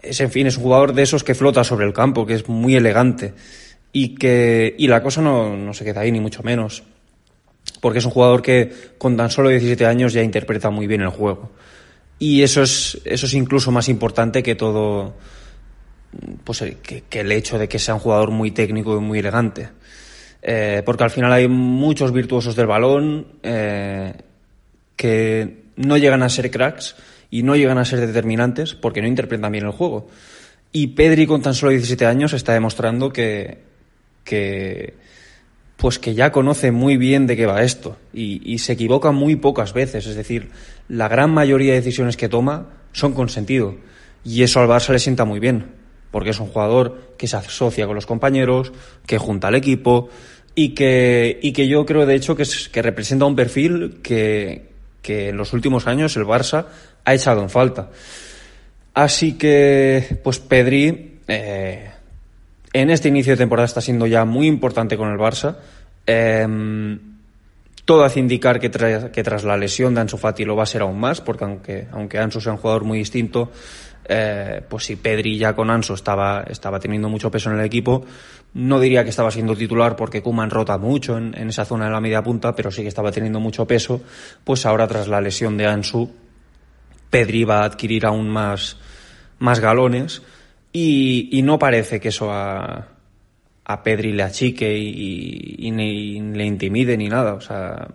es, 0.00 0.18
en 0.20 0.30
fin, 0.30 0.46
es 0.46 0.56
un 0.56 0.62
jugador 0.62 0.94
de 0.94 1.02
esos 1.02 1.22
que 1.22 1.34
flota 1.34 1.62
sobre 1.62 1.84
el 1.84 1.92
campo, 1.92 2.24
que 2.24 2.32
es 2.32 2.48
muy 2.48 2.74
elegante. 2.74 3.34
Y 3.92 4.14
que 4.14 4.74
y 4.78 4.88
la 4.88 5.02
cosa 5.02 5.20
no, 5.20 5.54
no 5.54 5.74
se 5.74 5.84
queda 5.84 6.00
ahí, 6.00 6.10
ni 6.10 6.20
mucho 6.20 6.42
menos. 6.42 6.84
Porque 7.82 7.98
es 7.98 8.04
un 8.06 8.12
jugador 8.12 8.40
que 8.40 8.72
con 8.96 9.14
tan 9.18 9.30
solo 9.30 9.50
17 9.50 9.84
años 9.84 10.14
ya 10.14 10.22
interpreta 10.22 10.70
muy 10.70 10.86
bien 10.86 11.02
el 11.02 11.10
juego. 11.10 11.50
Y 12.22 12.44
eso 12.44 12.62
es, 12.62 13.00
eso 13.04 13.26
es 13.26 13.34
incluso 13.34 13.72
más 13.72 13.88
importante 13.88 14.44
que 14.44 14.54
todo, 14.54 15.16
pues 16.44 16.62
que, 16.80 17.02
el 17.10 17.32
hecho 17.32 17.58
de 17.58 17.68
que 17.68 17.80
sea 17.80 17.94
un 17.94 18.00
jugador 18.00 18.30
muy 18.30 18.52
técnico 18.52 18.96
y 18.96 19.00
muy 19.00 19.18
elegante. 19.18 19.70
Eh, 20.40 20.82
porque 20.86 21.02
al 21.02 21.10
final 21.10 21.32
hay 21.32 21.48
muchos 21.48 22.12
virtuosos 22.12 22.54
del 22.54 22.68
balón 22.68 23.26
eh, 23.42 24.12
que 24.94 25.64
no 25.74 25.96
llegan 25.96 26.22
a 26.22 26.28
ser 26.28 26.48
cracks 26.52 26.94
y 27.28 27.42
no 27.42 27.56
llegan 27.56 27.78
a 27.78 27.84
ser 27.84 27.98
determinantes 27.98 28.74
porque 28.74 29.02
no 29.02 29.08
interpretan 29.08 29.50
bien 29.50 29.64
el 29.64 29.72
juego. 29.72 30.06
Y 30.70 30.86
Pedri 30.86 31.26
con 31.26 31.42
tan 31.42 31.54
solo 31.54 31.72
17 31.72 32.06
años 32.06 32.34
está 32.34 32.52
demostrando 32.52 33.12
que, 33.12 33.58
que 34.22 34.94
pues 35.76 35.98
que 35.98 36.14
ya 36.14 36.30
conoce 36.30 36.70
muy 36.70 36.96
bien 36.96 37.26
de 37.26 37.36
qué 37.36 37.46
va 37.46 37.64
esto 37.64 37.96
y, 38.14 38.40
y, 38.44 38.58
se 38.58 38.74
equivoca 38.74 39.10
muy 39.10 39.34
pocas 39.34 39.72
veces. 39.72 40.06
Es 40.06 40.14
decir, 40.14 40.50
la 40.92 41.08
gran 41.08 41.30
mayoría 41.30 41.72
de 41.72 41.80
decisiones 41.80 42.18
que 42.18 42.28
toma 42.28 42.66
son 42.92 43.14
con 43.14 43.30
sentido. 43.30 43.76
Y 44.24 44.42
eso 44.42 44.60
al 44.60 44.68
Barça 44.68 44.92
le 44.92 44.98
sienta 44.98 45.24
muy 45.24 45.40
bien, 45.40 45.72
porque 46.10 46.30
es 46.30 46.38
un 46.38 46.48
jugador 46.48 47.14
que 47.16 47.26
se 47.26 47.36
asocia 47.36 47.86
con 47.86 47.94
los 47.94 48.04
compañeros, 48.04 48.72
que 49.06 49.16
junta 49.16 49.48
al 49.48 49.54
equipo, 49.54 50.10
y 50.54 50.74
que, 50.74 51.40
y 51.40 51.54
que 51.54 51.66
yo 51.66 51.86
creo 51.86 52.04
de 52.04 52.14
hecho 52.14 52.36
que, 52.36 52.42
es, 52.42 52.68
que 52.68 52.82
representa 52.82 53.24
un 53.24 53.34
perfil 53.34 54.00
que, 54.02 54.68
que 55.00 55.30
en 55.30 55.38
los 55.38 55.54
últimos 55.54 55.86
años 55.86 56.14
el 56.18 56.26
Barça 56.26 56.66
ha 57.06 57.14
echado 57.14 57.40
en 57.40 57.48
falta. 57.48 57.88
Así 58.92 59.38
que, 59.38 60.20
pues 60.22 60.40
Pedri, 60.40 61.20
eh, 61.26 61.90
en 62.74 62.90
este 62.90 63.08
inicio 63.08 63.32
de 63.32 63.38
temporada 63.38 63.64
está 63.64 63.80
siendo 63.80 64.06
ya 64.06 64.26
muy 64.26 64.46
importante 64.46 64.98
con 64.98 65.10
el 65.10 65.16
Barça. 65.16 65.56
Em, 66.04 67.11
todo 67.84 68.04
hace 68.04 68.20
indicar 68.20 68.60
que, 68.60 68.68
tras 68.68 69.44
la 69.44 69.56
lesión 69.56 69.94
de 69.94 70.02
Ansu 70.02 70.16
Fati 70.16 70.44
lo 70.44 70.54
va 70.54 70.62
a 70.62 70.66
ser 70.66 70.82
aún 70.82 71.00
más, 71.00 71.20
porque 71.20 71.44
aunque, 71.44 71.88
aunque 71.90 72.18
Ansu 72.18 72.40
sea 72.40 72.52
un 72.52 72.58
jugador 72.58 72.84
muy 72.84 72.98
distinto, 72.98 73.50
eh, 74.04 74.62
pues 74.68 74.84
si 74.84 74.96
Pedri 74.96 75.36
ya 75.36 75.54
con 75.54 75.70
Ansu 75.70 75.94
estaba, 75.94 76.44
estaba 76.48 76.78
teniendo 76.78 77.08
mucho 77.08 77.30
peso 77.30 77.50
en 77.50 77.58
el 77.58 77.64
equipo, 77.64 78.04
no 78.54 78.78
diría 78.78 79.02
que 79.02 79.10
estaba 79.10 79.30
siendo 79.30 79.56
titular 79.56 79.96
porque 79.96 80.22
Kuman 80.22 80.50
rota 80.50 80.78
mucho 80.78 81.16
en, 81.18 81.34
esa 81.34 81.64
zona 81.64 81.86
de 81.86 81.90
la 81.90 82.00
media 82.00 82.22
punta, 82.22 82.54
pero 82.54 82.70
sí 82.70 82.82
que 82.82 82.88
estaba 82.88 83.10
teniendo 83.10 83.40
mucho 83.40 83.66
peso, 83.66 84.00
pues 84.44 84.64
ahora 84.64 84.86
tras 84.86 85.08
la 85.08 85.20
lesión 85.20 85.56
de 85.56 85.66
Ansu, 85.66 86.10
Pedri 87.10 87.44
va 87.44 87.62
a 87.62 87.64
adquirir 87.64 88.06
aún 88.06 88.28
más, 88.30 88.76
más 89.38 89.60
galones. 89.60 90.22
Y, 90.74 91.28
y 91.32 91.42
no 91.42 91.58
parece 91.58 92.00
que 92.00 92.08
eso 92.08 92.32
a, 92.32 92.91
a 93.64 93.82
Pedri 93.82 94.12
le 94.12 94.22
achique 94.22 94.76
y, 94.76 95.56
y, 95.58 95.70
ni 95.70 96.20
le 96.20 96.44
intimide 96.44 96.96
ni 96.96 97.08
nada. 97.08 97.34
O 97.34 97.40
sea, 97.40 97.88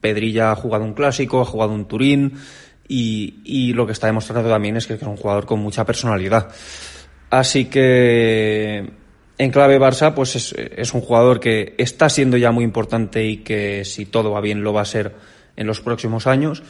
Pedri 0.00 0.32
ya 0.32 0.52
ha 0.52 0.56
jugado 0.56 0.84
un 0.84 0.94
clásico, 0.94 1.40
ha 1.40 1.44
jugado 1.44 1.72
un 1.72 1.86
Turín 1.86 2.34
y, 2.88 3.34
y 3.44 3.72
lo 3.72 3.86
que 3.86 3.92
está 3.92 4.06
demostrando 4.06 4.48
también 4.48 4.76
es 4.76 4.86
que 4.86 4.94
es 4.94 5.02
un 5.02 5.16
jugador 5.16 5.46
con 5.46 5.60
mucha 5.60 5.84
personalidad. 5.84 6.50
Así 7.30 7.66
que 7.66 8.90
en 9.38 9.50
clave 9.50 9.80
Barça, 9.80 10.14
pues 10.14 10.36
es, 10.36 10.52
es, 10.52 10.92
un 10.94 11.00
jugador 11.00 11.40
que 11.40 11.74
está 11.78 12.08
siendo 12.08 12.36
ya 12.36 12.50
muy 12.50 12.64
importante 12.64 13.24
y 13.24 13.38
que 13.38 13.84
si 13.84 14.06
todo 14.06 14.32
va 14.32 14.40
bien 14.40 14.62
lo 14.62 14.72
va 14.72 14.82
a 14.82 14.86
ser 14.86 15.14
en 15.56 15.66
los 15.66 15.80
próximos 15.80 16.26
años. 16.26 16.62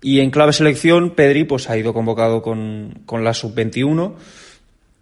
Y 0.00 0.20
en 0.20 0.30
clave 0.30 0.52
selección, 0.52 1.10
Pedri 1.10 1.44
pues 1.44 1.70
ha 1.70 1.76
ido 1.76 1.94
convocado 1.94 2.42
con, 2.42 3.02
con 3.06 3.24
la 3.24 3.34
sub-21 3.34 4.14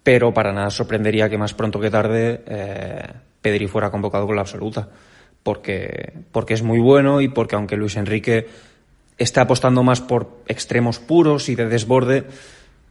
pero 0.03 0.35
para 0.35 0.53
nada 0.53 0.71
sorprendería 0.71 1.29
que 1.29 1.39
más 1.39 1.55
pronto 1.55 1.81
que 1.81 1.91
tarde 1.91 2.43
eh, 2.47 3.07
Pedri 3.41 3.67
fuera 3.67 3.91
convocado 3.91 4.27
con 4.27 4.37
la 4.37 4.43
absoluta, 4.43 4.89
porque, 5.43 6.13
porque 6.33 6.55
es 6.55 6.63
muy 6.63 6.79
bueno 6.79 7.21
y 7.21 7.29
porque 7.29 7.57
aunque 7.57 7.77
Luis 7.77 7.97
Enrique 7.97 8.47
está 9.19 9.43
apostando 9.43 9.83
más 9.83 10.01
por 10.01 10.43
extremos 10.47 10.99
puros 10.99 11.49
y 11.49 11.55
de 11.55 11.67
desborde, 11.67 12.25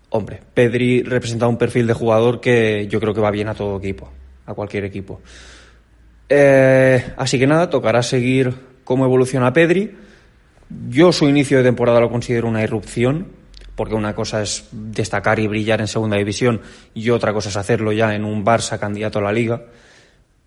hombre, 0.10 0.42
Pedri 0.54 1.04
representa 1.04 1.48
un 1.48 1.58
perfil 1.58 1.88
de 1.88 1.94
jugador 1.94 2.40
que 2.40 2.88
yo 2.88 3.00
creo 3.00 3.14
que 3.14 3.22
va 3.22 3.32
bien 3.32 3.50
a 3.50 3.56
todo 3.56 3.78
equipo, 3.78 4.10
a 4.46 4.54
cualquier 4.54 4.86
equipo. 4.86 5.22
Eh, 6.30 7.14
así 7.18 7.38
que 7.38 7.48
nada, 7.48 7.70
tocará 7.70 8.04
seguir 8.04 8.54
cómo 8.84 9.06
evoluciona 9.06 9.52
Pedri. 9.52 9.92
Yo 10.90 11.12
su 11.12 11.28
inicio 11.28 11.58
de 11.58 11.64
temporada 11.64 12.00
lo 12.00 12.10
considero 12.10 12.48
una 12.48 12.64
irrupción, 12.64 13.28
porque 13.82 13.96
una 13.96 14.14
cosa 14.14 14.44
es 14.44 14.70
destacar 14.72 15.40
y 15.40 15.48
brillar 15.48 15.82
en 15.82 15.88
segunda 15.88 16.16
división 16.16 16.62
y 16.94 17.10
otra 17.10 17.34
cosa 17.34 17.50
es 17.50 17.58
hacerlo 17.58 17.92
ya 17.92 18.14
en 18.14 18.26
un 18.26 18.46
Barça 18.46 18.78
candidato 18.78 19.18
a 19.18 19.24
la 19.24 19.32
liga. 19.32 19.64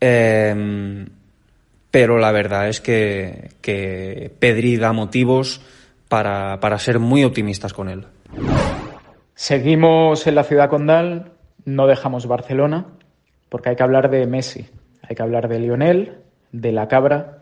Eh, 0.01 1.05
pero 1.91 2.19
la 2.19 2.31
verdad 2.31 2.69
es 2.69 2.81
que, 2.81 3.51
que 3.61 4.31
Pedri 4.39 4.77
da 4.77 4.93
motivos 4.93 5.61
para, 6.09 6.61
para 6.61 6.79
ser 6.79 7.01
muy 7.01 7.25
optimistas 7.25 7.73
con 7.73 7.89
él. 7.89 8.07
Seguimos 9.35 10.29
en 10.29 10.37
la 10.37 10.45
ciudad 10.45 10.71
condal, 10.71 11.33
no 11.65 11.89
dejamos 11.89 12.29
Barcelona, 12.29 12.87
porque 13.49 13.71
hay 13.71 13.75
que 13.75 13.83
hablar 13.83 14.11
de 14.11 14.29
Messi, 14.29 14.69
hay 15.03 15.17
que 15.17 15.23
hablar 15.25 15.49
de 15.49 15.59
Lionel, 15.59 16.19
de 16.53 16.71
la 16.71 16.87
cabra, 16.87 17.39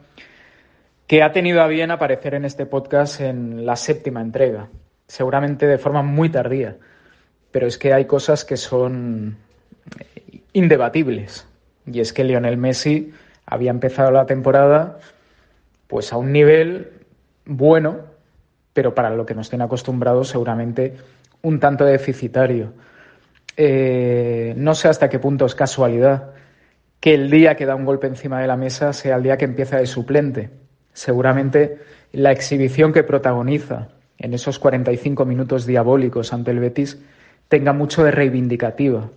que 1.06 1.22
ha 1.22 1.32
tenido 1.32 1.60
a 1.60 1.66
bien 1.66 1.90
aparecer 1.90 2.32
en 2.32 2.46
este 2.46 2.64
podcast 2.64 3.20
en 3.20 3.66
la 3.66 3.76
séptima 3.76 4.22
entrega 4.22 4.70
seguramente 5.06 5.66
de 5.66 5.78
forma 5.78 6.02
muy 6.02 6.30
tardía, 6.30 6.76
pero 7.50 7.66
es 7.66 7.78
que 7.78 7.92
hay 7.92 8.06
cosas 8.06 8.44
que 8.44 8.56
son 8.56 9.36
indebatibles. 10.52 11.46
Y 11.86 12.00
es 12.00 12.12
que 12.12 12.24
Lionel 12.24 12.56
Messi 12.56 13.12
había 13.46 13.70
empezado 13.70 14.10
la 14.10 14.26
temporada 14.26 14.98
pues 15.88 16.12
a 16.12 16.16
un 16.16 16.32
nivel 16.32 16.90
bueno, 17.44 18.00
pero 18.72 18.94
para 18.94 19.10
lo 19.10 19.26
que 19.26 19.34
nos 19.34 19.50
tiene 19.50 19.64
acostumbrados 19.64 20.28
seguramente 20.28 20.96
un 21.42 21.60
tanto 21.60 21.84
deficitario. 21.84 22.72
Eh, 23.56 24.54
no 24.56 24.74
sé 24.74 24.88
hasta 24.88 25.10
qué 25.10 25.18
punto 25.18 25.44
es 25.44 25.54
casualidad 25.54 26.30
que 27.00 27.14
el 27.14 27.30
día 27.30 27.56
que 27.56 27.66
da 27.66 27.74
un 27.74 27.84
golpe 27.84 28.06
encima 28.06 28.40
de 28.40 28.46
la 28.46 28.56
mesa 28.56 28.92
sea 28.92 29.16
el 29.16 29.24
día 29.24 29.36
que 29.36 29.44
empieza 29.44 29.76
de 29.76 29.86
suplente. 29.86 30.50
Seguramente 30.92 31.78
la 32.12 32.30
exhibición 32.30 32.92
que 32.92 33.02
protagoniza 33.02 33.88
en 34.22 34.34
esos 34.34 34.58
45 34.58 35.24
minutos 35.26 35.66
diabólicos 35.66 36.32
ante 36.32 36.52
el 36.52 36.60
Betis 36.60 36.98
tenga 37.48 37.72
mucho 37.72 38.04
de 38.04 38.12
reivindicativa. 38.12 39.10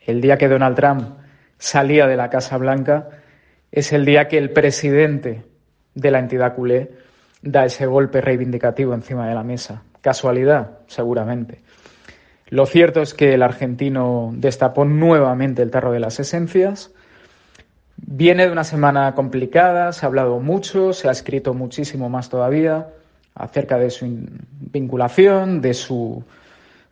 El 0.00 0.20
día 0.20 0.36
que 0.36 0.48
Donald 0.48 0.74
Trump 0.74 1.02
salía 1.58 2.06
de 2.06 2.16
la 2.16 2.30
Casa 2.30 2.56
Blanca 2.56 3.08
es 3.70 3.92
el 3.92 4.04
día 4.04 4.26
que 4.26 4.38
el 4.38 4.50
presidente 4.50 5.44
de 5.94 6.10
la 6.10 6.18
entidad 6.18 6.54
culé 6.54 6.90
da 7.42 7.66
ese 7.66 7.86
golpe 7.86 8.20
reivindicativo 8.20 8.94
encima 8.94 9.28
de 9.28 9.34
la 9.34 9.44
mesa. 9.44 9.82
Casualidad, 10.00 10.78
seguramente. 10.86 11.60
Lo 12.48 12.66
cierto 12.66 13.02
es 13.02 13.14
que 13.14 13.34
el 13.34 13.42
argentino 13.42 14.32
destapó 14.34 14.84
nuevamente 14.84 15.62
el 15.62 15.70
tarro 15.70 15.92
de 15.92 16.00
las 16.00 16.20
esencias. 16.20 16.90
Viene 17.96 18.46
de 18.46 18.52
una 18.52 18.64
semana 18.64 19.14
complicada, 19.14 19.92
se 19.92 20.04
ha 20.04 20.08
hablado 20.08 20.40
mucho, 20.40 20.92
se 20.92 21.08
ha 21.08 21.12
escrito 21.12 21.54
muchísimo 21.54 22.08
más 22.08 22.28
todavía 22.28 22.88
acerca 23.34 23.78
de 23.78 23.90
su 23.90 24.06
vinculación, 24.72 25.60
de 25.60 25.74
su, 25.74 26.22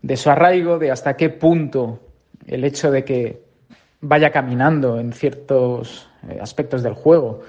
de 0.03 0.17
su 0.17 0.31
arraigo, 0.31 0.79
de 0.79 0.91
hasta 0.91 1.17
qué 1.17 1.31
punto 1.31 2.01
el 2.47 2.65
hecho 2.65 2.91
de 2.91 3.05
que 3.05 3.43
vaya 4.01 4.31
caminando 4.31 4.99
en 4.99 5.13
ciertos 5.13 6.09
eh, 6.29 6.39
aspectos 6.41 6.83
del 6.83 6.95
juego 6.95 7.43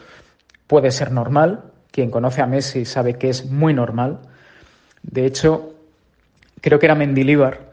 puede 0.68 0.92
ser 0.92 1.12
normal. 1.12 1.72
Quien 1.92 2.10
conoce 2.10 2.42
a 2.42 2.48
Messi 2.48 2.86
sabe 2.86 3.16
que 3.16 3.30
es 3.30 3.46
muy 3.46 3.74
normal. 3.74 4.20
De 5.04 5.26
hecho, 5.26 5.76
creo 6.62 6.80
que 6.80 6.86
era 6.86 6.96
Mendilíbar. 6.96 7.72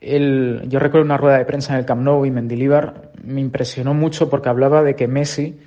yo 0.00 0.78
recuerdo 0.78 1.04
una 1.04 1.16
rueda 1.16 1.38
de 1.38 1.44
prensa 1.44 1.72
en 1.72 1.78
el 1.78 1.86
Camp 1.86 2.02
Nou 2.02 2.26
y 2.26 2.30
Mendilíbar 2.30 3.12
me 3.22 3.40
impresionó 3.40 3.94
mucho 3.94 4.28
porque 4.28 4.48
hablaba 4.48 4.82
de 4.82 4.96
que 4.96 5.08
Messi 5.08 5.58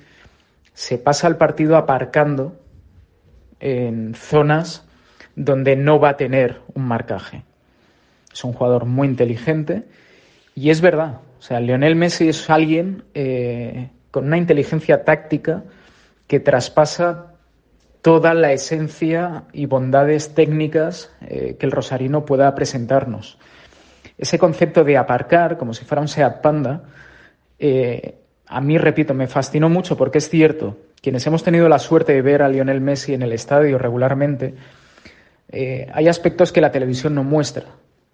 se 0.74 0.98
pasa 0.98 1.26
el 1.26 1.36
partido 1.36 1.76
aparcando 1.76 2.60
en 3.58 4.14
zonas 4.14 4.87
donde 5.38 5.76
no 5.76 6.00
va 6.00 6.10
a 6.10 6.16
tener 6.16 6.60
un 6.74 6.84
marcaje. 6.84 7.44
Es 8.32 8.44
un 8.44 8.52
jugador 8.52 8.84
muy 8.84 9.08
inteligente 9.08 9.84
y 10.54 10.70
es 10.70 10.80
verdad. 10.80 11.20
O 11.38 11.42
sea, 11.42 11.60
Lionel 11.60 11.94
Messi 11.94 12.28
es 12.28 12.50
alguien 12.50 13.04
eh, 13.14 13.90
con 14.10 14.26
una 14.26 14.36
inteligencia 14.36 15.04
táctica 15.04 15.62
que 16.26 16.40
traspasa 16.40 17.34
toda 18.02 18.34
la 18.34 18.52
esencia 18.52 19.44
y 19.52 19.66
bondades 19.66 20.34
técnicas 20.34 21.12
eh, 21.20 21.56
que 21.58 21.66
el 21.66 21.72
rosarino 21.72 22.24
pueda 22.24 22.52
presentarnos. 22.54 23.38
Ese 24.16 24.38
concepto 24.38 24.82
de 24.82 24.96
aparcar, 24.96 25.56
como 25.56 25.72
si 25.72 25.84
fuera 25.84 26.02
un 26.02 26.08
Seat 26.08 26.40
Panda, 26.40 26.82
eh, 27.60 28.16
a 28.46 28.60
mí, 28.60 28.76
repito, 28.76 29.14
me 29.14 29.28
fascinó 29.28 29.68
mucho 29.68 29.96
porque 29.96 30.18
es 30.18 30.28
cierto, 30.28 30.78
quienes 31.00 31.24
hemos 31.26 31.44
tenido 31.44 31.68
la 31.68 31.78
suerte 31.78 32.12
de 32.12 32.22
ver 32.22 32.42
a 32.42 32.48
Lionel 32.48 32.80
Messi 32.80 33.14
en 33.14 33.22
el 33.22 33.32
estadio 33.32 33.78
regularmente, 33.78 34.54
eh, 35.50 35.86
hay 35.92 36.08
aspectos 36.08 36.52
que 36.52 36.60
la 36.60 36.70
televisión 36.70 37.14
no 37.14 37.24
muestra 37.24 37.66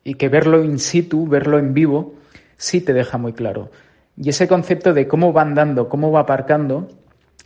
y 0.03 0.15
que 0.15 0.29
verlo 0.29 0.63
in 0.63 0.79
situ, 0.79 1.27
verlo 1.27 1.59
en 1.59 1.75
vivo, 1.75 2.15
sí 2.57 2.81
te 2.81 2.93
deja 2.93 3.19
muy 3.19 3.33
claro. 3.33 3.71
Y 4.17 4.29
ese 4.29 4.47
concepto 4.47 4.95
de 4.95 5.09
cómo 5.09 5.33
va 5.33 5.43
andando, 5.43 5.89
cómo 5.89 6.13
va 6.13 6.21
aparcando, 6.21 6.89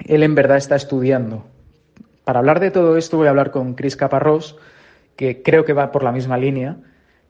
él 0.05 0.23
en 0.23 0.35
verdad 0.35 0.59
está 0.59 0.77
estudiando. 0.77 1.45
Para 2.25 2.41
hablar 2.41 2.61
de 2.61 2.71
todo 2.71 2.97
esto 2.97 3.17
voy 3.17 3.27
a 3.27 3.31
hablar 3.31 3.51
con 3.51 3.75
Cris 3.75 3.97
Caparrós, 3.97 4.57
que 5.17 5.43
creo 5.43 5.65
que 5.65 5.73
va 5.73 5.91
por 5.91 6.03
la 6.03 6.13
misma 6.13 6.37
línea. 6.37 6.77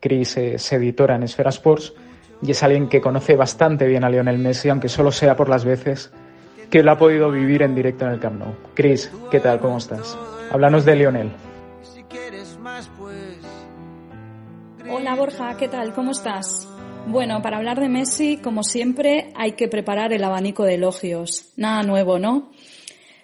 Cris 0.00 0.36
es 0.36 0.72
editora 0.72 1.14
en 1.16 1.22
Esfera 1.22 1.50
Sports 1.50 1.92
y 2.42 2.50
es 2.50 2.62
alguien 2.62 2.88
que 2.88 3.00
conoce 3.00 3.36
bastante 3.36 3.86
bien 3.86 4.04
a 4.04 4.10
Lionel 4.10 4.38
Messi, 4.38 4.68
aunque 4.68 4.88
solo 4.88 5.12
sea 5.12 5.36
por 5.36 5.48
las 5.48 5.64
veces 5.64 6.12
que 6.70 6.82
lo 6.82 6.92
ha 6.92 6.98
podido 6.98 7.30
vivir 7.30 7.62
en 7.62 7.74
directo 7.74 8.04
en 8.04 8.12
el 8.12 8.20
Camp 8.20 8.40
Nou. 8.40 8.54
Cris, 8.74 9.10
¿qué 9.30 9.40
tal? 9.40 9.58
¿Cómo 9.60 9.78
estás? 9.78 10.18
Háblanos 10.50 10.84
de 10.84 10.96
Lionel. 10.96 11.47
Hola 14.90 15.14
Borja, 15.14 15.54
¿qué 15.58 15.68
tal? 15.68 15.92
¿Cómo 15.92 16.12
estás? 16.12 16.66
Bueno, 17.06 17.42
para 17.42 17.58
hablar 17.58 17.78
de 17.78 17.90
Messi, 17.90 18.38
como 18.38 18.62
siempre, 18.62 19.32
hay 19.34 19.52
que 19.52 19.68
preparar 19.68 20.14
el 20.14 20.24
abanico 20.24 20.64
de 20.64 20.76
elogios. 20.76 21.52
Nada 21.56 21.82
nuevo, 21.82 22.18
¿no? 22.18 22.50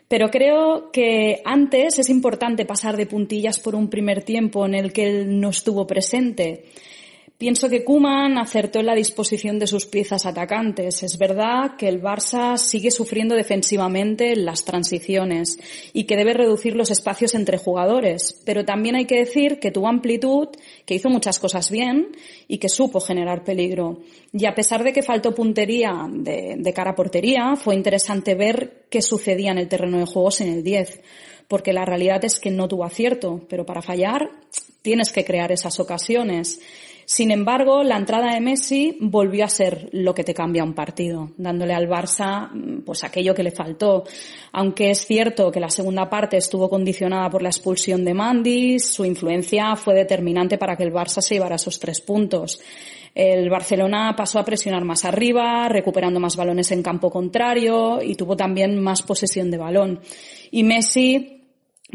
Pero 0.07 0.31
creo 0.31 0.91
que 0.93 1.41
antes 1.47 1.99
es 1.99 2.11
importante 2.11 2.67
pasar 2.67 2.99
de 2.99 3.07
puntillas 3.07 3.61
por 3.61 3.75
un 3.75 3.89
primer 3.89 4.23
tiempo 4.23 4.67
en 4.67 4.75
el 4.75 4.93
que 4.93 5.07
él 5.07 5.41
no 5.41 5.49
estuvo 5.49 5.87
presente. 5.87 6.67
Pienso 7.37 7.69
que 7.69 7.83
Kuman 7.83 8.39
acertó 8.39 8.79
en 8.79 8.87
la 8.87 8.95
disposición 8.95 9.59
de 9.59 9.67
sus 9.67 9.87
piezas 9.87 10.25
atacantes. 10.25 11.03
Es 11.03 11.19
verdad 11.19 11.75
que 11.77 11.89
el 11.89 12.01
Barça 12.01 12.57
sigue 12.57 12.93
sufriendo 12.93 13.35
defensivamente 13.35 14.37
las 14.37 14.65
transiciones 14.65 15.59
y 15.93 16.05
que 16.05 16.17
debe 16.17 16.33
reducir 16.33 16.77
los 16.77 16.93
espacios 16.93 17.35
entre 17.35 17.59
jugadores, 17.59 18.41
pero 18.47 18.65
también 18.65 18.95
hay 18.95 19.07
que 19.07 19.19
decir 19.19 19.59
que 19.59 19.73
tuvo 19.73 19.89
amplitud, 19.89 20.51
que 20.87 20.95
hizo 20.95 21.09
muchas 21.09 21.41
cosas 21.41 21.73
bien 21.73 22.17
y 22.47 22.59
que 22.59 22.69
supo 22.69 23.01
generar 23.01 23.43
peligro. 23.43 23.99
Y 24.33 24.47
a 24.47 24.55
pesar 24.55 24.85
de 24.85 24.93
que 24.93 25.03
faltó 25.03 25.35
puntería 25.35 26.07
de, 26.09 26.73
cara 26.73 26.93
a 26.93 26.95
portería, 26.95 27.57
fue 27.57 27.75
interesante 27.75 28.37
ver 28.37 28.85
qué 28.89 29.03
sucedía 29.03 29.51
en 29.51 29.59
el 29.59 29.69
terreno 29.69 29.99
de 29.99 30.07
juegos 30.07 30.41
en 30.41 30.53
el 30.53 30.63
10 30.63 31.01
porque 31.47 31.75
la 31.75 31.85
realidad 31.85 32.25
es 32.25 32.41
que 32.41 32.51
no 32.51 32.69
tuvo 32.69 32.85
acierto, 32.85 33.45
pero 33.51 33.67
para 33.67 33.83
fallar 33.83 34.31
tienes 34.81 35.13
que 35.13 35.25
crear 35.25 35.53
esas 35.53 35.79
ocasiones. 35.81 36.61
Sin 37.07 37.31
embargo, 37.31 37.83
la 37.83 37.97
entrada 37.97 38.33
de 38.33 38.41
Messi 38.41 38.97
volvió 39.01 39.45
a 39.45 39.49
ser 39.49 39.89
lo 39.93 40.15
que 40.15 40.25
te 40.25 40.35
cambia 40.35 40.65
un 40.65 40.75
partido, 40.75 41.33
dándole 41.37 41.75
al 41.75 41.89
Barça 41.89 42.51
pues 42.85 43.05
aquello 43.05 43.35
que 43.35 43.43
le 43.43 43.51
faltó. 43.51 44.05
Aunque 44.53 44.91
es 44.91 45.07
cierto 45.07 45.51
que 45.51 45.61
la 45.61 45.71
segunda 45.71 46.09
parte 46.09 46.37
estuvo 46.37 46.69
condicionada 46.69 47.29
por 47.31 47.43
la 47.43 47.51
expulsión 47.51 48.05
de 48.05 48.15
Mandis, 48.15 48.87
su 48.87 49.05
influencia 49.05 49.77
fue 49.77 49.95
determinante 49.95 50.59
para 50.59 50.77
que 50.77 50.85
el 50.85 50.93
Barça 50.93 51.21
se 51.21 51.35
llevara 51.35 51.57
esos 51.57 51.79
tres 51.79 52.01
puntos. 52.01 52.61
El 53.15 53.49
Barcelona 53.49 54.15
pasó 54.17 54.41
a 54.41 54.45
presionar 54.45 54.85
más 54.85 55.05
arriba, 55.05 55.69
recuperando 55.69 56.19
más 56.19 56.37
balones 56.37 56.73
en 56.73 56.83
campo 56.83 57.11
contrario 57.11 58.03
y 58.03 58.17
tuvo 58.17 58.37
también 58.37 58.83
más 58.83 59.03
posesión 59.03 59.53
de 59.53 59.59
balón. 59.59 60.01
Y 60.51 60.65
Messi 60.65 61.44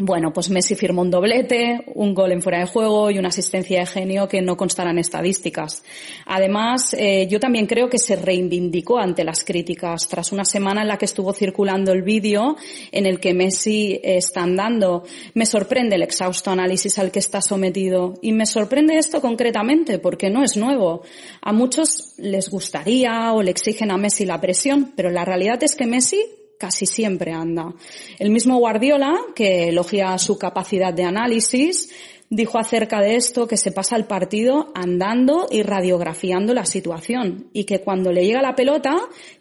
bueno, 0.01 0.31
pues 0.31 0.49
Messi 0.49 0.75
firmó 0.75 1.01
un 1.01 1.11
doblete, 1.11 1.81
un 1.93 2.13
gol 2.13 2.31
en 2.31 2.41
fuera 2.41 2.59
de 2.59 2.67
juego 2.67 3.11
y 3.11 3.19
una 3.19 3.27
asistencia 3.27 3.81
de 3.81 3.85
genio 3.85 4.29
que 4.29 4.41
no 4.41 4.55
constarán 4.55 4.97
estadísticas. 4.97 5.83
Además, 6.25 6.95
eh, 6.97 7.27
yo 7.29 7.37
también 7.37 7.65
creo 7.65 7.89
que 7.89 7.97
se 7.97 8.15
reivindicó 8.15 8.97
ante 8.97 9.25
las 9.25 9.43
críticas 9.43 10.07
tras 10.07 10.31
una 10.31 10.45
semana 10.45 10.83
en 10.83 10.87
la 10.87 10.97
que 10.97 11.03
estuvo 11.03 11.33
circulando 11.33 11.91
el 11.91 12.03
vídeo 12.03 12.55
en 12.93 13.07
el 13.07 13.19
que 13.19 13.33
Messi 13.33 13.99
está 14.01 14.43
andando. 14.43 15.03
Me 15.33 15.45
sorprende 15.45 15.97
el 15.97 16.03
exhausto 16.03 16.49
análisis 16.49 16.97
al 16.97 17.11
que 17.11 17.19
está 17.19 17.41
sometido 17.41 18.13
y 18.21 18.31
me 18.31 18.45
sorprende 18.45 18.97
esto 18.97 19.19
concretamente 19.19 19.99
porque 19.99 20.29
no 20.29 20.45
es 20.45 20.55
nuevo. 20.55 21.01
A 21.41 21.51
muchos 21.51 22.13
les 22.17 22.49
gustaría 22.49 23.33
o 23.33 23.43
le 23.43 23.51
exigen 23.51 23.91
a 23.91 23.97
Messi 23.97 24.25
la 24.25 24.39
presión, 24.39 24.93
pero 24.95 25.09
la 25.09 25.25
realidad 25.25 25.61
es 25.61 25.75
que 25.75 25.85
Messi 25.85 26.23
casi 26.59 26.85
siempre 26.85 27.31
anda. 27.31 27.73
El 28.19 28.29
mismo 28.29 28.59
Guardiola, 28.59 29.17
que 29.33 29.69
elogia 29.69 30.15
su 30.19 30.37
capacidad 30.37 30.93
de 30.93 31.05
análisis, 31.05 31.89
dijo 32.29 32.59
acerca 32.59 33.01
de 33.01 33.15
esto 33.15 33.47
que 33.47 33.57
se 33.57 33.71
pasa 33.71 33.95
el 33.95 34.05
partido 34.05 34.71
andando 34.75 35.47
y 35.49 35.63
radiografiando 35.63 36.53
la 36.53 36.65
situación 36.65 37.47
y 37.53 37.63
que 37.63 37.79
cuando 37.79 38.11
le 38.11 38.25
llega 38.25 38.41
la 38.41 38.55
pelota 38.55 38.95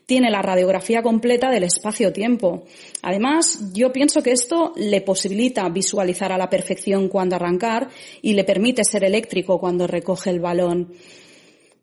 tiene 0.06 0.30
la 0.30 0.40
radiografía 0.40 1.02
completa 1.02 1.50
del 1.50 1.64
espacio-tiempo. 1.64 2.64
Además, 3.02 3.72
yo 3.74 3.92
pienso 3.92 4.22
que 4.22 4.32
esto 4.32 4.72
le 4.76 5.02
posibilita 5.02 5.68
visualizar 5.68 6.32
a 6.32 6.38
la 6.38 6.48
perfección 6.48 7.08
cuando 7.08 7.36
arrancar 7.36 7.88
y 8.22 8.32
le 8.32 8.44
permite 8.44 8.84
ser 8.84 9.04
eléctrico 9.04 9.58
cuando 9.58 9.86
recoge 9.86 10.30
el 10.30 10.40
balón. 10.40 10.94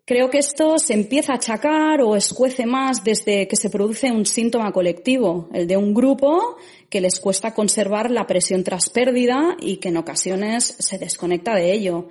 Creo 0.08 0.30
que 0.30 0.38
esto 0.38 0.78
se 0.78 0.94
empieza 0.94 1.34
a 1.34 1.38
achacar 1.38 2.00
o 2.02 2.16
escuece 2.16 2.68
más 2.68 3.04
desde 3.04 3.48
que 3.48 3.56
se 3.56 3.72
produce 3.72 4.12
un 4.12 4.28
síntoma 4.28 4.72
colectivo, 4.72 5.50
el 5.52 5.66
de 5.66 5.78
un 5.78 5.96
grupo 5.96 6.58
que 6.92 7.02
les 7.02 7.20
cuesta 7.20 7.56
conservar 7.56 8.12
la 8.12 8.28
presión 8.28 8.64
tras 8.64 8.92
pérdida 8.92 9.58
y 9.60 9.78
que 9.78 9.90
en 9.90 9.98
ocasiones 9.98 10.76
se 10.78 11.00
desconecta 11.00 11.56
de 11.56 11.74
ello. 11.74 12.10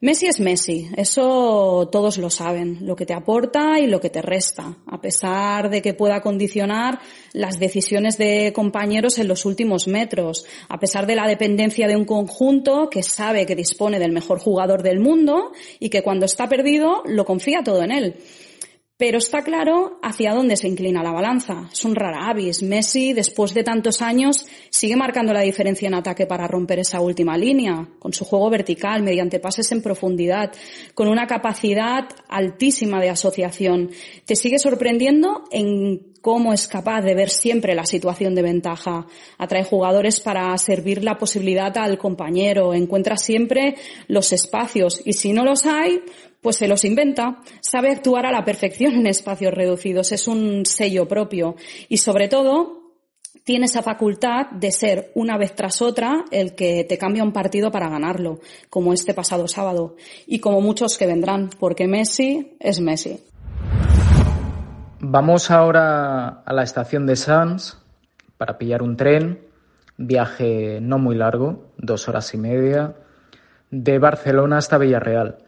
Messi 0.00 0.26
es 0.26 0.38
Messi, 0.38 0.88
eso 0.96 1.88
todos 1.90 2.18
lo 2.18 2.30
saben, 2.30 2.78
lo 2.82 2.94
que 2.94 3.04
te 3.04 3.14
aporta 3.14 3.80
y 3.80 3.88
lo 3.88 4.00
que 4.00 4.10
te 4.10 4.22
resta, 4.22 4.76
a 4.86 5.00
pesar 5.00 5.70
de 5.70 5.82
que 5.82 5.92
pueda 5.92 6.20
condicionar 6.20 7.00
las 7.32 7.58
decisiones 7.58 8.16
de 8.16 8.52
compañeros 8.54 9.18
en 9.18 9.26
los 9.26 9.44
últimos 9.44 9.88
metros, 9.88 10.46
a 10.68 10.78
pesar 10.78 11.04
de 11.08 11.16
la 11.16 11.26
dependencia 11.26 11.88
de 11.88 11.96
un 11.96 12.04
conjunto 12.04 12.88
que 12.88 13.02
sabe 13.02 13.44
que 13.44 13.56
dispone 13.56 13.98
del 13.98 14.12
mejor 14.12 14.38
jugador 14.38 14.84
del 14.84 15.00
mundo 15.00 15.50
y 15.80 15.88
que 15.88 16.04
cuando 16.04 16.26
está 16.26 16.48
perdido 16.48 17.02
lo 17.04 17.24
confía 17.24 17.64
todo 17.64 17.82
en 17.82 17.90
él. 17.90 18.14
Pero 18.98 19.18
está 19.18 19.42
claro 19.42 20.00
hacia 20.02 20.34
dónde 20.34 20.56
se 20.56 20.66
inclina 20.66 21.04
la 21.04 21.12
balanza. 21.12 21.68
Es 21.72 21.84
un 21.84 21.94
rara 21.94 22.28
avis. 22.28 22.64
Messi, 22.64 23.12
después 23.12 23.54
de 23.54 23.62
tantos 23.62 24.02
años, 24.02 24.44
sigue 24.70 24.96
marcando 24.96 25.32
la 25.32 25.42
diferencia 25.42 25.86
en 25.86 25.94
ataque 25.94 26.26
para 26.26 26.48
romper 26.48 26.80
esa 26.80 27.00
última 27.00 27.38
línea, 27.38 27.88
con 28.00 28.12
su 28.12 28.24
juego 28.24 28.50
vertical, 28.50 29.04
mediante 29.04 29.38
pases 29.38 29.70
en 29.70 29.82
profundidad, 29.82 30.50
con 30.94 31.06
una 31.06 31.28
capacidad 31.28 32.08
altísima 32.28 33.00
de 33.00 33.10
asociación. 33.10 33.90
Te 34.24 34.34
sigue 34.34 34.58
sorprendiendo 34.58 35.44
en 35.52 36.08
cómo 36.20 36.52
es 36.52 36.66
capaz 36.66 37.02
de 37.02 37.14
ver 37.14 37.30
siempre 37.30 37.76
la 37.76 37.86
situación 37.86 38.34
de 38.34 38.42
ventaja. 38.42 39.06
Atrae 39.38 39.62
jugadores 39.62 40.18
para 40.18 40.58
servir 40.58 41.04
la 41.04 41.18
posibilidad 41.18 41.76
al 41.78 41.98
compañero, 41.98 42.74
encuentra 42.74 43.16
siempre 43.16 43.76
los 44.08 44.32
espacios 44.32 45.00
y 45.04 45.12
si 45.12 45.32
no 45.32 45.44
los 45.44 45.66
hay, 45.66 46.02
pues 46.42 46.56
se 46.56 46.68
los 46.68 46.84
inventa, 46.84 47.40
sabe 47.60 47.90
actuar 47.90 48.26
a 48.26 48.32
la 48.32 48.44
perfección 48.44 48.94
en 48.94 49.06
espacios 49.06 49.54
reducidos, 49.54 50.12
es 50.12 50.28
un 50.28 50.64
sello 50.64 51.08
propio 51.08 51.56
y 51.88 51.98
sobre 51.98 52.28
todo 52.28 52.78
tiene 53.44 53.66
esa 53.66 53.82
facultad 53.82 54.50
de 54.50 54.70
ser 54.70 55.10
una 55.14 55.38
vez 55.38 55.54
tras 55.54 55.80
otra 55.80 56.24
el 56.30 56.54
que 56.54 56.84
te 56.84 56.98
cambia 56.98 57.24
un 57.24 57.32
partido 57.32 57.70
para 57.70 57.88
ganarlo, 57.88 58.40
como 58.68 58.92
este 58.92 59.14
pasado 59.14 59.48
sábado 59.48 59.96
y 60.26 60.40
como 60.40 60.60
muchos 60.60 60.98
que 60.98 61.06
vendrán, 61.06 61.48
porque 61.58 61.88
Messi 61.88 62.56
es 62.60 62.80
Messi. 62.80 63.24
Vamos 65.00 65.50
ahora 65.50 66.42
a 66.44 66.52
la 66.52 66.62
estación 66.62 67.06
de 67.06 67.16
Sanz 67.16 67.78
para 68.36 68.58
pillar 68.58 68.82
un 68.82 68.96
tren, 68.96 69.40
viaje 69.96 70.80
no 70.82 70.98
muy 70.98 71.16
largo, 71.16 71.72
dos 71.78 72.08
horas 72.08 72.34
y 72.34 72.36
media, 72.36 72.96
de 73.70 73.98
Barcelona 73.98 74.58
hasta 74.58 74.76
Villarreal. 74.76 75.38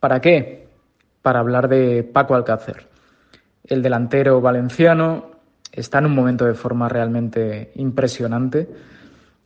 ¿Para 0.00 0.20
qué? 0.20 0.66
Para 1.20 1.40
hablar 1.40 1.68
de 1.68 2.02
Paco 2.02 2.34
Alcácer. 2.34 2.88
El 3.64 3.82
delantero 3.82 4.40
valenciano 4.40 5.30
está 5.70 5.98
en 5.98 6.06
un 6.06 6.14
momento 6.14 6.46
de 6.46 6.54
forma 6.54 6.88
realmente 6.88 7.70
impresionante. 7.74 8.66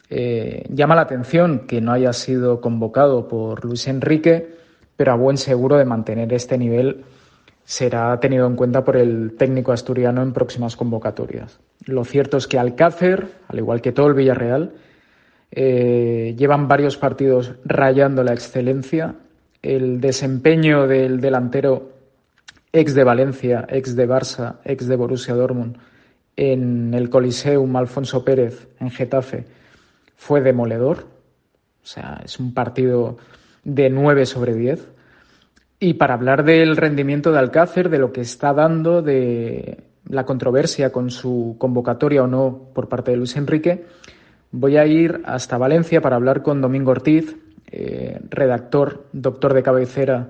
Eh, 0.09 0.64
llama 0.70 0.94
la 0.94 1.02
atención 1.02 1.66
que 1.66 1.80
no 1.80 1.92
haya 1.92 2.12
sido 2.12 2.61
convocado 2.61 3.26
por 3.26 3.64
Luis 3.64 3.88
Enrique, 3.88 4.55
pero 4.96 5.12
a 5.12 5.16
buen 5.16 5.36
seguro 5.38 5.76
de 5.76 5.84
mantener 5.84 6.32
este 6.32 6.57
nivel 6.57 7.05
será 7.64 8.20
tenido 8.20 8.46
en 8.46 8.55
cuenta 8.55 8.84
por 8.84 8.96
el 8.96 9.34
técnico 9.36 9.72
asturiano 9.72 10.22
en 10.22 10.32
próximas 10.32 10.76
convocatorias. 10.76 11.59
Lo 11.84 12.05
cierto 12.05 12.36
es 12.36 12.46
que 12.46 12.61
Alcácer, 12.61 13.26
al 13.48 13.59
igual 13.59 13.80
que 13.80 13.90
todo 13.90 14.07
el 14.07 14.14
Villarreal, 14.14 14.74
eh, 15.50 16.34
llevan 16.38 16.68
varios 16.68 16.96
partidos 16.96 17.55
rayando 17.64 18.22
la 18.22 18.34
excelencia 18.34 19.16
el 19.65 20.01
desempeño 20.01 20.87
del 20.87 21.21
delantero 21.21 21.91
ex 22.73 22.95
de 22.95 23.05
Valencia, 23.05 23.67
ex 23.69 23.97
de 23.97 24.09
Barça, 24.09 24.57
ex 24.65 24.87
de 24.87 24.97
Borussia 24.97 25.35
Dortmund 25.35 25.79
en 26.37 26.93
el 26.93 27.09
Coliseum 27.09 27.75
Alfonso 27.77 28.25
Pérez 28.25 28.69
en 28.81 28.91
Getafe 28.91 29.47
fue 30.17 30.41
demoledor. 30.41 31.07
O 31.83 31.87
sea, 31.87 32.21
es 32.25 32.39
un 32.39 32.53
partido 32.53 33.17
de 33.62 33.91
9 33.91 34.27
sobre 34.27 34.55
10. 34.55 34.89
Y 35.81 35.95
para 35.95 36.15
hablar 36.15 36.45
del 36.45 36.77
rendimiento 36.77 37.33
de 37.33 37.39
Alcácer, 37.39 37.89
de 37.89 37.99
lo 37.99 38.12
que 38.12 38.23
está 38.23 38.53
dando, 38.53 39.03
de 39.03 39.85
la 40.09 40.25
controversia 40.25 40.93
con 40.93 41.11
su 41.11 41.57
convocatoria 41.59 42.23
o 42.23 42.27
no 42.27 42.71
por 42.75 42.89
parte 42.89 43.12
de 43.12 43.17
Luis 43.17 43.37
Enrique, 43.37 43.87
voy 44.51 44.77
a 44.77 44.87
ir 44.87 45.23
hasta 45.25 45.59
Valencia 45.59 46.01
para 46.01 46.17
hablar 46.17 46.43
con 46.43 46.61
Domingo 46.61 46.91
Ortiz, 46.91 47.37
eh, 47.77 48.20
redactor, 48.31 49.05
doctor 49.12 49.53
de 49.53 49.64
cabecera 49.64 50.29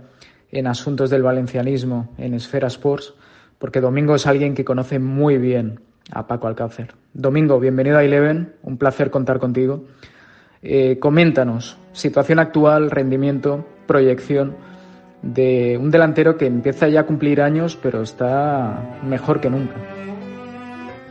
en 0.51 0.67
asuntos 0.67 1.11
del 1.11 1.23
valencianismo 1.23 2.15
en 2.17 2.33
Esfera 2.33 2.69
Sports, 2.69 3.13
porque 3.59 3.83
Domingo 3.83 4.15
es 4.15 4.27
alguien 4.27 4.55
que 4.55 4.65
conoce 4.65 4.99
muy 4.99 5.37
bien 5.37 5.81
a 6.11 6.27
Paco 6.27 6.47
Alcácer. 6.47 6.95
Domingo, 7.13 7.61
bienvenido 7.61 7.99
a 7.99 8.05
Eleven, 8.05 8.55
un 8.63 8.79
placer 8.79 9.11
contar 9.11 9.41
contigo. 9.41 9.85
Eh, 10.63 10.99
coméntanos, 10.99 11.77
situación 11.93 12.39
actual, 12.39 12.91
rendimiento, 12.91 13.67
proyección 13.87 14.57
de 15.21 15.77
un 15.79 15.91
delantero 15.91 16.39
que 16.39 16.47
empieza 16.47 16.89
ya 16.89 17.01
a 17.01 17.07
cumplir 17.07 17.43
años, 17.43 17.79
pero 17.83 18.01
está 18.01 19.01
mejor 19.03 19.43
que 19.43 19.51
nunca. 19.51 19.75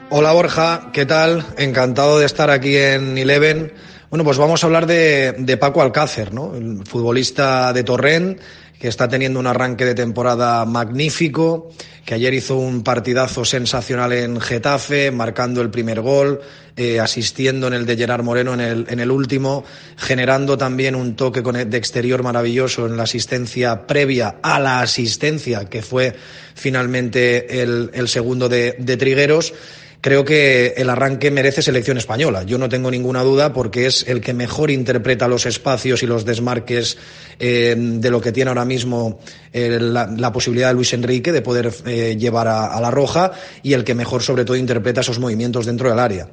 Hola 0.10 0.34
Borja, 0.34 0.90
¿qué 0.94 1.06
tal? 1.06 1.46
Encantado 1.60 2.18
de 2.18 2.26
estar 2.26 2.50
aquí 2.50 2.76
en 2.76 3.20
Eleven 3.20 3.72
bueno, 4.14 4.26
pues 4.26 4.38
vamos 4.38 4.64
a 4.64 4.68
hablar 4.68 4.86
de, 4.86 5.58
Paco 5.60 5.82
Alcácer, 5.82 6.36
¿no? 6.36 6.54
El 6.54 6.86
futbolista 6.86 7.74
de 7.74 7.84
Torrent, 7.84 8.40
que 8.80 8.88
está 8.88 9.08
teniendo 9.08 9.40
un 9.40 9.48
arranque 9.48 9.86
de 9.86 9.96
temporada 9.96 10.64
magnífico, 10.66 11.72
que 12.06 12.14
ayer 12.14 12.32
hizo 12.36 12.56
un 12.58 12.84
partidazo 12.84 13.44
sensacional 13.44 14.14
en 14.14 14.40
Getafe, 14.40 15.10
marcando 15.10 15.64
el 15.64 15.72
primer 15.72 16.02
gol, 16.02 16.42
eh, 16.78 17.00
asistiendo 17.00 17.66
en 17.66 17.74
el 17.74 17.88
de 17.88 17.98
Gerard 17.98 18.22
Moreno 18.22 18.54
en 18.54 18.62
el, 18.62 18.86
en 18.88 19.00
el 19.00 19.10
último, 19.10 19.64
generando 19.98 20.60
también 20.60 20.94
un 20.94 21.16
toque 21.16 21.42
de 21.42 21.76
exterior 21.76 22.22
maravilloso 22.22 22.86
en 22.86 22.96
la 22.96 23.04
asistencia 23.04 23.88
previa 23.88 24.36
a 24.44 24.60
la 24.60 24.82
asistencia, 24.82 25.66
que 25.66 25.82
fue 25.82 26.14
finalmente 26.54 27.64
el, 27.64 27.90
el 27.96 28.08
segundo 28.08 28.48
de, 28.48 28.76
de 28.78 28.96
Trigueros 28.96 29.56
creo 30.04 30.26
que 30.26 30.74
el 30.76 30.90
arranque 30.90 31.32
merece 31.32 31.62
selección 31.62 31.98
española. 31.98 32.44
Yo 32.44 32.58
no 32.58 32.68
tengo 32.68 32.92
ninguna 32.92 33.24
duda 33.24 33.54
porque 33.54 33.86
es 33.86 34.04
el 34.06 34.20
que 34.20 34.34
mejor 34.34 34.70
interpreta 34.70 35.30
los 35.30 35.46
espacios 35.46 36.04
y 36.04 36.08
los 36.08 36.26
desmarques 36.26 36.98
eh, 37.40 37.74
de 37.78 38.12
lo 38.12 38.20
que 38.20 38.34
tiene 38.34 38.50
ahora 38.50 38.66
mismo 38.66 39.20
eh, 39.54 39.80
la, 39.80 40.34
posibilidad 40.34 40.68
de 40.68 40.74
Luis 40.74 40.92
Enrique 40.92 41.32
de 41.32 41.42
poder 41.42 41.74
eh, 41.86 42.18
llevar 42.20 42.50
a, 42.50 42.82
la 42.82 42.92
roja 42.92 43.32
y 43.64 43.72
el 43.72 43.86
que 43.86 43.96
mejor 43.96 44.22
sobre 44.22 44.44
todo 44.44 44.58
interpreta 44.58 45.00
esos 45.00 45.20
movimientos 45.20 45.66
dentro 45.66 45.90
del 45.90 46.00
área. 46.00 46.30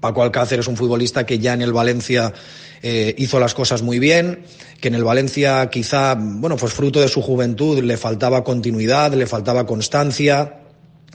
Paco 0.00 0.24
Alcácer 0.24 0.58
es 0.58 0.66
un 0.66 0.76
futbolista 0.76 1.24
que 1.24 1.38
ya 1.38 1.54
en 1.54 1.62
el 1.62 1.72
Valencia 1.72 2.32
hizo 2.82 3.40
las 3.40 3.54
cosas 3.54 3.82
muy 3.82 3.98
bien, 4.00 4.40
que 4.80 4.88
en 4.88 4.94
el 4.94 5.04
Valencia 5.04 5.68
quizá, 5.70 6.16
bueno, 6.18 6.56
pues 6.56 6.72
fruto 6.72 7.00
de 7.00 7.08
su 7.08 7.22
juventud 7.22 7.82
le 7.82 7.96
faltaba 7.96 8.42
continuidad, 8.42 9.12
le 9.14 9.26
faltaba 9.26 9.66
constancia. 9.66 10.67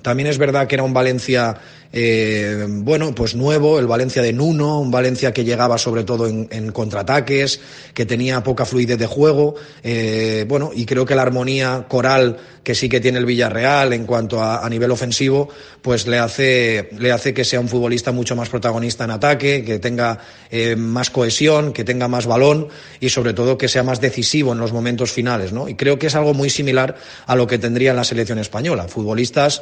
También 0.04 0.28
es 0.28 0.38
verdad 0.38 0.68
que 0.68 0.76
era 0.76 0.84
un 0.84 0.94
Valencia 0.94 1.60
eh, 1.96 2.66
bueno, 2.68 3.14
pues 3.14 3.36
nuevo, 3.36 3.78
el 3.78 3.86
Valencia 3.86 4.24
de 4.24 4.34
Nuno, 4.34 4.80
un 4.80 4.90
Valencia 4.90 5.32
que 5.32 5.44
llegaba 5.44 5.78
sobre 5.78 6.04
todo 6.04 6.28
en, 6.28 6.72
contraataques, 6.72 7.62
que 7.94 8.08
tenía 8.08 8.42
poca 8.42 8.66
fluidez 8.66 8.98
de 8.98 9.06
juego, 9.06 9.54
eh, 9.84 10.44
bueno, 10.48 10.72
y 10.74 10.88
creo 10.88 11.06
que 11.06 11.14
la 11.14 11.22
armonía 11.22 11.86
coral 11.88 12.38
que 12.64 12.74
sí 12.74 12.90
que 12.90 13.00
tiene 13.00 13.20
el 13.20 13.28
Villarreal 13.28 13.94
en 13.94 14.08
cuanto 14.08 14.42
a, 14.42 14.68
nivel 14.70 14.90
ofensivo, 14.90 15.50
pues 15.84 16.08
le 16.08 16.18
hace, 16.18 16.90
le 16.98 17.12
hace 17.12 17.32
que 17.32 17.46
sea 17.46 17.60
un 17.60 17.68
futbolista 17.68 18.12
mucho 18.12 18.36
más 18.36 18.50
protagonista 18.50 19.04
en 19.04 19.12
ataque, 19.12 19.64
que 19.64 19.78
tenga 19.78 20.18
eh, 20.50 20.76
más 20.76 21.12
cohesión, 21.12 21.74
que 21.74 21.84
tenga 21.84 22.08
más 22.08 22.26
balón 22.26 22.70
y 23.02 23.10
sobre 23.10 23.34
todo 23.34 23.58
que 23.58 23.68
sea 23.68 23.84
más 23.84 24.02
decisivo 24.02 24.54
en 24.54 24.58
los 24.58 24.74
momentos 24.74 25.12
finales, 25.12 25.54
¿no? 25.54 25.70
Y 25.70 25.76
creo 25.76 26.00
que 26.00 26.08
es 26.08 26.16
algo 26.16 26.34
muy 26.34 26.50
similar 26.50 26.96
a 27.28 27.36
lo 27.36 27.46
que 27.46 27.60
tendría 27.60 27.94
la 27.94 28.04
selección 28.04 28.40
española. 28.40 28.88
Futbolistas 28.88 29.62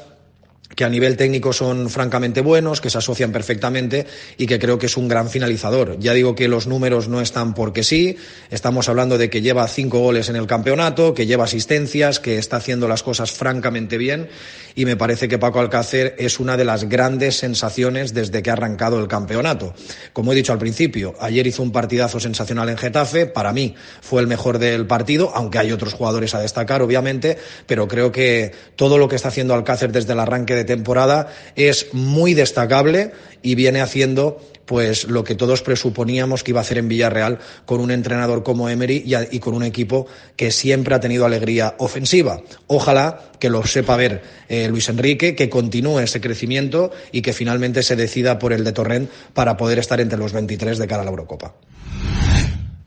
que 0.75 0.83
a 0.83 0.89
nivel 0.89 1.17
técnico 1.17 1.53
son 1.53 1.89
francamente 1.89 2.41
buenos, 2.41 2.81
que 2.81 2.89
se 2.89 2.97
asocian 2.97 3.31
perfectamente 3.31 4.05
y 4.37 4.45
que 4.47 4.59
creo 4.59 4.77
que 4.77 4.85
es 4.85 4.97
un 4.97 5.07
gran 5.07 5.29
finalizador. 5.29 5.97
Ya 5.99 6.13
digo 6.13 6.35
que 6.35 6.47
los 6.47 6.67
números 6.67 7.07
no 7.07 7.21
están 7.21 7.53
porque 7.53 7.83
sí, 7.83 8.17
estamos 8.49 8.89
hablando 8.89 9.17
de 9.17 9.29
que 9.29 9.41
lleva 9.41 9.67
cinco 9.67 9.99
goles 9.99 10.29
en 10.29 10.35
el 10.35 10.47
campeonato, 10.47 11.13
que 11.13 11.25
lleva 11.25 11.45
asistencias, 11.45 12.19
que 12.19 12.37
está 12.37 12.57
haciendo 12.57 12.87
las 12.87 13.03
cosas 13.03 13.31
francamente 13.31 13.97
bien 13.97 14.29
y 14.75 14.85
me 14.85 14.95
parece 14.95 15.27
que 15.27 15.37
Paco 15.37 15.59
Alcácer 15.59 16.15
es 16.17 16.39
una 16.39 16.57
de 16.57 16.65
las 16.65 16.87
grandes 16.87 17.37
sensaciones 17.37 18.13
desde 18.13 18.41
que 18.41 18.49
ha 18.49 18.53
arrancado 18.53 18.99
el 18.99 19.07
campeonato. 19.07 19.73
Como 20.13 20.31
he 20.31 20.35
dicho 20.35 20.53
al 20.53 20.59
principio, 20.59 21.15
ayer 21.19 21.45
hizo 21.47 21.63
un 21.63 21.71
partidazo 21.71 22.19
sensacional 22.19 22.69
en 22.69 22.77
Getafe, 22.77 23.25
para 23.25 23.53
mí 23.53 23.75
fue 24.01 24.21
el 24.21 24.27
mejor 24.27 24.59
del 24.59 24.87
partido, 24.87 25.31
aunque 25.35 25.59
hay 25.59 25.71
otros 25.71 25.93
jugadores 25.93 26.33
a 26.35 26.39
destacar, 26.39 26.81
obviamente, 26.81 27.37
pero 27.65 27.87
creo 27.87 28.11
que 28.11 28.51
todo 28.75 28.97
lo 28.97 29.07
que 29.07 29.15
está 29.15 29.29
haciendo 29.29 29.53
Alcácer 29.53 29.91
desde 29.91 30.13
el 30.13 30.19
arranque 30.19 30.55
de 30.55 30.60
temporada 30.65 31.27
es 31.55 31.93
muy 31.93 32.33
destacable 32.33 33.11
y 33.41 33.55
viene 33.55 33.81
haciendo 33.81 34.39
pues 34.71 35.09
lo 35.09 35.25
que 35.25 35.35
todos 35.35 35.61
presuponíamos 35.63 36.45
que 36.45 36.51
iba 36.51 36.59
a 36.59 36.61
hacer 36.61 36.77
en 36.77 36.87
Villarreal 36.87 37.39
con 37.65 37.81
un 37.81 37.91
entrenador 37.91 38.41
como 38.41 38.69
Emery 38.69 39.03
y, 39.05 39.39
con 39.39 39.53
un 39.53 39.63
equipo 39.63 40.07
que 40.37 40.49
siempre 40.49 40.95
ha 40.95 41.01
tenido 41.01 41.25
alegría 41.25 41.75
ofensiva. 41.77 42.39
Ojalá 42.67 43.19
que 43.37 43.49
lo 43.49 43.65
sepa 43.65 43.97
ver 43.97 44.21
eh, 44.47 44.69
Luis 44.69 44.87
Enrique, 44.87 45.35
que 45.35 45.49
continúe 45.49 45.99
ese 45.99 46.21
crecimiento 46.21 46.91
y 47.11 47.21
que 47.21 47.33
finalmente 47.33 47.83
se 47.83 47.97
decida 47.97 48.39
por 48.39 48.53
el 48.53 48.63
de 48.63 48.71
Torrent 48.71 49.09
para 49.33 49.57
poder 49.57 49.77
estar 49.77 49.99
entre 49.99 50.17
los 50.17 50.31
23 50.31 50.77
de 50.77 50.87
cara 50.87 51.01
a 51.01 51.05
la 51.05 51.11
Eurocopa. 51.11 51.53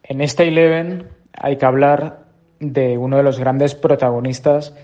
En 0.05 0.23
este 0.23 0.49
Eleven 0.49 1.09
hay 1.35 1.59
que 1.59 1.67
hablar 1.67 2.25
de 2.61 2.97
uno 2.97 3.19
de 3.19 3.23
los 3.25 3.39
grandes 3.39 3.75
protagonistas, 3.75 4.75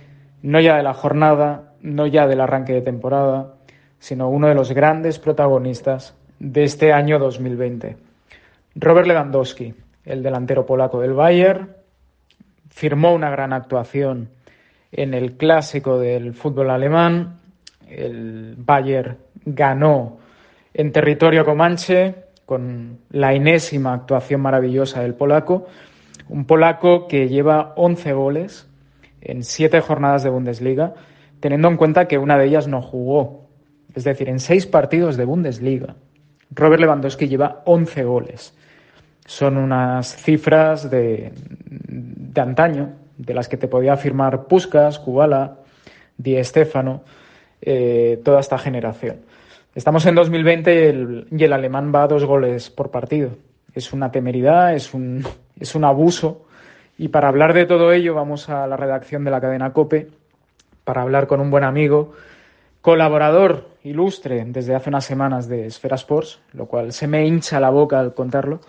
no 0.43 0.61
ya 0.61 0.77
de 0.77 0.83
la 0.83 0.93
jornada, 0.93 1.70
no 1.83 2.07
ya 2.07 2.27
del 2.27 2.41
arranque 2.41 2.73
de 2.73 2.83
temporada, 2.83 3.55
sino 3.99 4.29
uno 4.29 4.49
de 4.49 4.55
los 4.55 4.73
grandes 4.73 5.19
protagonistas 5.19 6.15
de 6.39 6.65
este 6.65 6.93
año 6.93 7.19
2020. 7.19 7.97
Robert 8.77 9.07
Lewandowski, 9.07 9.75
el 10.05 10.23
delantero 10.23 10.65
polaco 10.65 11.01
del 11.01 11.13
Bayern, 11.13 11.71
firmó 12.71 13.13
una 13.13 13.31
gran 13.31 13.53
actuación 13.53 14.31
en 14.93 15.15
el 15.15 15.37
clásico 15.37 15.99
del 15.99 16.35
fútbol 16.35 16.71
alemán. 16.71 17.39
El 17.89 18.55
Bayern 18.57 19.19
ganó 19.45 20.19
en 20.73 20.93
territorio 20.93 21.45
comanche 21.45 22.15
con 22.47 22.99
la 23.11 23.33
enésima 23.33 23.95
actuación 23.95 24.41
maravillosa 24.41 25.03
del 25.03 25.15
polaco. 25.15 25.67
Un 26.29 26.45
polaco 26.45 27.07
que 27.07 27.29
lleva 27.29 27.75
11 27.77 28.13
goles 28.13 28.69
en 29.21 29.45
7 29.45 29.81
jornadas 29.81 30.23
de 30.23 30.31
Bundesliga, 30.31 30.95
teniendo 31.41 31.69
en 31.69 31.77
cuenta 31.77 32.07
que 32.07 32.19
una 32.19 32.39
de 32.39 32.47
ellas 32.47 32.69
no 32.69 32.83
jugó. 32.83 33.49
Es 33.95 34.05
decir, 34.05 34.29
en 34.29 34.39
6 34.39 34.67
partidos 34.67 35.17
de 35.17 35.25
Bundesliga. 35.25 35.97
Robert 36.53 36.81
Lewandowski 36.81 37.29
lleva 37.29 37.63
11 37.65 38.05
goles. 38.05 38.55
Son 39.27 39.57
unas 39.57 40.17
cifras 40.17 40.91
de, 40.91 41.33
de 41.37 42.41
antaño, 42.41 42.93
de 43.17 43.35
las 43.35 43.49
que 43.49 43.57
te 43.57 43.69
podía 43.69 43.95
afirmar 43.95 44.47
Puskas, 44.47 44.99
Kubala, 44.99 45.59
Di 46.17 46.43
Stefano, 46.45 47.03
eh, 47.61 48.21
toda 48.25 48.41
esta 48.41 48.59
generación. 48.59 49.19
Estamos 49.75 50.05
en 50.07 50.15
2020 50.15 50.75
y 50.75 50.79
el, 50.89 51.27
y 51.31 51.45
el, 51.45 51.53
alemán 51.53 51.93
va 51.95 52.05
a 52.05 52.09
dos 52.09 52.25
goles 52.25 52.71
por 52.71 52.91
partido. 52.91 53.31
Es 53.75 53.93
una 53.93 54.11
temeridad, 54.11 54.75
es 54.75 54.95
un, 54.95 55.25
es 55.59 55.75
un 55.75 55.85
abuso. 55.85 56.47
Y 56.99 57.09
para 57.09 57.29
hablar 57.29 57.55
de 57.55 57.67
todo 57.67 57.93
ello 57.93 58.15
vamos 58.15 58.49
a 58.49 58.67
la 58.67 58.77
redacción 58.77 59.25
de 59.25 59.31
la 59.31 59.41
cadena 59.41 59.73
COPE 59.73 60.09
para 60.85 61.03
hablar 61.03 61.27
con 61.27 61.41
un 61.41 61.51
buen 61.51 61.65
amigo, 61.65 62.13
colaborador 62.81 63.69
ilustre 63.83 64.45
desde 64.47 64.75
hace 64.75 64.91
unas 64.91 65.05
semanas 65.05 65.49
de 65.49 65.67
Esfera 65.67 65.97
Sports, 65.97 66.41
lo 66.53 66.67
cual 66.67 66.93
se 66.93 67.07
me 67.07 67.27
hincha 67.27 67.61
la 67.61 67.71
boca 67.71 67.99
al 67.99 68.15
contarlo. 68.15 68.61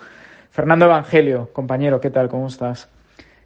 Fernando 0.51 0.86
Evangelio, 0.86 1.49
compañero, 1.53 2.01
¿qué 2.01 2.09
tal? 2.09 2.30
¿Cómo 2.30 2.47
estás? 2.47 2.89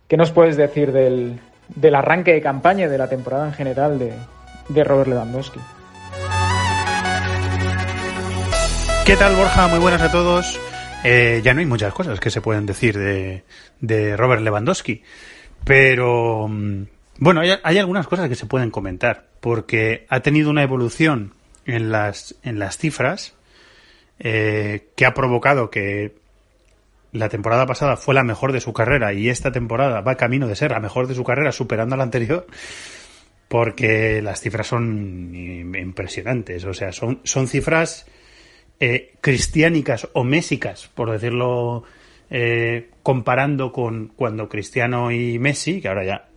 ¿Qué 0.08 0.18
nos 0.18 0.32
puedes 0.32 0.58
decir 0.58 0.92
del, 0.92 1.40
del 1.76 1.96
arranque 1.96 2.34
de 2.34 2.42
campaña 2.42 2.86
y 2.86 2.90
de 2.90 2.98
la 2.98 3.10
temporada 3.10 3.48
en 3.48 3.54
general 3.54 4.00
de, 4.00 4.14
de 4.70 4.84
Robert 4.84 5.10
Lewandowski? 5.10 5.60
¿Qué 9.06 9.16
tal, 9.16 9.36
Borja? 9.36 9.68
Muy 9.68 9.80
buenas 9.80 10.02
a 10.02 10.12
todos. 10.12 10.60
Eh, 11.04 11.42
ya 11.44 11.54
no 11.54 11.60
hay 11.60 11.68
muchas 11.68 11.94
cosas 11.94 12.20
que 12.20 12.32
se 12.32 12.42
pueden 12.42 12.66
decir 12.66 12.98
de, 12.98 13.44
de 13.80 14.18
Robert 14.18 14.42
Lewandowski, 14.42 15.04
pero 15.64 16.48
mm, 16.48 16.84
bueno, 17.18 17.42
hay, 17.42 17.78
algunas 17.78 18.08
cosas 18.08 18.30
que 18.30 18.36
se 18.36 18.46
pueden 18.46 18.72
comentar, 18.72 19.28
porque 19.40 20.06
ha 20.10 20.20
tenido 20.20 20.50
una 20.50 20.64
evolución 20.64 21.34
en 21.66 21.92
las, 21.92 22.36
en 22.44 22.60
las 22.60 22.78
cifras 22.78 23.36
eh, 24.20 24.90
que 24.96 25.06
ha 25.06 25.14
provocado 25.14 25.70
que 25.70 26.16
la 27.12 27.30
temporada 27.30 27.66
pasada 27.66 27.96
fue 27.96 28.14
la 28.14 28.24
mejor 28.24 28.52
de 28.52 28.60
su 28.60 28.74
carrera 28.74 29.14
y 29.14 29.30
esta 29.30 29.52
temporada 29.52 30.02
va 30.02 30.16
camino 30.16 30.48
de 30.48 30.56
ser 30.56 30.72
la 30.72 30.80
mejor 30.82 31.08
de 31.08 31.16
su 31.16 31.24
carrera 31.24 31.52
superando 31.54 31.96
a 31.96 31.98
la 31.98 32.04
anterior 32.04 32.46
porque 33.48 34.22
las 34.22 34.42
cifras 34.42 34.68
son 34.68 35.32
impresionantes, 35.34 36.66
o 36.66 36.74
sea, 36.74 36.92
son, 36.92 37.22
son 37.24 37.48
cifras 37.48 38.06
eh, 38.80 39.14
cristiánicas 39.22 40.10
o 40.14 40.24
mésicas, 40.24 40.90
por 40.94 41.12
decirlo, 41.12 41.84
eh, 42.30 42.90
comparando 43.04 43.72
con 43.72 44.08
cuando 44.16 44.50
Cristiano 44.50 45.12
y 45.12 45.40
Messi, 45.40 45.80
que 45.80 45.88
ahora 45.88 46.04
ya 46.04 46.28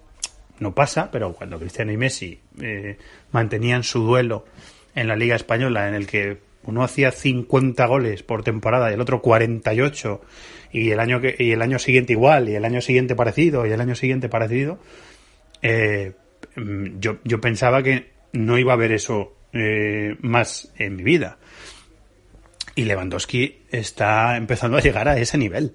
no 0.60 0.74
pasa, 0.74 1.10
pero 1.10 1.32
cuando 1.32 1.58
Cristiano 1.58 1.92
y 1.92 1.96
Messi 1.96 2.40
eh, 2.60 2.96
mantenían 3.32 3.82
su 3.82 4.00
duelo 4.00 4.44
en 4.94 5.08
la 5.08 5.16
Liga 5.16 5.36
Española 5.36 5.88
en 5.88 5.94
el 5.94 6.06
que 6.06 6.38
uno 6.64 6.82
hacía 6.82 7.10
50 7.10 7.86
goles 7.86 8.22
por 8.22 8.42
temporada 8.42 8.90
y 8.90 8.94
el 8.94 9.00
otro 9.00 9.22
48 9.22 10.20
y 10.72 10.90
el 10.90 11.00
año 11.00 11.20
que, 11.20 11.34
y 11.38 11.52
el 11.52 11.62
año 11.62 11.78
siguiente 11.78 12.12
igual 12.12 12.48
y 12.48 12.54
el 12.54 12.64
año 12.64 12.80
siguiente 12.80 13.14
parecido 13.14 13.66
y 13.66 13.70
el 13.70 13.80
año 13.80 13.94
siguiente 13.94 14.28
parecido 14.28 14.78
eh, 15.62 16.12
mm, 16.56 16.98
yo, 16.98 17.18
yo 17.24 17.40
pensaba 17.40 17.82
que 17.82 18.10
no 18.32 18.58
iba 18.58 18.72
a 18.72 18.76
haber 18.76 18.92
eso 18.92 19.36
eh, 19.52 20.16
más 20.20 20.72
en 20.76 20.96
mi 20.96 21.02
vida. 21.02 21.38
Y 22.74 22.84
Lewandowski 22.84 23.62
está 23.70 24.36
empezando 24.36 24.76
a 24.76 24.80
llegar 24.80 25.08
a 25.08 25.18
ese 25.18 25.38
nivel. 25.38 25.74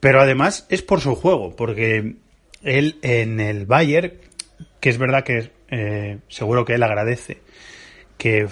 Pero 0.00 0.20
además 0.20 0.66
es 0.70 0.82
por 0.82 1.00
su 1.00 1.14
juego 1.14 1.54
porque 1.54 2.16
él 2.66 2.98
en 3.02 3.40
el 3.40 3.64
Bayern 3.66 4.12
que 4.80 4.90
es 4.90 4.98
verdad 4.98 5.24
que 5.24 5.50
eh, 5.68 6.18
seguro 6.28 6.64
que 6.64 6.74
él 6.74 6.82
agradece 6.82 7.38
que 8.18 8.48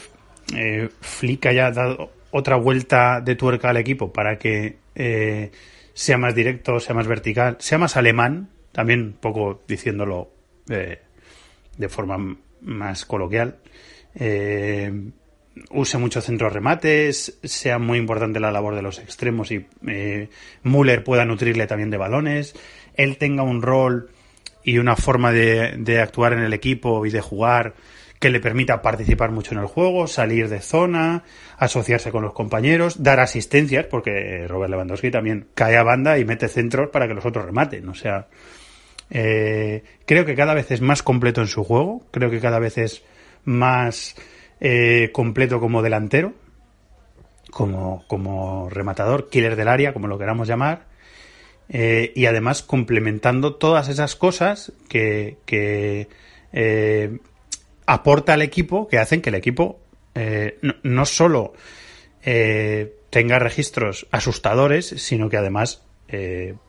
eh, 0.55 0.89
Flick 1.01 1.47
haya 1.47 1.71
dado 1.71 2.13
otra 2.31 2.57
vuelta 2.57 3.21
de 3.21 3.37
tuerca 3.37 3.71
al 3.71 3.77
equipo 3.77 4.13
para 4.13 4.39
que 4.39 4.79
eh, 4.95 5.53
sea 5.93 6.19
más 6.19 6.35
directo, 6.35 6.81
sea 6.81 6.95
más 6.95 7.07
vertical, 7.07 7.57
sea 7.61 7.79
más 7.79 7.97
alemán, 7.97 8.51
también 8.73 9.01
un 9.03 9.13
poco 9.13 9.63
diciéndolo 9.69 10.33
eh, 10.69 10.99
de 11.79 11.89
forma 11.89 12.37
más 12.63 13.05
coloquial. 13.05 13.59
Eh, 14.17 14.93
use 15.71 15.99
muchos 15.99 16.25
centros 16.25 16.53
remates, 16.53 17.39
sea 17.45 17.79
muy 17.79 17.99
importante 17.99 18.41
la 18.41 18.51
labor 18.51 18.75
de 18.75 18.83
los 18.83 18.99
extremos 18.99 19.53
y 19.53 19.65
Müller 20.65 21.05
pueda 21.05 21.25
nutrirle 21.25 21.69
también 21.69 21.91
de 21.91 21.97
balones, 21.97 22.57
él 22.95 23.17
tenga 23.19 23.43
un 23.43 23.63
rol 23.63 24.11
y 24.63 24.79
una 24.79 24.97
forma 24.97 25.33
de, 25.33 25.75
de 25.79 26.01
actuar 26.01 26.33
en 26.33 26.41
el 26.41 26.53
equipo 26.53 27.05
y 27.07 27.11
de 27.11 27.21
jugar 27.21 27.75
que 28.25 28.31
le 28.31 28.41
permita 28.41 28.81
participar 28.81 29.31
mucho 29.33 29.53
en 29.53 29.61
el 29.61 29.67
juego, 29.67 30.07
salir 30.07 30.49
de 30.49 30.61
zona, 30.61 31.25
asociarse 31.59 32.11
con 32.11 32.23
los 32.23 32.33
compañeros, 32.33 33.03
dar 33.03 33.21
asistencias, 33.21 33.85
porque 33.85 34.47
Robert 34.49 34.71
Lewandowski 34.71 35.11
también 35.11 35.49
cae 35.55 35.77
a 35.77 35.83
banda 35.83 36.19
y 36.19 36.25
mete 36.25 36.49
centros 36.49 36.89
para 36.89 37.07
que 37.07 37.13
los 37.13 37.27
otros 37.27 37.45
rematen. 37.45 37.87
O 37.87 37.95
sea, 37.95 38.29
eh, 39.11 39.83
creo 40.07 40.25
que 40.25 40.35
cada 40.35 40.55
vez 40.55 40.71
es 40.71 40.81
más 40.81 41.03
completo 41.03 41.43
en 41.43 41.49
su 41.49 41.65
juego, 41.65 42.07
creo 42.11 42.31
que 42.31 42.41
cada 42.41 42.59
vez 42.59 42.79
es 42.79 43.05
más 43.45 44.17
eh, 44.59 45.11
completo 45.13 45.61
como 45.61 45.83
delantero, 45.83 46.33
como, 47.51 48.05
como 48.09 48.71
rematador, 48.71 49.29
killer 49.29 49.55
del 49.55 49.69
área, 49.69 49.93
como 49.93 50.09
lo 50.09 50.19
queramos 50.19 50.49
llamar, 50.49 50.87
eh, 51.69 52.13
y 52.15 52.27
además 52.27 52.63
complementando 52.63 53.55
todas 53.55 53.89
esas 53.89 54.17
cosas 54.17 54.73
que, 54.89 55.39
eh, 56.53 57.19
aporta 57.87 58.35
al 58.35 58.43
equipo, 58.43 58.87
que 58.89 58.99
hacen 58.99 59.23
que 59.23 59.31
el 59.31 59.37
equipo 59.37 59.81
eh, 60.15 60.59
no, 60.83 61.07
solo 61.07 61.55
tenga 63.11 63.39
registros 63.39 64.07
asustadores, 64.11 64.87
sino 64.87 65.29
que 65.29 65.37
además 65.37 65.83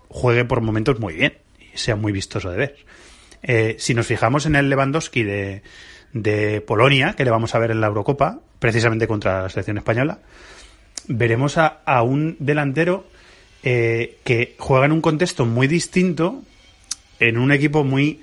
juegue 0.09 0.43
por 0.43 0.59
momentos 0.61 0.99
muy 0.99 1.13
bien 1.13 1.37
y 1.73 1.77
sea 1.77 1.95
muy 1.95 2.11
vistoso 2.11 2.51
de 2.51 2.57
ver. 2.57 3.77
si 3.79 3.93
nos 3.93 4.07
fijamos 4.07 4.45
en 4.45 4.55
el 4.55 4.69
Lewandowski 4.69 5.23
de, 5.23 6.61
Polonia, 6.67 7.13
que 7.13 7.23
le 7.23 7.31
vamos 7.31 7.55
a 7.55 7.59
ver 7.59 7.71
en 7.71 7.79
la 7.79 7.87
Eurocopa, 7.87 8.41
precisamente 8.59 9.07
contra 9.07 9.43
la 9.43 9.49
selección 9.49 9.77
española, 9.77 10.19
veremos 11.07 11.57
a 11.57 12.01
un 12.03 12.35
delantero 12.39 13.05
eh, 13.65 14.19
que 14.23 14.55
juega 14.57 14.85
en 14.85 14.93
un 14.93 15.01
contexto 15.01 15.45
muy 15.45 15.67
distinto, 15.67 16.43
en 17.19 17.37
un 17.37 17.51
equipo 17.51 17.83
muy 17.83 18.21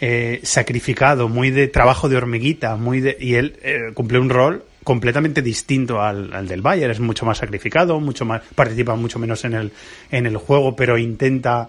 eh, 0.00 0.40
sacrificado, 0.42 1.28
muy 1.28 1.50
de 1.50 1.68
trabajo 1.68 2.08
de 2.08 2.16
hormiguita, 2.16 2.76
muy 2.76 3.00
de, 3.00 3.16
y 3.20 3.34
él 3.34 3.58
eh, 3.62 3.92
cumple 3.92 4.18
un 4.18 4.30
rol 4.30 4.64
completamente 4.82 5.42
distinto 5.42 6.00
al, 6.00 6.48
del 6.48 6.62
Bayern, 6.62 6.90
es 6.90 7.00
mucho 7.00 7.26
más 7.26 7.38
sacrificado, 7.38 8.00
mucho 8.00 8.24
más, 8.24 8.40
participa 8.54 8.94
mucho 8.94 9.18
menos 9.18 9.44
en 9.44 9.52
el, 9.52 9.72
en 10.10 10.24
el 10.24 10.38
juego, 10.38 10.74
pero 10.74 10.96
intenta 10.96 11.68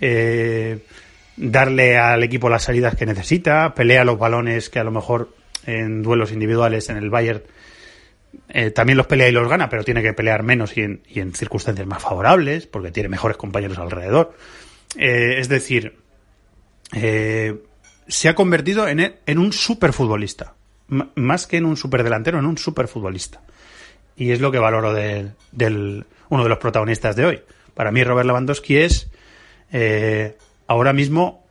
eh, 0.00 0.78
darle 1.36 1.98
al 1.98 2.22
equipo 2.22 2.48
las 2.48 2.62
salidas 2.62 2.94
que 2.94 3.06
necesita, 3.06 3.74
pelea 3.74 4.04
los 4.04 4.18
balones 4.18 4.70
que 4.70 4.78
a 4.78 4.84
lo 4.84 4.92
mejor 4.92 5.34
en 5.66 6.04
duelos 6.04 6.30
individuales 6.30 6.88
en 6.90 6.98
el 6.98 7.10
Bayern 7.10 7.42
eh, 8.48 8.70
también 8.70 8.96
los 8.96 9.06
pelea 9.06 9.28
y 9.28 9.32
los 9.32 9.48
gana, 9.48 9.68
pero 9.68 9.84
tiene 9.84 10.02
que 10.02 10.12
pelear 10.12 10.42
menos 10.42 10.76
y 10.76 10.82
en, 10.82 11.02
y 11.08 11.20
en 11.20 11.34
circunstancias 11.34 11.86
más 11.86 12.02
favorables, 12.02 12.66
porque 12.66 12.90
tiene 12.90 13.08
mejores 13.08 13.36
compañeros 13.36 13.78
alrededor. 13.78 14.34
Eh, 14.96 15.38
es 15.38 15.48
decir, 15.48 15.96
eh, 16.94 17.56
se 18.08 18.28
ha 18.28 18.34
convertido 18.34 18.88
en, 18.88 19.16
en 19.24 19.38
un 19.38 19.52
superfutbolista. 19.52 20.54
Más 20.88 21.48
que 21.48 21.56
en 21.56 21.64
un 21.64 21.76
superdelantero, 21.76 22.38
en 22.38 22.46
un 22.46 22.58
superfutbolista. 22.58 23.42
Y 24.16 24.30
es 24.30 24.40
lo 24.40 24.52
que 24.52 24.58
valoro 24.58 24.94
del, 24.94 25.32
del, 25.50 26.06
uno 26.28 26.42
de 26.44 26.48
los 26.48 26.58
protagonistas 26.58 27.16
de 27.16 27.26
hoy. 27.26 27.42
Para 27.74 27.90
mí, 27.90 28.04
Robert 28.04 28.26
Lewandowski 28.26 28.78
es 28.78 29.10
eh, 29.72 30.36
ahora 30.68 30.92
mismo 30.92 31.44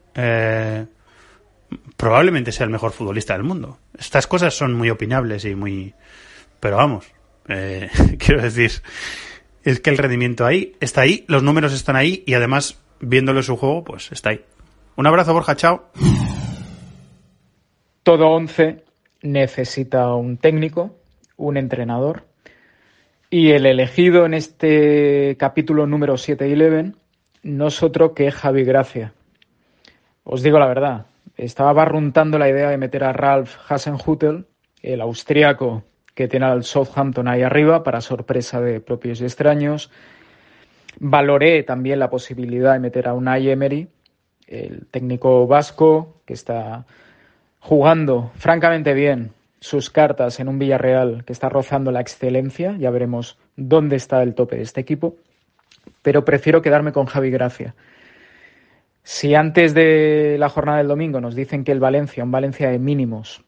probablemente 1.97 2.53
sea 2.53 2.63
el 2.63 2.69
mejor 2.69 2.91
futbolista 2.91 3.33
del 3.33 3.43
mundo. 3.43 3.79
Estas 3.97 4.27
cosas 4.27 4.53
son 4.55 4.73
muy 4.73 4.89
opinables 4.89 5.45
y 5.45 5.55
muy, 5.55 5.93
pero 6.65 6.77
vamos, 6.77 7.05
eh, 7.47 7.91
quiero 8.17 8.41
decir, 8.41 8.71
es 9.63 9.79
que 9.79 9.91
el 9.91 9.99
rendimiento 9.99 10.47
ahí 10.47 10.75
está 10.79 11.01
ahí, 11.01 11.23
los 11.27 11.43
números 11.43 11.73
están 11.73 11.95
ahí 11.95 12.23
y 12.25 12.33
además, 12.33 12.81
viéndolo 12.99 13.43
su 13.43 13.55
juego, 13.55 13.83
pues 13.83 14.11
está 14.11 14.31
ahí. 14.31 14.41
Un 14.95 15.05
abrazo, 15.05 15.31
Borja, 15.31 15.55
chao. 15.55 15.91
Todo 18.01 18.29
once 18.29 18.83
necesita 19.21 20.11
un 20.15 20.37
técnico, 20.37 20.95
un 21.37 21.57
entrenador, 21.57 22.23
y 23.29 23.51
el 23.51 23.67
elegido 23.67 24.25
en 24.25 24.33
este 24.33 25.37
capítulo 25.37 25.85
número 25.85 26.17
7 26.17 26.49
y 26.49 26.53
11 26.53 26.93
no 27.43 27.67
es 27.67 27.83
otro 27.83 28.15
que 28.15 28.31
Javi 28.31 28.63
Gracia. 28.63 29.13
Os 30.23 30.41
digo 30.41 30.57
la 30.57 30.65
verdad, 30.65 31.05
estaba 31.37 31.73
barruntando 31.73 32.39
la 32.39 32.49
idea 32.49 32.71
de 32.71 32.79
meter 32.79 33.03
a 33.03 33.13
Ralph 33.13 33.51
Hasenhutel, 33.69 34.47
el 34.81 35.01
austriaco 35.01 35.83
que 36.15 36.27
tiene 36.27 36.45
al 36.47 36.63
Southampton 36.63 37.27
ahí 37.27 37.43
arriba, 37.43 37.83
para 37.83 38.01
sorpresa 38.01 38.61
de 38.61 38.79
propios 38.79 39.21
y 39.21 39.25
extraños. 39.25 39.91
Valoré 40.97 41.61
también 41.63 41.99
la 41.99 42.09
posibilidad 42.09 42.73
de 42.73 42.79
meter 42.79 43.07
a 43.07 43.13
Unai 43.13 43.49
Emery, 43.49 43.89
el 44.47 44.87
técnico 44.87 45.45
vasco, 45.45 46.21
que 46.25 46.33
está 46.33 46.85
jugando 47.59 48.31
francamente 48.35 48.93
bien 48.93 49.31
sus 49.59 49.89
cartas 49.89 50.39
en 50.39 50.47
un 50.47 50.59
Villarreal 50.59 51.25
que 51.25 51.33
está 51.33 51.49
rozando 51.49 51.91
la 51.91 51.99
excelencia. 51.99 52.75
Ya 52.77 52.91
veremos 52.91 53.37
dónde 53.55 53.97
está 53.97 54.23
el 54.23 54.35
tope 54.35 54.55
de 54.55 54.61
este 54.61 54.81
equipo. 54.81 55.17
Pero 56.01 56.23
prefiero 56.23 56.61
quedarme 56.61 56.91
con 56.91 57.07
Javi 57.07 57.29
Gracia. 57.29 57.75
Si 59.03 59.35
antes 59.35 59.73
de 59.73 60.37
la 60.39 60.49
jornada 60.49 60.77
del 60.79 60.87
domingo 60.87 61.19
nos 61.19 61.35
dicen 61.35 61.63
que 61.63 61.71
el 61.71 61.79
Valencia, 61.79 62.23
un 62.23 62.31
Valencia 62.31 62.69
de 62.69 62.79
mínimos, 62.79 63.43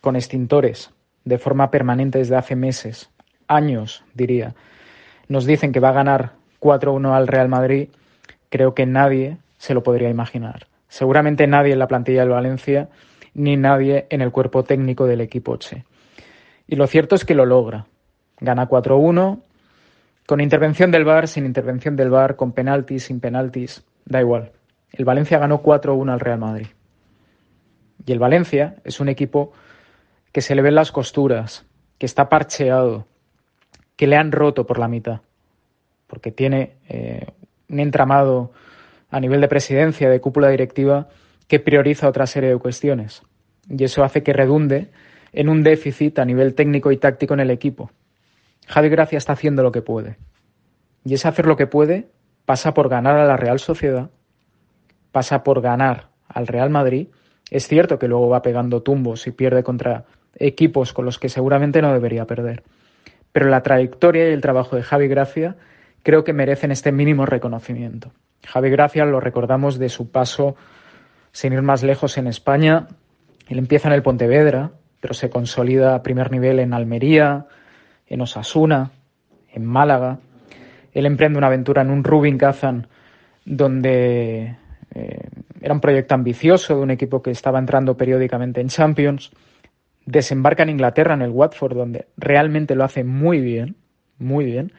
con 0.00 0.16
extintores, 0.16 0.90
de 1.26 1.38
forma 1.38 1.70
permanente 1.70 2.18
desde 2.18 2.36
hace 2.36 2.56
meses, 2.56 3.10
años 3.48 4.04
diría, 4.14 4.54
nos 5.28 5.44
dicen 5.44 5.72
que 5.72 5.80
va 5.80 5.90
a 5.90 5.92
ganar 6.00 6.32
4-1 6.60 7.14
al 7.14 7.26
Real 7.26 7.48
Madrid, 7.48 7.88
creo 8.48 8.74
que 8.74 8.86
nadie 8.86 9.36
se 9.58 9.74
lo 9.74 9.82
podría 9.82 10.08
imaginar. 10.08 10.68
Seguramente 10.88 11.48
nadie 11.48 11.72
en 11.72 11.80
la 11.80 11.88
plantilla 11.88 12.20
del 12.20 12.30
Valencia 12.30 12.88
ni 13.34 13.56
nadie 13.56 14.06
en 14.08 14.22
el 14.22 14.30
cuerpo 14.30 14.62
técnico 14.62 15.06
del 15.06 15.20
equipo 15.20 15.56
Che. 15.56 15.84
Y 16.68 16.76
lo 16.76 16.86
cierto 16.86 17.16
es 17.16 17.24
que 17.24 17.34
lo 17.34 17.44
logra. 17.44 17.86
Gana 18.40 18.68
4-1, 18.68 19.40
con 20.26 20.40
intervención 20.40 20.92
del 20.92 21.04
VAR, 21.04 21.26
sin 21.26 21.44
intervención 21.44 21.96
del 21.96 22.10
VAR, 22.10 22.36
con 22.36 22.52
penaltis, 22.52 23.04
sin 23.04 23.20
penaltis, 23.20 23.84
da 24.04 24.20
igual. 24.20 24.52
El 24.92 25.04
Valencia 25.04 25.38
ganó 25.38 25.60
4-1 25.62 26.12
al 26.12 26.20
Real 26.20 26.38
Madrid. 26.38 26.68
Y 28.06 28.12
el 28.12 28.20
Valencia 28.20 28.76
es 28.84 29.00
un 29.00 29.08
equipo 29.08 29.52
que 30.36 30.42
se 30.42 30.54
le 30.54 30.60
ven 30.60 30.74
las 30.74 30.92
costuras, 30.92 31.64
que 31.96 32.04
está 32.04 32.28
parcheado, 32.28 33.06
que 33.96 34.06
le 34.06 34.16
han 34.16 34.32
roto 34.32 34.66
por 34.66 34.78
la 34.78 34.86
mitad, 34.86 35.22
porque 36.06 36.30
tiene 36.30 36.76
eh, 36.90 37.28
un 37.70 37.80
entramado 37.80 38.52
a 39.08 39.18
nivel 39.18 39.40
de 39.40 39.48
presidencia, 39.48 40.10
de 40.10 40.20
cúpula 40.20 40.50
directiva, 40.50 41.08
que 41.48 41.58
prioriza 41.58 42.06
otra 42.06 42.26
serie 42.26 42.50
de 42.50 42.58
cuestiones. 42.58 43.22
Y 43.66 43.82
eso 43.82 44.04
hace 44.04 44.22
que 44.22 44.34
redunde 44.34 44.90
en 45.32 45.48
un 45.48 45.62
déficit 45.62 46.18
a 46.18 46.26
nivel 46.26 46.54
técnico 46.54 46.92
y 46.92 46.98
táctico 46.98 47.32
en 47.32 47.40
el 47.40 47.50
equipo. 47.50 47.90
Javi 48.66 48.90
Gracia 48.90 49.16
está 49.16 49.32
haciendo 49.32 49.62
lo 49.62 49.72
que 49.72 49.80
puede. 49.80 50.18
Y 51.02 51.14
ese 51.14 51.28
hacer 51.28 51.46
lo 51.46 51.56
que 51.56 51.66
puede 51.66 52.10
pasa 52.44 52.74
por 52.74 52.90
ganar 52.90 53.16
a 53.16 53.24
la 53.24 53.38
Real 53.38 53.58
Sociedad, 53.58 54.10
pasa 55.12 55.42
por 55.42 55.62
ganar 55.62 56.10
al 56.28 56.46
Real 56.46 56.68
Madrid. 56.68 57.08
Es 57.50 57.68
cierto 57.68 57.98
que 57.98 58.06
luego 58.06 58.28
va 58.28 58.42
pegando 58.42 58.82
tumbos 58.82 59.26
y 59.26 59.30
pierde 59.30 59.62
contra 59.62 60.04
equipos 60.38 60.92
con 60.92 61.04
los 61.04 61.18
que 61.18 61.28
seguramente 61.28 61.82
no 61.82 61.92
debería 61.92 62.26
perder. 62.26 62.62
Pero 63.32 63.48
la 63.48 63.62
trayectoria 63.62 64.28
y 64.28 64.32
el 64.32 64.40
trabajo 64.40 64.76
de 64.76 64.82
Javi 64.82 65.08
Gracia 65.08 65.56
creo 66.02 66.24
que 66.24 66.32
merecen 66.32 66.70
este 66.70 66.92
mínimo 66.92 67.26
reconocimiento. 67.26 68.12
Javi 68.46 68.70
Gracia 68.70 69.04
lo 69.04 69.20
recordamos 69.20 69.78
de 69.78 69.88
su 69.88 70.10
paso, 70.10 70.56
sin 71.32 71.52
ir 71.52 71.62
más 71.62 71.82
lejos, 71.82 72.16
en 72.16 72.28
España. 72.28 72.86
Él 73.48 73.58
empieza 73.58 73.88
en 73.88 73.94
el 73.94 74.02
Pontevedra, 74.02 74.70
pero 75.00 75.14
se 75.14 75.30
consolida 75.30 75.94
a 75.94 76.02
primer 76.02 76.30
nivel 76.30 76.60
en 76.60 76.72
Almería, 76.72 77.46
en 78.06 78.20
Osasuna, 78.20 78.92
en 79.52 79.64
Málaga. 79.64 80.18
Él 80.92 81.06
emprende 81.06 81.38
una 81.38 81.48
aventura 81.48 81.82
en 81.82 81.90
un 81.90 82.04
Rubin 82.04 82.38
Kazan 82.38 82.86
donde 83.44 84.56
eh, 84.94 85.28
era 85.60 85.74
un 85.74 85.80
proyecto 85.80 86.14
ambicioso 86.14 86.76
de 86.76 86.82
un 86.82 86.90
equipo 86.90 87.22
que 87.22 87.30
estaba 87.30 87.58
entrando 87.58 87.96
periódicamente 87.96 88.60
en 88.60 88.68
Champions 88.68 89.30
desembarca 90.06 90.62
en 90.62 90.70
Inglaterra, 90.70 91.14
en 91.14 91.22
el 91.22 91.30
Watford, 91.30 91.76
donde 91.76 92.06
realmente 92.16 92.74
lo 92.74 92.84
hace 92.84 93.04
muy 93.04 93.40
bien, 93.40 93.76
muy 94.18 94.44
bien, 94.44 94.72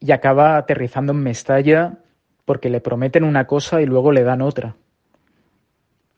y 0.00 0.12
acaba 0.12 0.56
aterrizando 0.56 1.12
en 1.12 1.22
Mestalla 1.22 1.98
porque 2.44 2.68
le 2.68 2.80
prometen 2.80 3.24
una 3.24 3.46
cosa 3.46 3.80
y 3.80 3.86
luego 3.86 4.12
le 4.12 4.24
dan 4.24 4.42
otra. 4.42 4.76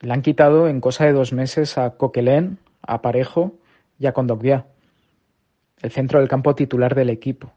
Le 0.01 0.13
han 0.13 0.23
quitado 0.23 0.67
en 0.69 0.81
cosa 0.81 1.05
de 1.05 1.13
dos 1.13 1.33
meses 1.33 1.79
a 1.79 1.91
Coquelin, 1.91 2.59
a 2.83 3.01
Parejo 3.01 3.55
y 3.99 4.07
a 4.07 4.13
Condogbia, 4.13 4.67
el 5.83 5.91
centro 5.91 6.19
del 6.19 6.29
campo 6.29 6.55
titular 6.55 6.95
del 6.95 7.11
equipo. 7.11 7.53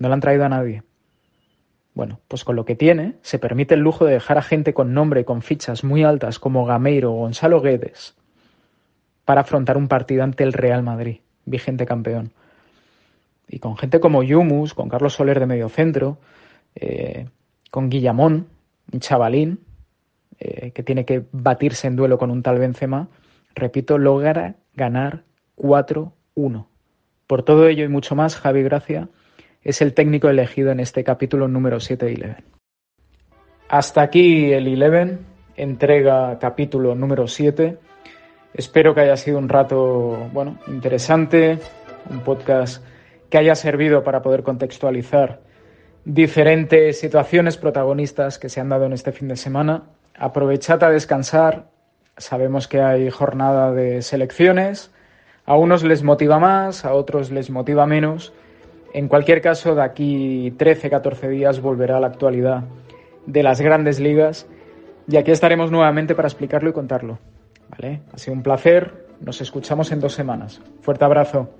No 0.00 0.08
le 0.08 0.14
han 0.14 0.20
traído 0.20 0.44
a 0.44 0.48
nadie. 0.48 0.82
Bueno, 1.94 2.20
pues 2.28 2.44
con 2.44 2.56
lo 2.56 2.64
que 2.64 2.76
tiene, 2.76 3.16
se 3.22 3.38
permite 3.38 3.74
el 3.74 3.80
lujo 3.80 4.04
de 4.04 4.14
dejar 4.14 4.38
a 4.38 4.42
gente 4.42 4.74
con 4.74 4.94
nombre 4.94 5.20
y 5.20 5.24
con 5.24 5.42
fichas 5.42 5.84
muy 5.84 6.04
altas 6.04 6.38
como 6.38 6.64
Gameiro 6.64 7.12
o 7.12 7.16
Gonzalo 7.16 7.60
Guedes, 7.60 8.16
para 9.30 9.42
afrontar 9.42 9.76
un 9.76 9.86
partido 9.86 10.24
ante 10.24 10.42
el 10.42 10.52
Real 10.52 10.82
Madrid, 10.82 11.20
vigente 11.44 11.86
campeón. 11.86 12.32
Y 13.46 13.60
con 13.60 13.76
gente 13.76 14.00
como 14.00 14.24
Yumus, 14.24 14.74
con 14.74 14.88
Carlos 14.88 15.12
Soler 15.12 15.38
de 15.38 15.46
medio 15.46 15.68
centro, 15.68 16.18
eh, 16.74 17.28
con 17.70 17.88
Guillamón, 17.88 18.48
un 18.92 18.98
chavalín 18.98 19.60
eh, 20.40 20.72
que 20.72 20.82
tiene 20.82 21.04
que 21.04 21.26
batirse 21.30 21.86
en 21.86 21.94
duelo 21.94 22.18
con 22.18 22.32
un 22.32 22.42
tal 22.42 22.58
Benzema, 22.58 23.06
repito, 23.54 23.98
logra 23.98 24.56
ganar 24.74 25.22
4-1. 25.56 26.66
Por 27.28 27.44
todo 27.44 27.68
ello 27.68 27.84
y 27.84 27.88
mucho 27.88 28.16
más, 28.16 28.34
Javi 28.34 28.64
Gracia 28.64 29.10
es 29.62 29.80
el 29.80 29.94
técnico 29.94 30.28
elegido 30.28 30.72
en 30.72 30.80
este 30.80 31.04
capítulo 31.04 31.46
número 31.46 31.78
7 31.78 32.04
de 32.04 32.14
Eleven. 32.14 32.44
Hasta 33.68 34.02
aquí 34.02 34.52
el 34.52 34.66
Eleven, 34.66 35.20
entrega 35.54 36.36
capítulo 36.40 36.96
número 36.96 37.28
7. 37.28 37.78
Espero 38.54 38.94
que 38.94 39.02
haya 39.02 39.16
sido 39.16 39.38
un 39.38 39.48
rato, 39.48 40.28
bueno, 40.32 40.58
interesante, 40.66 41.58
un 42.10 42.20
podcast 42.20 42.84
que 43.28 43.38
haya 43.38 43.54
servido 43.54 44.02
para 44.02 44.22
poder 44.22 44.42
contextualizar 44.42 45.40
diferentes 46.04 46.98
situaciones 46.98 47.56
protagonistas 47.56 48.38
que 48.38 48.48
se 48.48 48.60
han 48.60 48.68
dado 48.68 48.86
en 48.86 48.92
este 48.92 49.12
fin 49.12 49.28
de 49.28 49.36
semana. 49.36 49.84
Aprovechad 50.18 50.82
a 50.82 50.90
descansar. 50.90 51.68
Sabemos 52.16 52.66
que 52.66 52.80
hay 52.80 53.08
jornada 53.10 53.72
de 53.72 54.02
selecciones. 54.02 54.92
A 55.46 55.56
unos 55.56 55.84
les 55.84 56.02
motiva 56.02 56.38
más, 56.38 56.84
a 56.84 56.92
otros 56.94 57.30
les 57.30 57.50
motiva 57.50 57.86
menos. 57.86 58.32
En 58.92 59.06
cualquier 59.06 59.40
caso, 59.40 59.76
de 59.76 59.82
aquí 59.82 60.52
13-14 60.58 61.28
días 61.28 61.60
volverá 61.60 62.00
la 62.00 62.08
actualidad 62.08 62.64
de 63.26 63.42
las 63.42 63.60
grandes 63.60 64.00
ligas 64.00 64.48
y 65.06 65.16
aquí 65.16 65.30
estaremos 65.30 65.70
nuevamente 65.70 66.14
para 66.14 66.28
explicarlo 66.28 66.70
y 66.70 66.72
contarlo. 66.72 67.18
¿Vale? 67.70 68.02
Ha 68.12 68.18
sido 68.18 68.34
un 68.34 68.42
placer. 68.42 69.06
Nos 69.20 69.40
escuchamos 69.40 69.92
en 69.92 70.00
dos 70.00 70.14
semanas. 70.14 70.60
Fuerte 70.80 71.04
abrazo. 71.04 71.50